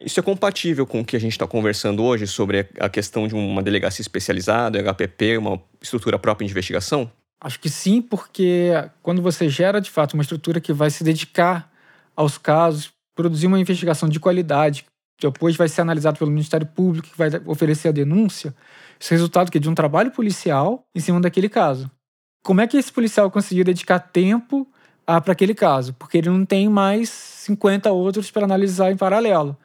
Isso 0.00 0.20
é 0.20 0.22
compatível 0.22 0.86
com 0.86 1.00
o 1.00 1.04
que 1.04 1.16
a 1.16 1.20
gente 1.20 1.32
está 1.32 1.46
conversando 1.46 2.04
hoje 2.04 2.26
sobre 2.26 2.68
a 2.78 2.88
questão 2.88 3.26
de 3.26 3.34
uma 3.34 3.62
delegacia 3.62 4.00
especializada, 4.00 4.78
HPP, 4.80 5.38
uma 5.38 5.60
estrutura 5.82 6.18
própria 6.18 6.46
de 6.46 6.52
investigação? 6.52 7.10
Acho 7.40 7.58
que 7.58 7.68
sim, 7.68 8.00
porque 8.00 8.70
quando 9.02 9.20
você 9.20 9.48
gera 9.48 9.80
de 9.80 9.90
fato 9.90 10.14
uma 10.14 10.22
estrutura 10.22 10.60
que 10.60 10.72
vai 10.72 10.90
se 10.90 11.02
dedicar 11.02 11.70
aos 12.14 12.38
casos, 12.38 12.92
produzir 13.14 13.48
uma 13.48 13.58
investigação 13.58 14.08
de 14.08 14.20
qualidade, 14.20 14.84
que 15.16 15.28
depois 15.28 15.56
vai 15.56 15.68
ser 15.68 15.80
analisado 15.80 16.16
pelo 16.16 16.30
Ministério 16.30 16.66
Público, 16.66 17.08
que 17.08 17.18
vai 17.18 17.28
oferecer 17.44 17.88
a 17.88 17.92
denúncia, 17.92 18.54
esse 19.00 19.10
resultado 19.10 19.50
que 19.50 19.58
é 19.58 19.60
de 19.60 19.68
um 19.68 19.74
trabalho 19.74 20.12
policial 20.12 20.84
em 20.94 21.00
cima 21.00 21.20
daquele 21.20 21.48
caso. 21.48 21.90
Como 22.44 22.60
é 22.60 22.68
que 22.68 22.76
esse 22.76 22.92
policial 22.92 23.28
conseguiu 23.32 23.64
dedicar 23.64 23.98
tempo 23.98 24.66
para 25.04 25.32
aquele 25.32 25.54
caso? 25.54 25.92
Porque 25.94 26.18
ele 26.18 26.30
não 26.30 26.44
tem 26.44 26.68
mais 26.68 27.08
50 27.08 27.90
outros 27.90 28.30
para 28.30 28.44
analisar 28.44 28.92
em 28.92 28.96
paralelo. 28.96 29.56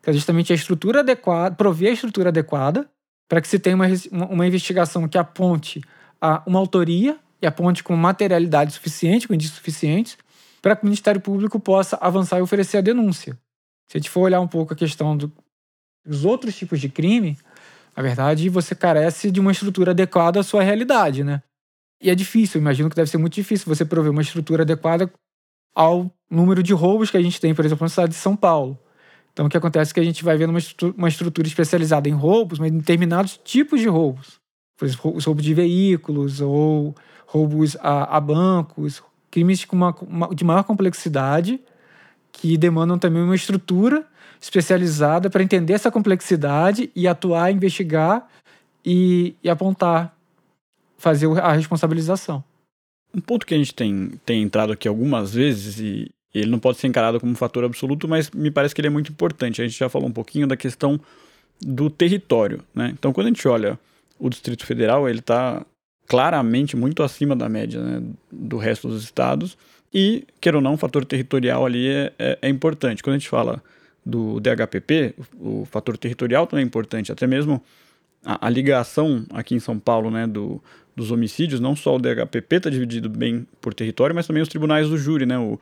Então, 0.00 0.12
justamente 0.14 0.52
a 0.52 0.56
estrutura 0.56 1.00
adequada, 1.00 1.54
prover 1.54 1.90
a 1.90 1.92
estrutura 1.92 2.30
adequada 2.30 2.88
para 3.28 3.40
que 3.40 3.48
se 3.48 3.58
tenha 3.58 3.76
uma, 3.76 3.86
uma 4.28 4.46
investigação 4.46 5.06
que 5.06 5.18
aponte 5.18 5.80
a 6.20 6.42
uma 6.46 6.58
autoria 6.58 7.18
e 7.40 7.46
aponte 7.46 7.82
com 7.82 7.94
materialidade 7.94 8.72
suficiente, 8.72 9.28
com 9.28 9.34
indícios 9.34 9.56
suficientes, 9.56 10.18
para 10.60 10.74
que 10.74 10.82
o 10.82 10.86
Ministério 10.86 11.20
Público 11.20 11.60
possa 11.60 11.96
avançar 12.00 12.38
e 12.38 12.42
oferecer 12.42 12.78
a 12.78 12.80
denúncia. 12.82 13.38
Se 13.88 13.96
a 13.96 14.00
gente 14.00 14.10
for 14.10 14.20
olhar 14.20 14.40
um 14.40 14.48
pouco 14.48 14.72
a 14.72 14.76
questão 14.76 15.16
do, 15.16 15.32
dos 16.04 16.24
outros 16.24 16.56
tipos 16.56 16.80
de 16.80 16.88
crime, 16.88 17.36
Na 17.96 18.02
verdade, 18.02 18.48
você 18.48 18.74
carece 18.74 19.30
de 19.30 19.40
uma 19.40 19.52
estrutura 19.52 19.90
adequada 19.90 20.40
à 20.40 20.42
sua 20.42 20.62
realidade, 20.62 21.24
né? 21.24 21.42
E 22.02 22.08
é 22.08 22.14
difícil, 22.14 22.60
imagino 22.60 22.88
que 22.88 22.96
deve 22.96 23.10
ser 23.10 23.18
muito 23.18 23.34
difícil 23.34 23.66
você 23.66 23.84
prover 23.84 24.10
uma 24.10 24.22
estrutura 24.22 24.62
adequada 24.62 25.12
ao 25.74 26.10
número 26.30 26.62
de 26.62 26.72
roubos 26.72 27.10
que 27.10 27.16
a 27.16 27.22
gente 27.22 27.40
tem, 27.40 27.54
por 27.54 27.64
exemplo, 27.64 27.84
na 27.84 27.88
cidade 27.90 28.12
de 28.12 28.18
São 28.18 28.34
Paulo. 28.34 28.78
Então, 29.40 29.46
o 29.46 29.50
que 29.50 29.56
acontece 29.56 29.90
é 29.90 29.94
que 29.94 30.00
a 30.00 30.04
gente 30.04 30.22
vai 30.22 30.36
vendo 30.36 30.50
uma 30.50 30.58
estrutura, 30.58 30.94
uma 30.98 31.08
estrutura 31.08 31.48
especializada 31.48 32.06
em 32.06 32.12
roubos, 32.12 32.58
mas 32.58 32.70
em 32.70 32.76
determinados 32.76 33.40
tipos 33.42 33.80
de 33.80 33.88
roubos. 33.88 34.38
Por 34.76 34.84
exemplo, 34.84 35.16
os 35.16 35.24
roubos 35.24 35.42
de 35.42 35.54
veículos 35.54 36.42
ou 36.42 36.94
roubos 37.26 37.74
a, 37.80 38.18
a 38.18 38.20
bancos, 38.20 39.02
crimes 39.30 39.64
com 39.64 39.76
uma, 39.76 39.96
uma, 40.02 40.34
de 40.34 40.44
maior 40.44 40.62
complexidade 40.64 41.58
que 42.30 42.58
demandam 42.58 42.98
também 42.98 43.22
uma 43.22 43.34
estrutura 43.34 44.06
especializada 44.38 45.30
para 45.30 45.42
entender 45.42 45.72
essa 45.72 45.90
complexidade 45.90 46.90
e 46.94 47.08
atuar, 47.08 47.50
investigar 47.50 48.28
e, 48.84 49.34
e 49.42 49.48
apontar, 49.48 50.14
fazer 50.98 51.26
a 51.40 51.52
responsabilização. 51.52 52.44
Um 53.14 53.22
ponto 53.22 53.46
que 53.46 53.54
a 53.54 53.56
gente 53.56 53.74
tem, 53.74 54.10
tem 54.22 54.42
entrado 54.42 54.74
aqui 54.74 54.86
algumas 54.86 55.32
vezes, 55.32 55.80
e 55.80 56.10
ele 56.38 56.50
não 56.50 56.58
pode 56.58 56.78
ser 56.78 56.86
encarado 56.86 57.18
como 57.18 57.32
um 57.32 57.36
fator 57.36 57.64
absoluto, 57.64 58.06
mas 58.06 58.30
me 58.30 58.50
parece 58.50 58.74
que 58.74 58.80
ele 58.80 58.88
é 58.88 58.90
muito 58.90 59.10
importante. 59.10 59.60
A 59.60 59.66
gente 59.66 59.78
já 59.78 59.88
falou 59.88 60.08
um 60.08 60.12
pouquinho 60.12 60.46
da 60.46 60.56
questão 60.56 61.00
do 61.60 61.90
território. 61.90 62.62
Né? 62.74 62.90
Então, 62.92 63.12
quando 63.12 63.26
a 63.26 63.30
gente 63.30 63.46
olha 63.48 63.78
o 64.18 64.28
Distrito 64.30 64.64
Federal, 64.64 65.08
ele 65.08 65.18
está 65.18 65.64
claramente 66.06 66.76
muito 66.76 67.02
acima 67.02 67.34
da 67.34 67.48
média 67.48 67.80
né, 67.80 68.02
do 68.30 68.56
resto 68.56 68.88
dos 68.88 69.02
estados. 69.02 69.56
E, 69.92 70.24
queira 70.40 70.58
ou 70.58 70.62
não, 70.62 70.74
o 70.74 70.76
fator 70.76 71.04
territorial 71.04 71.66
ali 71.66 71.88
é, 71.88 72.12
é, 72.18 72.38
é 72.42 72.48
importante. 72.48 73.02
Quando 73.02 73.14
a 73.14 73.18
gente 73.18 73.28
fala 73.28 73.62
do 74.04 74.40
DHPP, 74.40 75.14
o, 75.38 75.62
o, 75.62 75.64
fator 75.64 75.96
territorial 75.96 76.46
também 76.46 76.64
é 76.64 76.66
importante, 76.66 77.10
até 77.10 77.26
mesmo 77.26 77.62
a, 78.24 78.46
a 78.46 78.50
ligação 78.50 79.24
aqui 79.30 79.54
em 79.54 79.60
São 79.60 79.78
Paulo 79.78 80.10
né, 80.10 80.26
do, 80.26 80.62
dos 80.94 81.10
homicídios, 81.10 81.60
não 81.60 81.74
só 81.74 81.96
o 81.96 81.98
DHPP 81.98 82.56
está 82.56 82.70
dividido 82.70 83.08
bem 83.08 83.46
por 83.60 83.74
território, 83.74 84.14
mas 84.14 84.26
também 84.26 84.42
os 84.42 84.48
tribunais 84.48 84.88
do 84.88 84.96
júri, 84.96 85.26
né, 85.26 85.38
o, 85.38 85.60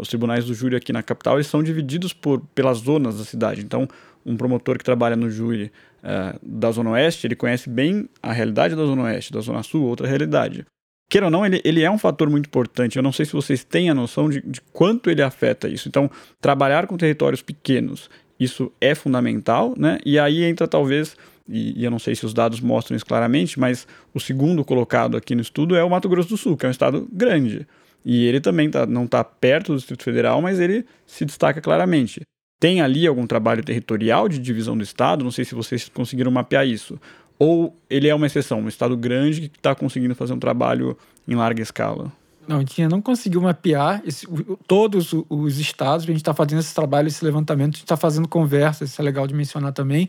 os 0.00 0.08
tribunais 0.08 0.44
do 0.44 0.54
júri 0.54 0.76
aqui 0.76 0.92
na 0.92 1.02
capital, 1.02 1.36
eles 1.36 1.46
são 1.46 1.62
divididos 1.62 2.12
por, 2.12 2.40
pelas 2.54 2.78
zonas 2.78 3.18
da 3.18 3.24
cidade. 3.24 3.62
Então, 3.62 3.88
um 4.24 4.36
promotor 4.36 4.76
que 4.76 4.84
trabalha 4.84 5.16
no 5.16 5.30
júri 5.30 5.72
uh, 6.02 6.38
da 6.42 6.70
Zona 6.70 6.90
Oeste, 6.90 7.26
ele 7.26 7.36
conhece 7.36 7.68
bem 7.68 8.08
a 8.22 8.32
realidade 8.32 8.74
da 8.74 8.84
Zona 8.84 9.04
Oeste, 9.04 9.32
da 9.32 9.40
Zona 9.40 9.62
Sul, 9.62 9.84
outra 9.84 10.06
realidade. 10.06 10.66
Queira 11.10 11.28
ou 11.28 11.30
não, 11.30 11.46
ele, 11.46 11.60
ele 11.64 11.82
é 11.82 11.90
um 11.90 11.96
fator 11.96 12.28
muito 12.28 12.46
importante. 12.46 12.96
Eu 12.96 13.02
não 13.02 13.12
sei 13.12 13.24
se 13.24 13.32
vocês 13.32 13.64
têm 13.64 13.88
a 13.88 13.94
noção 13.94 14.28
de, 14.28 14.42
de 14.42 14.60
quanto 14.72 15.08
ele 15.08 15.22
afeta 15.22 15.66
isso. 15.66 15.88
Então, 15.88 16.10
trabalhar 16.40 16.86
com 16.86 16.98
territórios 16.98 17.40
pequenos, 17.40 18.10
isso 18.38 18.70
é 18.80 18.94
fundamental, 18.94 19.74
né? 19.76 19.98
E 20.04 20.18
aí 20.18 20.44
entra 20.44 20.68
talvez, 20.68 21.16
e, 21.48 21.82
eu 21.82 21.90
não 21.90 21.98
sei 21.98 22.14
se 22.14 22.26
os 22.26 22.34
dados 22.34 22.60
mostram 22.60 22.94
isso 22.94 23.06
claramente, 23.06 23.58
mas 23.58 23.86
o 24.12 24.20
segundo 24.20 24.62
colocado 24.64 25.16
aqui 25.16 25.34
no 25.34 25.40
estudo 25.40 25.74
é 25.74 25.82
o 25.82 25.88
Mato 25.88 26.08
Grosso 26.10 26.28
do 26.28 26.36
Sul, 26.36 26.56
que 26.58 26.66
é 26.66 26.68
um 26.68 26.72
estado 26.72 27.08
grande. 27.10 27.66
E 28.04 28.26
ele 28.26 28.40
também 28.40 28.70
tá, 28.70 28.86
não 28.86 29.04
está 29.04 29.22
perto 29.22 29.72
do 29.72 29.78
Distrito 29.78 30.02
Federal, 30.02 30.40
mas 30.40 30.58
ele 30.58 30.86
se 31.06 31.24
destaca 31.24 31.60
claramente. 31.60 32.22
Tem 32.60 32.80
ali 32.80 33.06
algum 33.06 33.26
trabalho 33.26 33.62
territorial 33.62 34.28
de 34.28 34.38
divisão 34.38 34.76
do 34.76 34.82
Estado? 34.82 35.24
Não 35.24 35.30
sei 35.30 35.44
se 35.44 35.54
vocês 35.54 35.88
conseguiram 35.88 36.30
mapear 36.30 36.66
isso. 36.66 36.98
Ou 37.38 37.76
ele 37.88 38.08
é 38.08 38.14
uma 38.14 38.26
exceção, 38.26 38.60
um 38.60 38.68
Estado 38.68 38.96
grande 38.96 39.48
que 39.48 39.56
está 39.58 39.74
conseguindo 39.74 40.14
fazer 40.14 40.32
um 40.32 40.38
trabalho 40.38 40.96
em 41.26 41.34
larga 41.34 41.62
escala? 41.62 42.10
Não, 42.48 42.56
a 42.56 42.60
gente 42.60 42.88
não 42.88 43.02
conseguiu 43.02 43.40
mapear 43.42 44.02
esse, 44.06 44.26
todos 44.66 45.14
os 45.28 45.58
estados. 45.58 46.04
A 46.04 46.06
gente 46.06 46.16
está 46.16 46.34
fazendo 46.34 46.60
esse 46.60 46.74
trabalho, 46.74 47.06
esse 47.06 47.24
levantamento, 47.24 47.74
a 47.74 47.76
gente 47.76 47.84
está 47.84 47.96
fazendo 47.96 48.26
conversas, 48.26 48.90
isso 48.90 49.00
é 49.00 49.04
legal 49.04 49.26
de 49.26 49.34
mencionar 49.34 49.72
também, 49.72 50.08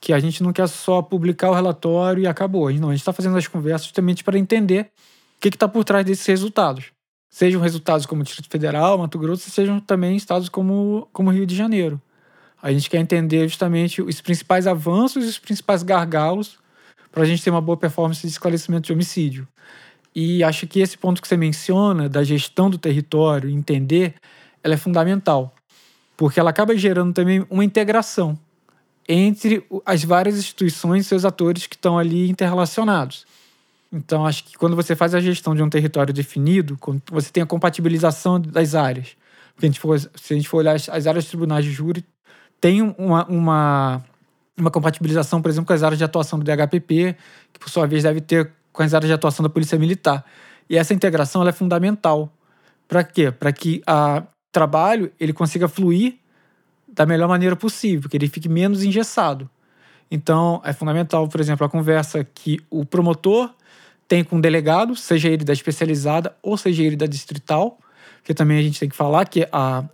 que 0.00 0.12
a 0.12 0.18
gente 0.18 0.42
não 0.42 0.52
quer 0.52 0.66
só 0.68 1.02
publicar 1.02 1.50
o 1.50 1.54
relatório 1.54 2.22
e 2.22 2.26
acabou. 2.26 2.72
Não, 2.72 2.88
a 2.88 2.92
gente 2.92 3.02
está 3.02 3.12
fazendo 3.12 3.36
as 3.36 3.46
conversas 3.46 3.88
justamente 3.88 4.24
para 4.24 4.38
entender 4.38 4.88
o 5.36 5.40
que 5.40 5.48
está 5.48 5.68
por 5.68 5.84
trás 5.84 6.04
desses 6.04 6.26
resultados 6.26 6.95
sejam 7.30 7.60
resultados 7.60 8.06
como 8.06 8.22
o 8.22 8.24
Distrito 8.24 8.50
Federal, 8.50 8.98
Mato 8.98 9.18
Grosso, 9.18 9.50
sejam 9.50 9.80
também 9.80 10.16
estados 10.16 10.48
como, 10.48 11.08
como 11.12 11.30
Rio 11.30 11.46
de 11.46 11.54
Janeiro. 11.54 12.00
A 12.62 12.72
gente 12.72 12.88
quer 12.88 12.98
entender 12.98 13.46
justamente 13.48 14.00
os 14.02 14.20
principais 14.20 14.66
avanços 14.66 15.24
e 15.24 15.28
os 15.28 15.38
principais 15.38 15.82
gargalos 15.82 16.58
para 17.12 17.22
a 17.22 17.26
gente 17.26 17.42
ter 17.42 17.50
uma 17.50 17.60
boa 17.60 17.76
performance 17.76 18.22
de 18.22 18.28
esclarecimento 18.28 18.86
de 18.86 18.92
homicídio. 18.92 19.46
E 20.14 20.42
acho 20.42 20.66
que 20.66 20.80
esse 20.80 20.96
ponto 20.96 21.20
que 21.20 21.28
você 21.28 21.36
menciona, 21.36 22.08
da 22.08 22.24
gestão 22.24 22.70
do 22.70 22.78
território, 22.78 23.50
entender, 23.50 24.14
ela 24.62 24.74
é 24.74 24.76
fundamental, 24.78 25.54
porque 26.16 26.40
ela 26.40 26.50
acaba 26.50 26.76
gerando 26.76 27.12
também 27.12 27.46
uma 27.50 27.64
integração 27.64 28.38
entre 29.08 29.64
as 29.84 30.02
várias 30.02 30.38
instituições 30.38 31.04
e 31.04 31.08
seus 31.08 31.24
atores 31.24 31.66
que 31.66 31.76
estão 31.76 31.98
ali 31.98 32.28
interrelacionados. 32.28 33.26
Então, 33.92 34.26
acho 34.26 34.44
que 34.44 34.56
quando 34.56 34.74
você 34.74 34.96
faz 34.96 35.14
a 35.14 35.20
gestão 35.20 35.54
de 35.54 35.62
um 35.62 35.70
território 35.70 36.12
definido, 36.12 36.78
você 37.10 37.30
tem 37.30 37.42
a 37.42 37.46
compatibilização 37.46 38.40
das 38.40 38.74
áreas. 38.74 39.16
Porque 39.54 39.66
a 39.66 39.68
gente 39.68 39.80
for, 39.80 39.98
se 39.98 40.34
a 40.34 40.36
gente 40.36 40.48
for 40.48 40.58
olhar 40.58 40.74
as, 40.74 40.88
as 40.88 41.06
áreas 41.06 41.24
de 41.24 41.30
tribunais 41.30 41.64
de 41.64 41.70
júri, 41.70 42.04
tem 42.60 42.82
uma, 42.82 43.24
uma, 43.26 44.04
uma 44.56 44.70
compatibilização, 44.70 45.40
por 45.40 45.50
exemplo, 45.50 45.66
com 45.66 45.72
as 45.72 45.82
áreas 45.82 45.98
de 45.98 46.04
atuação 46.04 46.38
do 46.38 46.44
DHPP, 46.44 47.16
que 47.52 47.58
por 47.58 47.68
sua 47.68 47.86
vez 47.86 48.02
deve 48.02 48.20
ter 48.20 48.52
com 48.72 48.82
as 48.82 48.92
áreas 48.92 49.08
de 49.08 49.14
atuação 49.14 49.42
da 49.42 49.48
Polícia 49.48 49.78
Militar. 49.78 50.24
E 50.68 50.76
essa 50.76 50.92
integração 50.92 51.46
é 51.46 51.52
fundamental. 51.52 52.30
Para 52.88 53.02
quê? 53.04 53.30
Para 53.30 53.52
que 53.52 53.82
o 53.88 54.22
trabalho 54.52 55.12
ele 55.18 55.32
consiga 55.32 55.68
fluir 55.68 56.16
da 56.86 57.06
melhor 57.06 57.28
maneira 57.28 57.56
possível, 57.56 58.08
que 58.08 58.16
ele 58.16 58.28
fique 58.28 58.48
menos 58.48 58.82
engessado. 58.82 59.48
Então, 60.10 60.60
é 60.64 60.72
fundamental, 60.72 61.28
por 61.28 61.40
exemplo, 61.40 61.66
a 61.66 61.68
conversa 61.68 62.24
que 62.24 62.58
o 62.70 62.84
promotor 62.84 63.50
tem 64.08 64.22
com 64.22 64.38
o 64.38 64.40
delegado, 64.40 64.94
seja 64.94 65.28
ele 65.28 65.44
da 65.44 65.52
especializada 65.52 66.34
ou 66.42 66.56
seja 66.56 66.82
ele 66.82 66.96
da 66.96 67.06
distrital, 67.06 67.78
que 68.24 68.34
também 68.34 68.58
a 68.58 68.62
gente 68.62 68.78
tem 68.78 68.88
que 68.88 68.96
falar 68.96 69.26
que 69.26 69.46
a, 69.52 69.84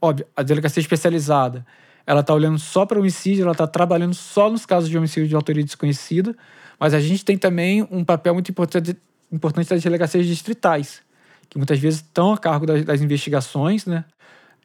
óbvio, 0.00 0.26
a 0.36 0.42
delegacia 0.42 0.80
especializada 0.80 1.66
ela 2.06 2.20
está 2.20 2.34
olhando 2.34 2.58
só 2.58 2.84
para 2.84 2.98
homicídio, 2.98 3.42
ela 3.42 3.52
está 3.52 3.66
trabalhando 3.66 4.14
só 4.14 4.50
nos 4.50 4.66
casos 4.66 4.90
de 4.90 4.98
homicídio 4.98 5.28
de 5.28 5.34
autoria 5.34 5.62
desconhecida, 5.62 6.36
mas 6.78 6.94
a 6.94 7.00
gente 7.00 7.24
tem 7.24 7.38
também 7.38 7.86
um 7.90 8.04
papel 8.04 8.34
muito 8.34 8.50
importante, 8.50 8.96
importante 9.30 9.68
das 9.68 9.82
delegacias 9.82 10.26
distritais, 10.26 11.00
que 11.48 11.56
muitas 11.56 11.78
vezes 11.78 12.00
estão 12.00 12.32
a 12.32 12.38
cargo 12.38 12.66
das, 12.66 12.84
das 12.84 13.00
investigações, 13.00 13.86
né? 13.86 14.04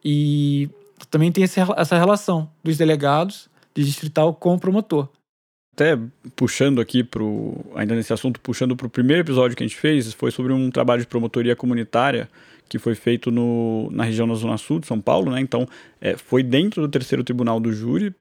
E 0.04 0.69
também 1.12 1.32
tem 1.32 1.43
essa 1.43 1.97
relação 1.97 2.50
dos 2.63 2.78
delegados 2.78 3.50
de 3.76 3.84
distrital 3.84 4.34
com 4.34 4.56
o 4.56 4.60
promotor 4.60 5.08
até 5.78 5.96
puxando 6.36 6.82
aqui 6.82 7.04
pro, 7.04 7.56
ainda 7.76 7.94
nesse 7.94 8.12
assunto, 8.12 8.42
puxando 8.42 8.76
para 8.76 8.88
o 8.88 8.90
primeiro 8.90 9.22
episódio 9.22 9.56
que 9.56 9.63
a 9.63 9.68
gente 9.68 9.78
fez, 9.78 10.12
foi 10.12 10.32
sobre 10.32 10.52
um 10.52 10.72
trabalho 10.72 11.02
de 11.02 11.08
promotoria 11.08 11.56
comunitária 11.56 12.28
que 12.68 12.80
foi 12.80 12.96
feito 12.96 13.30
no, 13.30 13.88
na 13.92 14.04
região 14.04 14.28
da 14.28 14.34
Zona 14.34 14.58
Sul 14.58 14.80
de 14.80 14.88
São 14.88 15.00
Paulo, 15.00 15.32
né? 15.32 15.40
Então, 15.40 15.68
é, 16.02 16.18
foi 16.18 16.42
dentro 16.42 16.82
do 16.82 16.90
terceiro 16.90 17.24
tribunal 17.24 17.60
do 17.60 17.72
júri 17.72 18.13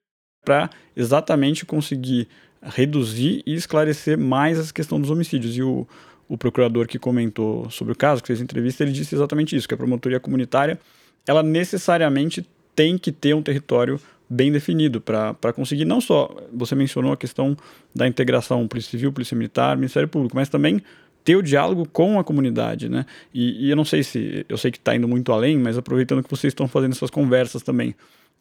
para 0.44 0.68
exatamente 0.94 1.64
conseguir 1.64 2.28
reduzir 2.62 3.42
e 3.46 3.54
esclarecer 3.54 4.18
mais 4.18 4.58
essa 4.58 4.72
questão 4.72 5.00
dos 5.00 5.10
homicídios. 5.10 5.56
E 5.56 5.62
o, 5.62 5.88
o 6.28 6.36
procurador 6.36 6.86
que 6.86 6.98
comentou 6.98 7.70
sobre 7.70 7.94
o 7.94 7.96
caso, 7.96 8.20
que 8.20 8.26
fez 8.26 8.40
entrevista, 8.40 8.84
ele 8.84 8.92
disse 8.92 9.14
exatamente 9.14 9.56
isso, 9.56 9.66
que 9.66 9.74
a 9.74 9.78
promotoria 9.78 10.20
comunitária, 10.20 10.78
ela 11.26 11.42
necessariamente 11.42 12.46
tem 12.74 12.98
que 12.98 13.10
ter 13.10 13.34
um 13.34 13.42
território 13.42 13.98
bem 14.28 14.50
definido 14.50 15.00
para 15.00 15.52
conseguir 15.54 15.84
não 15.84 16.00
só, 16.00 16.34
você 16.52 16.74
mencionou 16.74 17.12
a 17.12 17.16
questão 17.16 17.56
da 17.94 18.06
integração 18.06 18.66
Polícia 18.66 18.90
Civil, 18.90 19.12
Polícia 19.12 19.36
Militar, 19.36 19.76
Ministério 19.76 20.08
Público, 20.08 20.34
mas 20.34 20.48
também 20.48 20.82
ter 21.24 21.36
o 21.36 21.42
diálogo 21.42 21.88
com 21.92 22.18
a 22.18 22.24
comunidade, 22.24 22.88
né? 22.88 23.04
E, 23.34 23.66
e 23.66 23.70
eu 23.70 23.76
não 23.76 23.84
sei 23.84 24.02
se, 24.02 24.46
eu 24.48 24.56
sei 24.56 24.70
que 24.70 24.78
está 24.78 24.94
indo 24.94 25.08
muito 25.08 25.32
além, 25.32 25.58
mas 25.58 25.76
aproveitando 25.76 26.22
que 26.22 26.30
vocês 26.30 26.52
estão 26.52 26.68
fazendo 26.68 26.92
essas 26.92 27.10
conversas 27.10 27.62
também, 27.62 27.94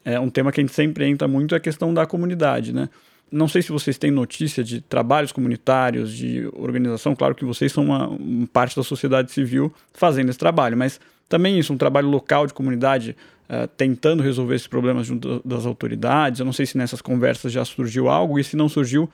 é 0.03 0.19
um 0.19 0.29
tema 0.29 0.51
que 0.51 0.59
a 0.59 0.63
gente 0.63 0.73
sempre 0.73 1.05
entra 1.07 1.27
muito 1.27 1.55
é 1.55 1.57
a 1.57 1.59
questão 1.59 1.91
da 1.91 2.05
comunidade, 2.05 2.71
né? 2.71 2.89
Não 3.31 3.47
sei 3.47 3.63
se 3.63 3.71
vocês 3.71 3.97
têm 3.97 4.11
notícia 4.11 4.63
de 4.63 4.81
trabalhos 4.81 5.31
comunitários, 5.31 6.15
de 6.15 6.47
organização, 6.53 7.15
claro 7.15 7.33
que 7.33 7.43
vocês 7.43 7.71
são 7.71 7.85
uma, 7.85 8.07
uma 8.07 8.45
parte 8.45 8.75
da 8.75 8.83
sociedade 8.83 9.31
civil 9.31 9.73
fazendo 9.93 10.29
esse 10.29 10.37
trabalho, 10.37 10.77
mas 10.77 10.99
também 11.27 11.57
isso, 11.57 11.73
um 11.73 11.77
trabalho 11.77 12.07
local 12.07 12.45
de 12.45 12.53
comunidade, 12.53 13.17
uh, 13.49 13.67
tentando 13.77 14.23
resolver 14.23 14.55
esses 14.55 14.67
problemas 14.67 15.07
junto 15.07 15.41
das 15.45 15.65
autoridades. 15.65 16.39
Eu 16.39 16.45
não 16.45 16.53
sei 16.53 16.65
se 16.65 16.77
nessas 16.77 17.01
conversas 17.01 17.51
já 17.51 17.63
surgiu 17.65 18.09
algo, 18.09 18.39
e 18.39 18.43
se 18.43 18.55
não 18.55 18.69
surgiu, 18.69 19.09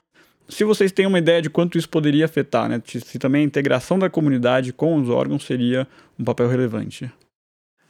se 0.50 0.64
vocês 0.64 0.92
têm 0.92 1.06
uma 1.06 1.20
ideia 1.20 1.42
de 1.42 1.50
quanto 1.50 1.78
isso 1.78 1.88
poderia 1.88 2.26
afetar, 2.26 2.68
né? 2.68 2.82
Se 2.86 3.18
também 3.18 3.42
a 3.42 3.46
integração 3.46 3.98
da 3.98 4.10
comunidade 4.10 4.74
com 4.74 4.96
os 4.96 5.10
órgãos 5.10 5.46
seria 5.46 5.88
um 6.20 6.24
papel 6.24 6.48
relevante. 6.48 7.12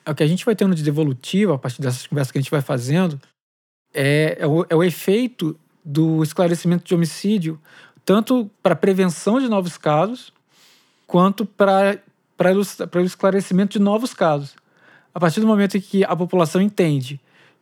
É 0.06 0.12
o 0.12 0.16
que 0.16 0.24
a 0.24 0.28
gente 0.28 0.46
vai 0.46 0.56
tendo 0.56 0.76
de 0.76 0.84
devolutivo 0.84 1.54
a 1.54 1.60
partir 1.60 1.82
dessas 1.82 2.06
conversas 2.08 2.32
que 2.32 2.38
a 2.38 2.42
gente 2.42 2.52
vai 2.52 2.62
fazendo 2.62 3.20
é, 3.94 4.38
é, 4.40 4.48
o, 4.48 4.66
é 4.70 4.76
o 4.76 4.84
efeito 4.84 5.58
do 5.84 6.24
esclarecimento 6.24 6.86
de 6.86 6.94
homicídio, 6.94 7.60
tanto 8.06 8.50
para 8.62 8.76
prevenção 8.76 9.40
de 9.40 9.48
novos 9.48 9.78
casos, 9.78 10.32
quanto 11.08 11.46
para 11.46 12.00
o 12.56 13.00
esclarecimento 13.00 13.78
de 13.78 13.84
novos 13.84 14.14
casos. 14.14 14.56
A 15.14 15.20
partir 15.20 15.40
do 15.40 15.48
momento 15.48 15.78
em 15.78 15.82
que 15.82 16.04
a 16.04 16.16
população 16.16 16.62
entende 16.62 17.20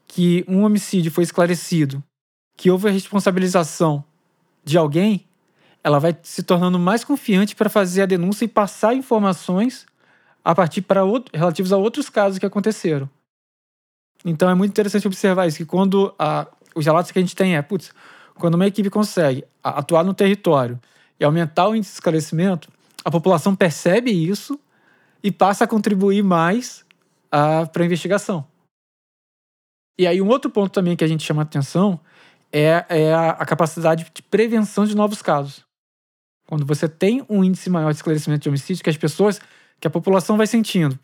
que 0.07 0.43
um 0.47 0.63
homicídio 0.63 1.11
foi 1.11 1.23
esclarecido, 1.23 2.03
que 2.57 2.69
houve 2.69 2.87
a 2.87 2.91
responsabilização 2.91 4.03
de 4.63 4.77
alguém, 4.77 5.25
ela 5.83 5.99
vai 5.99 6.17
se 6.23 6.43
tornando 6.43 6.77
mais 6.77 7.03
confiante 7.03 7.55
para 7.55 7.69
fazer 7.69 8.03
a 8.03 8.05
denúncia 8.05 8.45
e 8.45 8.47
passar 8.47 8.93
informações 8.93 9.85
a 10.43 10.53
partir 10.53 10.81
para 10.81 11.01
relativos 11.33 11.71
a 11.71 11.77
outros 11.77 12.09
casos 12.09 12.39
que 12.39 12.45
aconteceram. 12.45 13.09
Então 14.25 14.49
é 14.49 14.53
muito 14.53 14.71
interessante 14.71 15.07
observar 15.07 15.47
isso, 15.47 15.57
que 15.57 15.65
quando 15.65 16.13
a, 16.19 16.47
os 16.75 16.85
relatos 16.85 17.11
que 17.11 17.19
a 17.19 17.21
gente 17.21 17.35
tem 17.35 17.55
é, 17.55 17.61
putz, 17.61 17.91
quando 18.35 18.55
uma 18.55 18.67
equipe 18.67 18.89
consegue 18.89 19.45
atuar 19.63 20.03
no 20.03 20.13
território 20.13 20.79
e 21.19 21.23
aumentar 21.23 21.67
o 21.67 21.75
índice 21.75 21.91
de 21.91 21.95
esclarecimento, 21.95 22.69
a 23.03 23.11
população 23.11 23.55
percebe 23.55 24.11
isso 24.11 24.59
e 25.23 25.31
passa 25.31 25.63
a 25.63 25.67
contribuir 25.67 26.23
mais 26.23 26.85
para 27.29 27.85
investigação. 27.85 28.45
E 29.97 30.07
aí, 30.07 30.21
um 30.21 30.29
outro 30.29 30.49
ponto 30.49 30.71
também 30.71 30.95
que 30.95 31.03
a 31.03 31.07
gente 31.07 31.23
chama 31.23 31.41
atenção 31.41 31.99
é, 32.51 32.85
é 32.89 33.13
a, 33.13 33.31
a, 33.31 33.45
capacidade 33.45 34.09
de 34.13 34.23
prevenção 34.23 34.85
de 34.85 34.95
novos 34.95 35.21
casos. 35.21 35.65
Quando 36.47 36.65
você 36.65 36.87
tem 36.87 37.23
um 37.29 37.43
índice 37.43 37.69
maior 37.69 37.91
de 37.91 37.97
esclarecimento 37.97 38.43
de 38.43 38.49
homicídio, 38.49 38.83
que 38.83 38.89
as 38.89 38.97
pessoas, 38.97 39.39
que 39.79 39.87
a 39.87 39.91
população 39.91 40.37
vai 40.37 40.47
sentindo, 40.47 40.97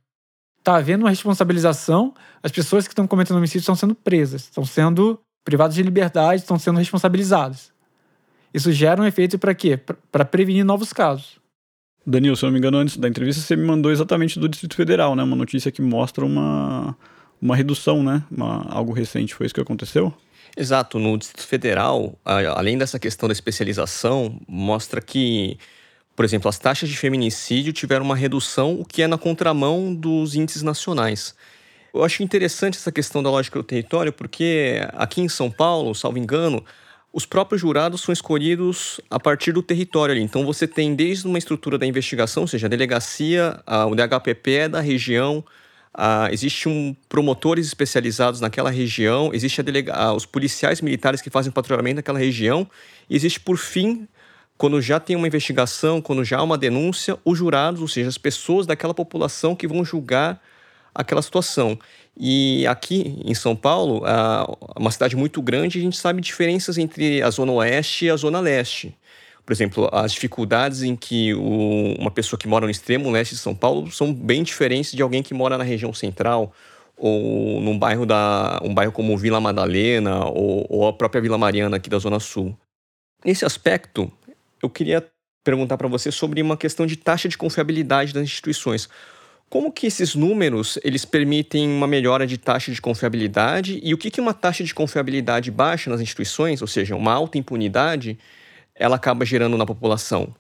está 0.58 0.78
havendo 0.78 1.04
uma 1.04 1.10
responsabilização, 1.10 2.14
as 2.42 2.52
pessoas 2.52 2.88
que 2.88 2.94
estão 2.94 3.06
cometendo 3.06 3.38
homicídio 3.38 3.60
estão 3.60 3.76
sendo 3.76 3.94
presas, 3.94 4.44
estão 4.44 4.66
sendo 4.66 5.20
privadas 5.44 5.76
de 5.76 5.84
liberdade, 5.84 6.42
estão 6.42 6.58
sendo 6.58 6.80
responsabilizadas. 6.80 7.72
Isso 8.52 8.72
gera 8.72 9.02
um 9.02 9.06
efeito 9.06 9.38
para 9.38 9.54
quê? 9.54 9.78
Para 9.78 10.26
prevenir 10.26 10.64
novos 10.64 10.92
casos. 10.92 11.40
Danilo, 12.06 12.36
se 12.36 12.46
eu 12.46 12.48
não 12.48 12.54
me 12.54 12.60
engano, 12.60 12.78
antes 12.78 12.98
da 12.98 13.08
entrevista 13.08 13.42
você 13.42 13.56
me 13.56 13.66
mandou 13.66 13.92
exatamente 13.92 14.40
do 14.40 14.48
Distrito 14.48 14.76
Federal, 14.76 15.16
né? 15.16 15.24
Uma 15.24 15.36
notícia 15.36 15.72
que 15.72 15.82
mostra 15.82 16.24
uma, 16.24 16.96
uma 17.42 17.56
redução, 17.56 18.04
né? 18.04 18.24
Uma, 18.30 18.64
algo 18.70 18.94
recente. 18.94 19.34
Foi 19.34 19.48
isso 19.48 19.56
que 19.56 19.62
aconteceu? 19.62 20.14
Exato. 20.56 21.00
No 21.00 21.18
Distrito 21.18 21.48
Federal, 21.48 22.18
além 22.24 22.78
dessa 22.78 23.00
questão 23.00 23.28
da 23.28 23.34
especialização, 23.34 24.40
mostra 24.48 25.02
que, 25.02 25.58
por 26.16 26.24
exemplo, 26.24 26.48
as 26.48 26.60
taxas 26.60 26.88
de 26.88 26.96
feminicídio 26.96 27.74
tiveram 27.74 28.06
uma 28.06 28.16
redução, 28.16 28.80
o 28.80 28.86
que 28.86 29.02
é 29.02 29.08
na 29.08 29.18
contramão 29.18 29.94
dos 29.94 30.36
índices 30.36 30.62
nacionais. 30.62 31.36
Eu 31.92 32.04
acho 32.04 32.22
interessante 32.22 32.78
essa 32.78 32.92
questão 32.92 33.24
da 33.24 33.32
lógica 33.32 33.58
do 33.58 33.64
território, 33.64 34.14
porque 34.14 34.80
aqui 34.94 35.22
em 35.22 35.30
São 35.30 35.50
Paulo, 35.50 35.96
salvo 35.96 36.18
engano, 36.20 36.64
os 37.16 37.26
próprios 37.26 37.62
jurados 37.62 38.02
são 38.02 38.12
escolhidos 38.12 39.00
a 39.10 39.18
partir 39.18 39.54
do 39.54 39.64
território 39.64 40.12
ali. 40.12 40.22
Então 40.22 40.46
você 40.46 40.68
tem 40.68 40.94
desde 40.94 41.26
uma 41.26 41.38
estrutura 41.38 41.78
da 41.78 41.86
investigação, 41.86 42.44
ou 42.44 42.48
seja, 42.48 42.68
a 42.68 42.70
delegacia, 42.70 43.58
a, 43.66 43.86
o 43.86 43.96
DHPP 43.96 44.52
é 44.52 44.68
da 44.68 44.82
região, 44.82 45.42
existe 46.30 46.68
um 46.68 46.94
promotores 47.08 47.68
especializados 47.68 48.42
naquela 48.42 48.70
região, 48.70 49.32
existe 49.34 49.64
delega, 49.64 50.12
os 50.12 50.26
policiais 50.26 50.82
militares 50.82 51.22
que 51.22 51.30
fazem 51.30 51.54
patrulhamento 51.54 51.96
naquela 51.96 52.20
região, 52.20 52.70
e 53.10 53.16
existe 53.16 53.40
por 53.40 53.56
fim 53.56 54.06
quando 54.58 54.82
já 54.82 55.00
tem 55.00 55.16
uma 55.16 55.26
investigação, 55.26 56.02
quando 56.02 56.22
já 56.22 56.40
há 56.40 56.44
uma 56.44 56.58
denúncia, 56.58 57.18
os 57.24 57.38
jurados, 57.38 57.80
ou 57.80 57.88
seja, 57.88 58.10
as 58.10 58.18
pessoas 58.18 58.68
daquela 58.68 58.94
população 58.94 59.56
que 59.56 59.70
vão 59.70 59.86
julgar 59.86 60.42
aquela 60.94 61.22
situação. 61.22 61.80
E 62.18 62.66
aqui 62.68 63.22
em 63.26 63.34
São 63.34 63.56
Paulo, 63.56 64.04
uma 64.78 64.92
cidade 64.92 65.16
muito 65.16 65.42
grande, 65.42 65.80
a 65.80 65.82
gente 65.82 65.98
sabe 65.98 66.22
diferenças 66.22 66.78
entre 66.78 67.22
a 67.22 67.30
Zona 67.30 67.52
Oeste 67.52 68.06
e 68.06 68.10
a 68.10 68.16
Zona 68.16 68.40
Leste. 68.40 68.96
Por 69.46 69.54
exemplo, 69.54 69.90
as 69.92 70.14
dificuldades 70.14 70.82
em 70.82 70.96
que 70.96 71.34
o, 71.36 71.96
uma 72.00 72.10
pessoa 72.10 72.40
que 72.40 72.48
mora 72.48 72.66
no 72.66 72.72
extremo 72.72 73.12
leste 73.12 73.36
de 73.36 73.42
São 73.42 73.54
Paulo 73.54 73.92
são 73.92 74.12
bem 74.12 74.42
diferentes 74.42 74.94
de 74.94 75.02
alguém 75.04 75.22
que 75.22 75.34
mora 75.34 75.58
na 75.58 75.64
região 75.64 75.94
central 75.94 76.52
ou 76.98 77.62
num 77.62 77.78
bairro 77.78 78.06
da 78.06 78.60
um 78.64 78.74
bairro 78.74 78.92
como 78.92 79.16
Vila 79.18 79.40
Madalena 79.40 80.26
ou, 80.26 80.66
ou 80.70 80.88
a 80.88 80.94
própria 80.94 81.22
Vila 81.22 81.38
Mariana 81.38 81.78
aqui 81.78 81.90
da 81.90 82.00
Zona 82.00 82.20
Sul. 82.20 82.58
Nesse 83.24 83.46
aspecto, 83.46 84.12
eu 84.64 84.70
queria 84.70 85.06
perguntar 85.44 85.78
para 85.78 85.88
você 85.88 86.12
sobre 86.12 86.42
uma 86.42 86.58
questão 86.58 86.88
de 86.88 86.96
taxa 86.96 87.30
de 87.30 87.38
confiabilidade 87.38 88.14
das 88.14 88.24
instituições. 88.24 88.90
Como 89.56 89.72
que 89.72 89.88
esses 89.88 90.16
números 90.16 90.78
eles 90.84 91.06
permitem 91.06 91.66
uma 91.66 91.88
melhora 91.88 92.28
de 92.28 92.38
taxa 92.38 92.74
de 92.74 92.82
confiabilidade 92.82 93.80
e 93.82 93.94
o 93.94 93.98
que, 93.98 94.12
que 94.12 94.20
uma 94.20 94.34
taxa 94.34 94.66
de 94.66 94.76
confiabilidade 94.76 95.50
baixa 95.50 95.90
nas 95.90 96.02
instituições, 96.02 96.62
ou 96.62 96.68
seja, 96.68 96.94
uma 96.94 97.14
alta 97.14 97.38
impunidade, 97.38 98.20
ela 98.76 98.98
acaba 98.98 99.24
gerando 99.24 99.58
na 99.58 99.66
população? 99.66 100.36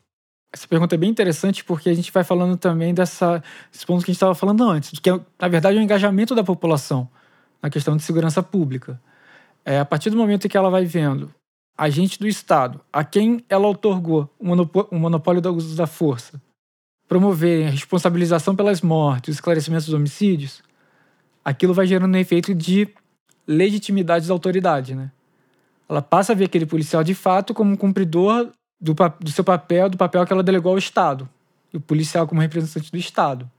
Essa 0.53 0.68
pergunta 0.68 0.95
é 0.95 0.97
bem 0.97 1.09
interessante 1.09 1.63
porque 1.63 1.89
a 1.89 1.93
gente 1.93 2.11
vai 2.11 2.26
falando 2.26 2.57
também 2.57 2.93
dessa, 2.93 3.41
desse 3.72 3.86
ponto 3.86 4.03
que 4.03 4.11
a 4.11 4.13
gente 4.13 4.18
estava 4.18 4.36
falando 4.36 4.70
antes, 4.70 4.99
que 4.99 5.09
é, 5.09 5.18
na 5.39 5.47
verdade, 5.47 5.78
o 5.78 5.82
engajamento 5.82 6.36
da 6.36 6.43
população 6.43 7.09
na 7.63 7.70
questão 7.70 7.95
de 7.95 8.03
segurança 8.03 8.43
pública. 8.43 8.99
É, 9.63 9.80
a 9.80 9.86
partir 9.86 10.09
do 10.09 10.18
momento 10.18 10.49
que 10.49 10.57
ela 10.57 10.70
vai 10.70 10.84
vendo 10.84 11.34
agente 11.78 12.20
do 12.20 12.28
Estado, 12.28 12.82
a 12.91 13.01
quem 13.01 13.45
ela 13.47 13.66
otorgou 13.66 14.30
o 14.38 14.99
monopólio 14.99 15.41
do 15.41 15.55
uso 15.55 15.74
da 15.74 15.88
força, 15.88 16.41
promoverem 17.08 17.68
a 17.68 17.70
responsabilização 17.70 18.56
pelas 18.56 18.82
mortes, 18.82 19.30
os 19.30 19.36
esclarecimentos 19.36 19.86
dos 19.86 19.93
homicídios, 19.93 20.64
aquilo 21.43 21.74
vai 21.74 21.86
gerando 21.86 22.16
um 22.16 22.20
efeito 22.20 22.53
de 22.53 22.88
legitimidade 23.47 24.28
da 24.28 24.34
autoridade, 24.34 24.95
né? 24.95 25.12
Ela 25.88 26.01
passa 26.01 26.34
a 26.34 26.36
ver 26.36 26.45
aquele 26.45 26.66
policial 26.66 27.03
de 27.03 27.14
fato 27.14 27.53
como 27.53 27.72
um 27.72 27.76
cumpridor 27.76 28.51
do, 28.82 28.95
do 29.20 29.32
seu 29.32 29.43
papel, 29.43 29.88
do 29.88 29.97
papel 29.97 30.26
que 30.26 30.34
ela 30.34 30.41
delegou 30.41 30.72
ao 30.72 30.78
Estado, 30.80 31.30
e 31.72 31.78
o 31.78 31.82
policial 31.82 32.28
como 32.28 32.41
representante 32.41 32.91
do 32.91 32.97
Estado. 32.97 33.49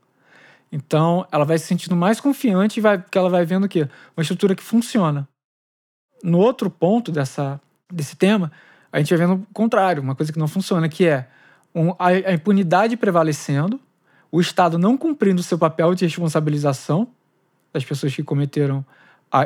Então, 0.69 1.25
ela 1.31 1.45
vai 1.45 1.57
se 1.57 1.65
sentindo 1.65 1.95
mais 1.95 2.19
confiante 2.19 2.77
e 2.77 2.81
vai, 2.81 2.97
porque 2.97 3.17
ela 3.17 3.29
vai 3.29 3.45
vendo 3.45 3.63
o 3.63 3.69
quê? 3.69 3.87
Uma 4.15 4.21
estrutura 4.21 4.53
que 4.53 4.63
funciona. 4.63 5.27
No 6.21 6.39
outro 6.39 6.69
ponto 6.69 7.11
dessa, 7.11 7.61
desse 7.91 8.17
tema, 8.17 8.51
a 8.91 8.99
gente 8.99 9.15
vai 9.15 9.25
vendo 9.25 9.41
o 9.41 9.53
contrário, 9.53 10.03
uma 10.03 10.15
coisa 10.15 10.33
que 10.33 10.39
não 10.39 10.47
funciona, 10.47 10.89
que 10.89 11.05
é 11.05 11.29
um, 11.73 11.91
a, 11.91 12.07
a 12.07 12.33
impunidade 12.33 12.97
prevalecendo, 12.97 13.79
o 14.31 14.41
Estado 14.41 14.77
não 14.77 14.97
cumprindo 14.97 15.41
o 15.41 15.43
seu 15.43 15.57
papel 15.57 15.93
de 15.95 16.05
responsabilização 16.05 17.07
das 17.71 17.85
pessoas 17.85 18.15
que 18.15 18.23
cometeram 18.23 18.85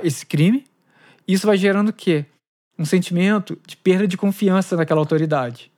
esse 0.03 0.26
crime. 0.26 0.65
Isso 1.28 1.45
vai 1.45 1.57
gerando 1.57 1.89
o 1.89 1.93
quê? 1.93 2.26
Um 2.78 2.86
sentimento 2.86 3.57
de 3.65 3.78
perda 3.78 4.07
de 4.07 4.17
confiança 4.17 4.76
naquela 4.76 4.99
autoridade. 4.99 5.72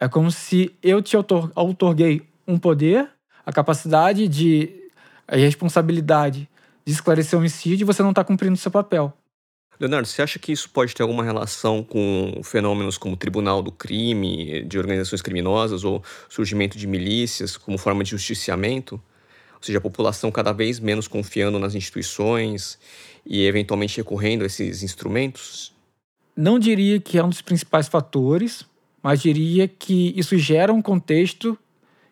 É 0.00 0.08
como 0.08 0.30
se 0.30 0.74
eu 0.82 1.02
te 1.02 1.16
outorguei 1.54 2.22
um 2.46 2.58
poder, 2.58 3.08
a 3.44 3.52
capacidade 3.52 4.28
de 4.28 4.74
a 5.26 5.36
responsabilidade 5.36 6.48
de 6.84 6.92
esclarecer 6.92 7.36
o 7.36 7.40
homicídio 7.40 7.84
e 7.84 7.86
você 7.86 8.02
não 8.02 8.10
está 8.10 8.24
cumprindo 8.24 8.54
o 8.54 8.56
seu 8.56 8.70
papel. 8.70 9.12
Leonardo, 9.80 10.08
você 10.08 10.22
acha 10.22 10.40
que 10.40 10.50
isso 10.50 10.68
pode 10.70 10.92
ter 10.92 11.02
alguma 11.02 11.22
relação 11.22 11.84
com 11.84 12.40
fenômenos 12.42 12.98
como 12.98 13.16
tribunal 13.16 13.62
do 13.62 13.70
crime, 13.70 14.62
de 14.64 14.76
organizações 14.76 15.22
criminosas 15.22 15.84
ou 15.84 16.02
surgimento 16.28 16.76
de 16.76 16.86
milícias 16.86 17.56
como 17.56 17.78
forma 17.78 18.02
de 18.02 18.10
justiciamento? 18.10 19.00
Ou 19.54 19.62
seja, 19.62 19.78
a 19.78 19.80
população 19.80 20.32
cada 20.32 20.52
vez 20.52 20.80
menos 20.80 21.06
confiando 21.06 21.58
nas 21.60 21.76
instituições 21.76 22.78
e 23.24 23.46
eventualmente 23.46 23.96
recorrendo 23.98 24.42
a 24.42 24.46
esses 24.46 24.82
instrumentos? 24.82 25.72
Não 26.36 26.58
diria 26.58 27.00
que 27.00 27.16
é 27.16 27.22
um 27.22 27.28
dos 27.28 27.42
principais 27.42 27.86
fatores, 27.86 28.64
mas 29.00 29.20
diria 29.20 29.68
que 29.68 30.12
isso 30.16 30.36
gera 30.38 30.72
um 30.72 30.82
contexto 30.82 31.56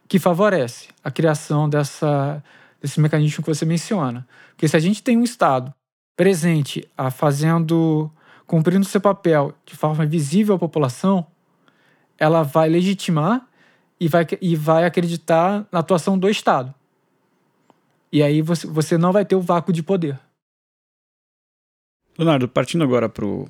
que 0.09 0.21
favorece 0.21 0.89
a 1.03 1.11
criação 1.11 1.69
dessa, 1.69 2.43
desse 2.81 3.01
mecanismo 3.01 3.43
que 3.43 3.53
você 3.53 3.65
menciona. 3.65 4.27
Porque 4.51 4.69
se 4.69 4.77
a 4.77 4.81
gente 4.81 5.03
tem 5.03 5.17
um 5.17 5.25
Estado 5.25 5.75
presente, 6.17 6.89
a 6.97 7.11
fazendo, 7.11 8.11
cumprindo 8.47 8.85
seu 8.85 9.01
papel 9.01 9.55
de 9.67 9.77
forma 9.77 10.07
visível 10.07 10.55
à 10.55 10.59
população, 10.59 11.27
ela 12.19 12.43
vai 12.43 12.69
legitimar 12.69 13.47
e 14.01 14.09
vai, 14.09 14.27
e 14.41 14.57
vai 14.57 14.85
acreditar 14.85 15.67
na 15.71 15.81
atuação 15.81 16.19
do 16.19 16.29
Estado. 16.29 16.75
E 18.11 18.23
aí 18.23 18.41
você, 18.41 18.67
você 18.67 18.97
não 18.97 19.13
vai 19.13 19.25
ter 19.25 19.37
o 19.37 19.41
vácuo 19.41 19.73
de 19.73 19.83
poder. 19.83 20.19
Leonardo, 22.19 22.49
partindo 22.49 22.83
agora 22.83 23.09
para 23.09 23.27
o 23.27 23.49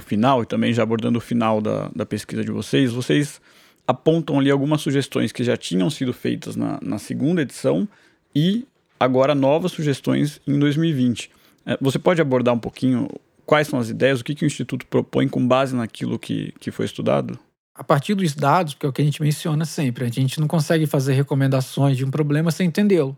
final 0.00 0.42
e 0.42 0.46
também 0.46 0.72
já 0.72 0.82
abordando 0.82 1.18
o 1.18 1.22
final 1.22 1.60
da, 1.60 1.88
da 1.94 2.04
pesquisa 2.04 2.44
de 2.44 2.50
vocês, 2.50 2.92
vocês 2.92 3.40
apontam 3.86 4.38
ali 4.40 4.50
algumas 4.50 4.80
sugestões 4.80 5.30
que 5.30 5.44
já 5.44 5.56
tinham 5.56 5.88
sido 5.90 6.12
feitas 6.12 6.56
na, 6.56 6.78
na 6.82 6.98
segunda 6.98 7.42
edição 7.42 7.86
e 8.34 8.66
agora 8.98 9.34
novas 9.34 9.72
sugestões 9.72 10.40
em 10.46 10.58
2020. 10.58 11.30
É, 11.66 11.78
você 11.80 11.98
pode 11.98 12.20
abordar 12.20 12.54
um 12.54 12.58
pouquinho 12.58 13.08
quais 13.46 13.68
são 13.68 13.78
as 13.78 13.88
ideias, 13.88 14.20
o 14.20 14.24
que, 14.24 14.34
que 14.34 14.44
o 14.44 14.46
Instituto 14.46 14.86
propõe 14.86 15.28
com 15.28 15.46
base 15.46 15.74
naquilo 15.74 16.18
que, 16.18 16.52
que 16.58 16.70
foi 16.70 16.86
estudado? 16.86 17.38
A 17.74 17.82
partir 17.82 18.14
dos 18.14 18.34
dados, 18.34 18.74
que 18.74 18.86
é 18.86 18.88
o 18.88 18.92
que 18.92 19.02
a 19.02 19.04
gente 19.04 19.20
menciona 19.20 19.64
sempre, 19.64 20.04
a 20.04 20.08
gente 20.08 20.40
não 20.40 20.46
consegue 20.46 20.86
fazer 20.86 21.14
recomendações 21.14 21.96
de 21.96 22.04
um 22.04 22.10
problema 22.10 22.50
sem 22.50 22.68
entendê-lo. 22.68 23.16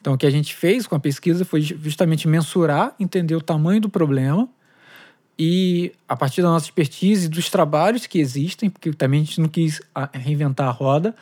Então, 0.00 0.14
o 0.14 0.18
que 0.18 0.26
a 0.26 0.30
gente 0.30 0.54
fez 0.54 0.86
com 0.86 0.94
a 0.94 1.00
pesquisa 1.00 1.44
foi 1.44 1.60
justamente 1.60 2.26
mensurar, 2.26 2.94
entender 2.98 3.34
o 3.34 3.40
tamanho 3.40 3.82
do 3.82 3.88
problema 3.88 4.48
e, 5.38 5.92
a 6.08 6.16
partir 6.16 6.42
da 6.42 6.48
nossa 6.48 6.66
expertise 6.66 7.26
e 7.26 7.28
dos 7.28 7.50
trabalhos 7.50 8.06
que 8.06 8.18
existem, 8.18 8.70
porque 8.70 8.92
também 8.92 9.20
a 9.20 9.24
gente 9.24 9.40
não 9.40 9.48
quis 9.48 9.80
reinventar 10.12 10.68
a 10.68 10.70
roda, 10.70 11.14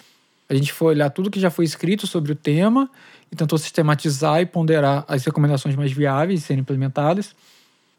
a 0.48 0.54
gente 0.54 0.72
foi 0.72 0.94
olhar 0.94 1.10
tudo 1.10 1.30
que 1.30 1.40
já 1.40 1.50
foi 1.50 1.64
escrito 1.64 2.06
sobre 2.06 2.32
o 2.32 2.34
tema 2.34 2.88
e 3.30 3.36
tentou 3.36 3.58
sistematizar 3.58 4.40
e 4.40 4.46
ponderar 4.46 5.04
as 5.06 5.24
recomendações 5.24 5.76
mais 5.76 5.92
viáveis 5.92 6.40
de 6.40 6.46
serem 6.46 6.60
implementadas. 6.60 7.34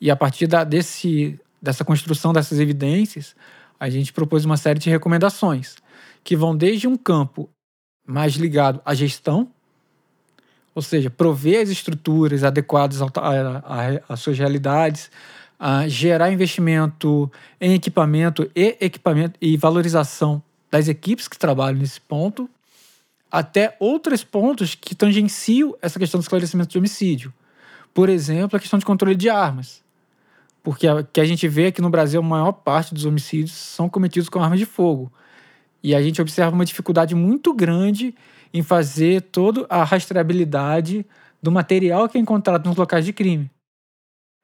E 0.02 0.10
a 0.10 0.16
partir 0.16 0.48
da, 0.48 0.64
desse, 0.64 1.40
dessa 1.62 1.84
construção 1.86 2.34
dessas 2.34 2.60
evidências, 2.60 3.36
a 3.80 3.90
gente 3.90 4.12
propôs 4.12 4.46
uma 4.46 4.58
série 4.58 4.80
de 4.80 4.90
recomendações 4.90 5.76
que 6.24 6.36
vão 6.36 6.56
desde 6.56 6.88
um 6.88 6.98
campo 6.98 7.50
mais 8.06 8.34
ligado 8.34 8.82
à 8.84 8.94
gestão, 8.94 9.48
ou 10.74 10.82
seja, 10.82 11.10
prover 11.10 11.62
as 11.62 11.70
estruturas 11.70 12.44
adequadas 12.44 13.00
às 14.08 14.20
suas 14.20 14.38
realidades, 14.38 15.12
gerar 15.88 16.32
investimento 16.32 17.32
em 17.60 17.74
equipamento 17.74 18.50
e 18.56 18.78
equipamento 18.80 19.38
e 19.42 19.58
valorização 19.58 20.42
das 20.72 20.88
equipes 20.88 21.28
que 21.28 21.38
trabalham 21.38 21.80
nesse 21.80 22.00
ponto, 22.00 22.50
até 23.32 23.76
outros 23.80 24.24
pontos 24.24 24.76
que 24.76 24.96
tangenciam 24.96 25.76
essa 25.82 26.00
questão 26.00 26.20
do 26.20 26.24
esclarecimento 26.24 26.70
de 26.70 26.78
homicídio. 26.78 27.34
Por 27.94 28.10
exemplo, 28.10 28.58
a 28.58 28.60
questão 28.60 28.80
de 28.80 28.86
controle 28.86 29.16
de 29.16 29.30
armas. 29.30 29.84
Porque 30.64 30.88
a, 30.88 31.04
que 31.04 31.22
a 31.22 31.26
gente 31.26 31.48
vê 31.48 31.68
aqui 31.68 31.82
no 31.82 31.90
Brasil, 31.90 32.20
a 32.20 32.24
maior 32.24 32.52
parte 32.52 32.94
dos 32.94 33.06
homicídios 33.06 33.52
são 33.52 33.90
cometidos 33.90 34.30
com 34.30 34.42
armas 34.42 34.60
de 34.60 34.66
fogo. 34.66 35.12
E 35.82 35.96
a 35.96 36.02
gente 36.02 36.22
observa 36.22 36.52
uma 36.52 36.66
dificuldade 36.66 37.16
muito 37.16 37.54
grande 37.54 38.14
em 38.54 38.62
fazer 38.62 39.22
toda 39.22 39.66
a 39.70 39.84
rastreabilidade 39.84 41.06
do 41.42 41.52
material 41.52 42.10
que 42.10 42.18
é 42.18 42.22
encontrado 42.22 42.68
nos 42.68 42.76
locais 42.76 43.06
de 43.06 43.14
crime 43.14 43.50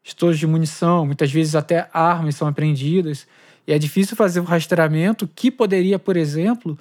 estojos 0.06 0.40
de 0.40 0.46
munição, 0.46 1.04
muitas 1.04 1.32
vezes 1.32 1.56
até 1.56 1.90
armas 1.92 2.36
são 2.36 2.48
apreendidas, 2.48 3.28
e 3.66 3.74
é 3.74 3.80
difícil 3.80 4.16
fazer 4.16 4.40
o 4.40 4.44
rastreamento 4.44 5.28
que 5.28 5.50
poderia, 5.50 5.98
por 5.98 6.16
exemplo, 6.16 6.78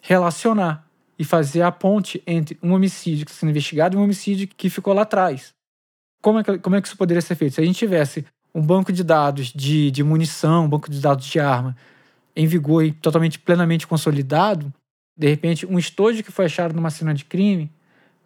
relacionar 0.00 0.86
e 1.18 1.24
fazer 1.24 1.62
a 1.62 1.72
ponte 1.72 2.22
entre 2.26 2.56
um 2.62 2.72
homicídio 2.72 3.24
que 3.24 3.32
está 3.32 3.40
sendo 3.40 3.50
investigado 3.50 3.96
e 3.96 3.98
um 3.98 4.04
homicídio 4.04 4.46
que 4.46 4.70
ficou 4.70 4.94
lá 4.94 5.02
atrás. 5.02 5.52
Como 6.22 6.38
é 6.38 6.44
que, 6.44 6.58
como 6.58 6.76
é 6.76 6.80
que 6.80 6.86
isso 6.86 6.96
poderia 6.96 7.20
ser 7.20 7.34
feito? 7.34 7.54
Se 7.54 7.60
a 7.60 7.64
gente 7.64 7.78
tivesse 7.78 8.24
um 8.54 8.62
banco 8.62 8.92
de 8.92 9.02
dados 9.02 9.52
de, 9.52 9.90
de 9.90 10.02
munição, 10.02 10.64
um 10.64 10.68
banco 10.68 10.90
de 10.90 11.00
dados 11.00 11.26
de 11.26 11.40
arma 11.40 11.76
em 12.34 12.46
vigor 12.46 12.84
e 12.84 12.92
totalmente 12.92 13.38
plenamente 13.38 13.86
consolidado, 13.86 14.72
de 15.16 15.28
repente, 15.28 15.66
um 15.66 15.78
estojo 15.78 16.22
que 16.22 16.30
foi 16.30 16.44
achado 16.44 16.74
numa 16.74 16.90
cena 16.90 17.12
de 17.12 17.24
crime 17.24 17.70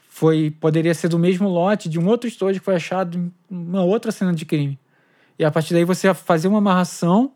foi 0.07 0.51
poderia 0.51 0.93
ser 0.93 1.09
do 1.09 1.19
mesmo 1.19 1.49
lote 1.49 1.89
de 1.89 1.99
um 1.99 2.07
outro 2.07 2.29
estojo 2.29 2.59
que 2.59 2.65
foi 2.65 2.75
achado 2.75 3.17
em 3.17 3.33
uma 3.49 3.83
outra 3.83 4.13
cena 4.13 4.35
de 4.35 4.45
crime. 4.45 4.79
E 5.39 5.45
a 5.45 5.51
partir 5.51 5.73
daí 5.73 5.85
você 5.85 6.13
fazer 6.13 6.49
uma 6.49 6.59
amarração 6.59 7.33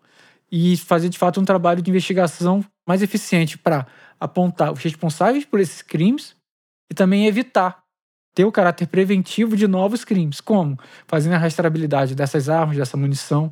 e 0.53 0.77
fazer 0.77 1.09
de 1.09 1.17
fato 1.17 1.41
um 1.41 1.45
trabalho 1.45 1.81
de 1.81 1.91
investigação 1.91 2.63
mais 2.87 3.03
eficiente 3.03 3.57
para 3.57 3.87
apontar 4.21 4.73
os 4.73 4.81
responsáveis 4.81 5.45
por 5.45 5.61
esses 5.61 5.83
crimes 5.83 6.35
e 6.91 6.95
também 6.95 7.27
evitar 7.27 7.87
ter 8.37 8.45
o 8.45 8.53
caráter 8.53 8.87
preventivo 8.87 9.57
de 9.57 9.67
novos 9.67 10.05
crimes. 10.05 10.43
Como? 10.43 10.79
Fazendo 11.07 11.33
a 11.33 11.39
rastreabilidade 11.39 12.15
dessas 12.15 12.51
armas, 12.51 12.77
dessa 12.77 12.95
munição, 12.95 13.51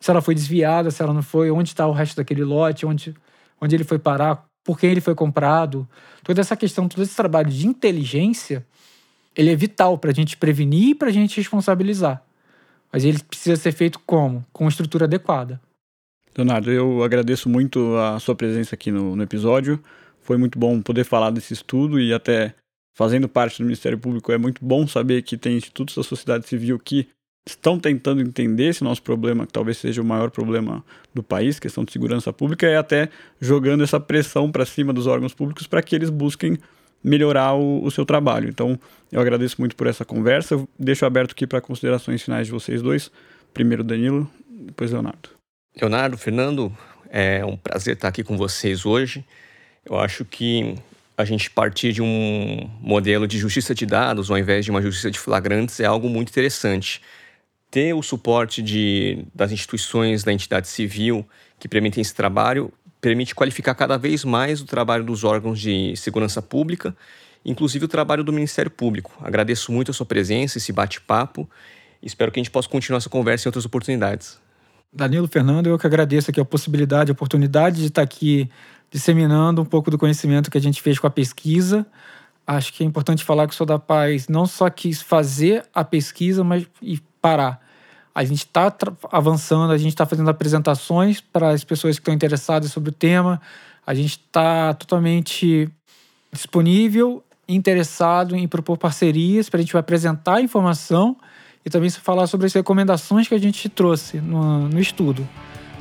se 0.00 0.10
ela 0.10 0.20
foi 0.20 0.34
desviada, 0.34 0.90
se 0.90 1.00
ela 1.00 1.12
não 1.14 1.22
foi, 1.22 1.52
onde 1.52 1.68
está 1.68 1.86
o 1.86 1.92
resto 1.92 2.16
daquele 2.16 2.42
lote, 2.42 2.84
onde, 2.84 3.14
onde 3.60 3.76
ele 3.76 3.84
foi 3.84 3.96
parar, 3.96 4.44
por 4.64 4.76
quem 4.76 4.90
ele 4.90 5.00
foi 5.00 5.14
comprado. 5.14 5.88
Toda 6.24 6.40
essa 6.40 6.56
questão, 6.56 6.88
todo 6.88 7.02
esse 7.04 7.14
trabalho 7.14 7.48
de 7.48 7.64
inteligência, 7.64 8.66
ele 9.36 9.52
é 9.52 9.56
vital 9.56 9.96
para 9.96 10.10
a 10.10 10.14
gente 10.14 10.36
prevenir 10.36 10.88
e 10.90 10.94
para 10.96 11.10
a 11.10 11.12
gente 11.12 11.36
responsabilizar. 11.36 12.20
Mas 12.92 13.04
ele 13.04 13.20
precisa 13.22 13.54
ser 13.54 13.70
feito 13.70 14.00
como? 14.04 14.44
Com 14.52 14.66
estrutura 14.66 15.04
adequada. 15.04 15.60
Leonardo, 16.36 16.72
eu 16.72 17.04
agradeço 17.04 17.48
muito 17.48 17.96
a 17.96 18.18
sua 18.18 18.34
presença 18.34 18.74
aqui 18.74 18.90
no, 18.90 19.14
no 19.14 19.22
episódio. 19.22 19.80
Foi 20.24 20.36
muito 20.36 20.58
bom 20.58 20.80
poder 20.80 21.04
falar 21.04 21.30
desse 21.30 21.52
estudo 21.52 22.00
e 22.00 22.12
até 22.12 22.54
fazendo 22.96 23.28
parte 23.28 23.58
do 23.58 23.64
Ministério 23.64 23.98
Público 23.98 24.32
é 24.32 24.38
muito 24.38 24.64
bom 24.64 24.86
saber 24.86 25.22
que 25.22 25.36
tem 25.36 25.56
institutos 25.56 25.94
da 25.94 26.02
sociedade 26.02 26.48
civil 26.48 26.78
que 26.78 27.08
estão 27.46 27.78
tentando 27.78 28.22
entender 28.22 28.68
esse 28.68 28.82
nosso 28.82 29.02
problema, 29.02 29.46
que 29.46 29.52
talvez 29.52 29.76
seja 29.76 30.00
o 30.00 30.04
maior 30.04 30.30
problema 30.30 30.82
do 31.12 31.22
país, 31.22 31.58
questão 31.58 31.84
de 31.84 31.92
segurança 31.92 32.32
pública, 32.32 32.66
e 32.66 32.74
até 32.74 33.10
jogando 33.38 33.84
essa 33.84 34.00
pressão 34.00 34.50
para 34.50 34.64
cima 34.64 34.92
dos 34.94 35.06
órgãos 35.06 35.34
públicos 35.34 35.66
para 35.66 35.82
que 35.82 35.94
eles 35.94 36.08
busquem 36.08 36.56
melhorar 37.02 37.52
o, 37.52 37.84
o, 37.84 37.90
seu 37.90 38.06
trabalho. 38.06 38.48
Então, 38.48 38.78
eu 39.12 39.20
agradeço 39.20 39.56
muito 39.58 39.76
por 39.76 39.86
essa 39.86 40.06
conversa. 40.06 40.54
Eu 40.54 40.66
deixo 40.78 41.04
aberto 41.04 41.32
aqui 41.32 41.46
para 41.46 41.60
considerações 41.60 42.22
finais 42.22 42.46
de 42.46 42.52
vocês 42.52 42.80
dois. 42.80 43.10
Primeiro 43.52 43.84
Danilo, 43.84 44.30
depois 44.48 44.90
Leonardo. 44.90 45.28
Leonardo, 45.78 46.16
Fernando, 46.16 46.72
é 47.10 47.44
um 47.44 47.58
prazer 47.58 47.94
estar 47.94 48.08
aqui 48.08 48.24
com 48.24 48.38
vocês 48.38 48.86
hoje. 48.86 49.22
Eu 49.84 49.98
acho 49.98 50.24
que 50.24 50.74
a 51.16 51.24
gente 51.24 51.50
partir 51.50 51.92
de 51.92 52.02
um 52.02 52.68
modelo 52.80 53.26
de 53.26 53.38
justiça 53.38 53.74
de 53.74 53.86
dados 53.86 54.30
ao 54.30 54.38
invés 54.38 54.64
de 54.64 54.70
uma 54.70 54.82
justiça 54.82 55.10
de 55.10 55.18
flagrantes 55.18 55.78
é 55.78 55.84
algo 55.84 56.08
muito 56.08 56.30
interessante 56.30 57.00
ter 57.70 57.92
o 57.92 58.02
suporte 58.02 58.62
de, 58.62 59.24
das 59.34 59.52
instituições 59.52 60.24
da 60.24 60.32
entidade 60.32 60.68
civil 60.68 61.26
que 61.58 61.68
permitem 61.68 62.02
esse 62.02 62.14
trabalho 62.14 62.72
permite 63.04 63.34
qualificar 63.34 63.74
cada 63.74 63.98
vez 63.98 64.24
mais 64.24 64.62
o 64.62 64.64
trabalho 64.64 65.04
dos 65.04 65.24
órgãos 65.24 65.60
de 65.60 65.94
segurança 65.94 66.40
pública, 66.40 66.96
inclusive 67.44 67.84
o 67.84 67.88
trabalho 67.88 68.24
do 68.24 68.32
Ministério 68.32 68.70
Público. 68.70 69.12
Agradeço 69.20 69.70
muito 69.70 69.90
a 69.90 69.94
sua 69.94 70.06
presença, 70.06 70.56
esse 70.56 70.72
bate-papo. 70.72 71.46
Espero 72.02 72.32
que 72.32 72.40
a 72.40 72.42
gente 72.42 72.50
possa 72.50 72.66
continuar 72.66 72.96
essa 72.96 73.10
conversa 73.10 73.46
em 73.46 73.50
outras 73.50 73.66
oportunidades. 73.66 74.40
Danilo, 74.90 75.28
Fernando, 75.28 75.66
eu 75.66 75.78
que 75.78 75.86
agradeço 75.86 76.30
aqui 76.30 76.40
a 76.40 76.46
possibilidade, 76.46 77.10
a 77.10 77.12
oportunidade 77.12 77.82
de 77.82 77.88
estar 77.88 78.00
aqui 78.00 78.48
disseminando 78.94 79.60
um 79.60 79.64
pouco 79.64 79.90
do 79.90 79.98
conhecimento 79.98 80.48
que 80.48 80.56
a 80.56 80.60
gente 80.60 80.80
fez 80.80 81.00
com 81.00 81.06
a 81.08 81.10
pesquisa. 81.10 81.84
Acho 82.46 82.72
que 82.72 82.84
é 82.84 82.86
importante 82.86 83.24
falar 83.24 83.48
que 83.48 83.52
o 83.52 83.56
Sou 83.56 83.66
da 83.66 83.76
Paz 83.76 84.28
não 84.28 84.46
só 84.46 84.70
quis 84.70 85.02
fazer 85.02 85.64
a 85.74 85.82
pesquisa, 85.82 86.44
mas 86.44 86.64
e 86.80 87.00
parar. 87.20 87.60
A 88.14 88.22
gente 88.22 88.44
está 88.44 88.72
avançando, 89.10 89.72
a 89.72 89.78
gente 89.78 89.88
está 89.88 90.06
fazendo 90.06 90.30
apresentações 90.30 91.20
para 91.20 91.50
as 91.50 91.64
pessoas 91.64 91.96
que 91.96 92.02
estão 92.02 92.14
interessadas 92.14 92.70
sobre 92.70 92.90
o 92.90 92.92
tema. 92.92 93.40
A 93.84 93.92
gente 93.94 94.10
está 94.10 94.72
totalmente 94.74 95.68
disponível, 96.32 97.20
interessado 97.48 98.36
em 98.36 98.46
propor 98.46 98.78
parcerias 98.78 99.50
para 99.50 99.58
a 99.58 99.62
gente 99.62 99.76
apresentar 99.76 100.36
a 100.36 100.40
informação 100.40 101.16
e 101.66 101.70
também 101.70 101.90
falar 101.90 102.28
sobre 102.28 102.46
as 102.46 102.52
recomendações 102.52 103.26
que 103.26 103.34
a 103.34 103.40
gente 103.40 103.68
trouxe 103.68 104.20
no, 104.20 104.68
no 104.68 104.78
estudo. 104.78 105.28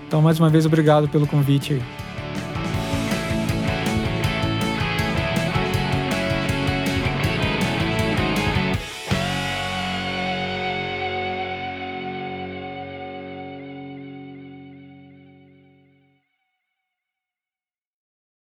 Então, 0.08 0.20
mais 0.20 0.40
uma 0.40 0.50
vez, 0.50 0.66
obrigado 0.66 1.08
pelo 1.08 1.28
convite 1.28 1.74
aí. 1.74 2.13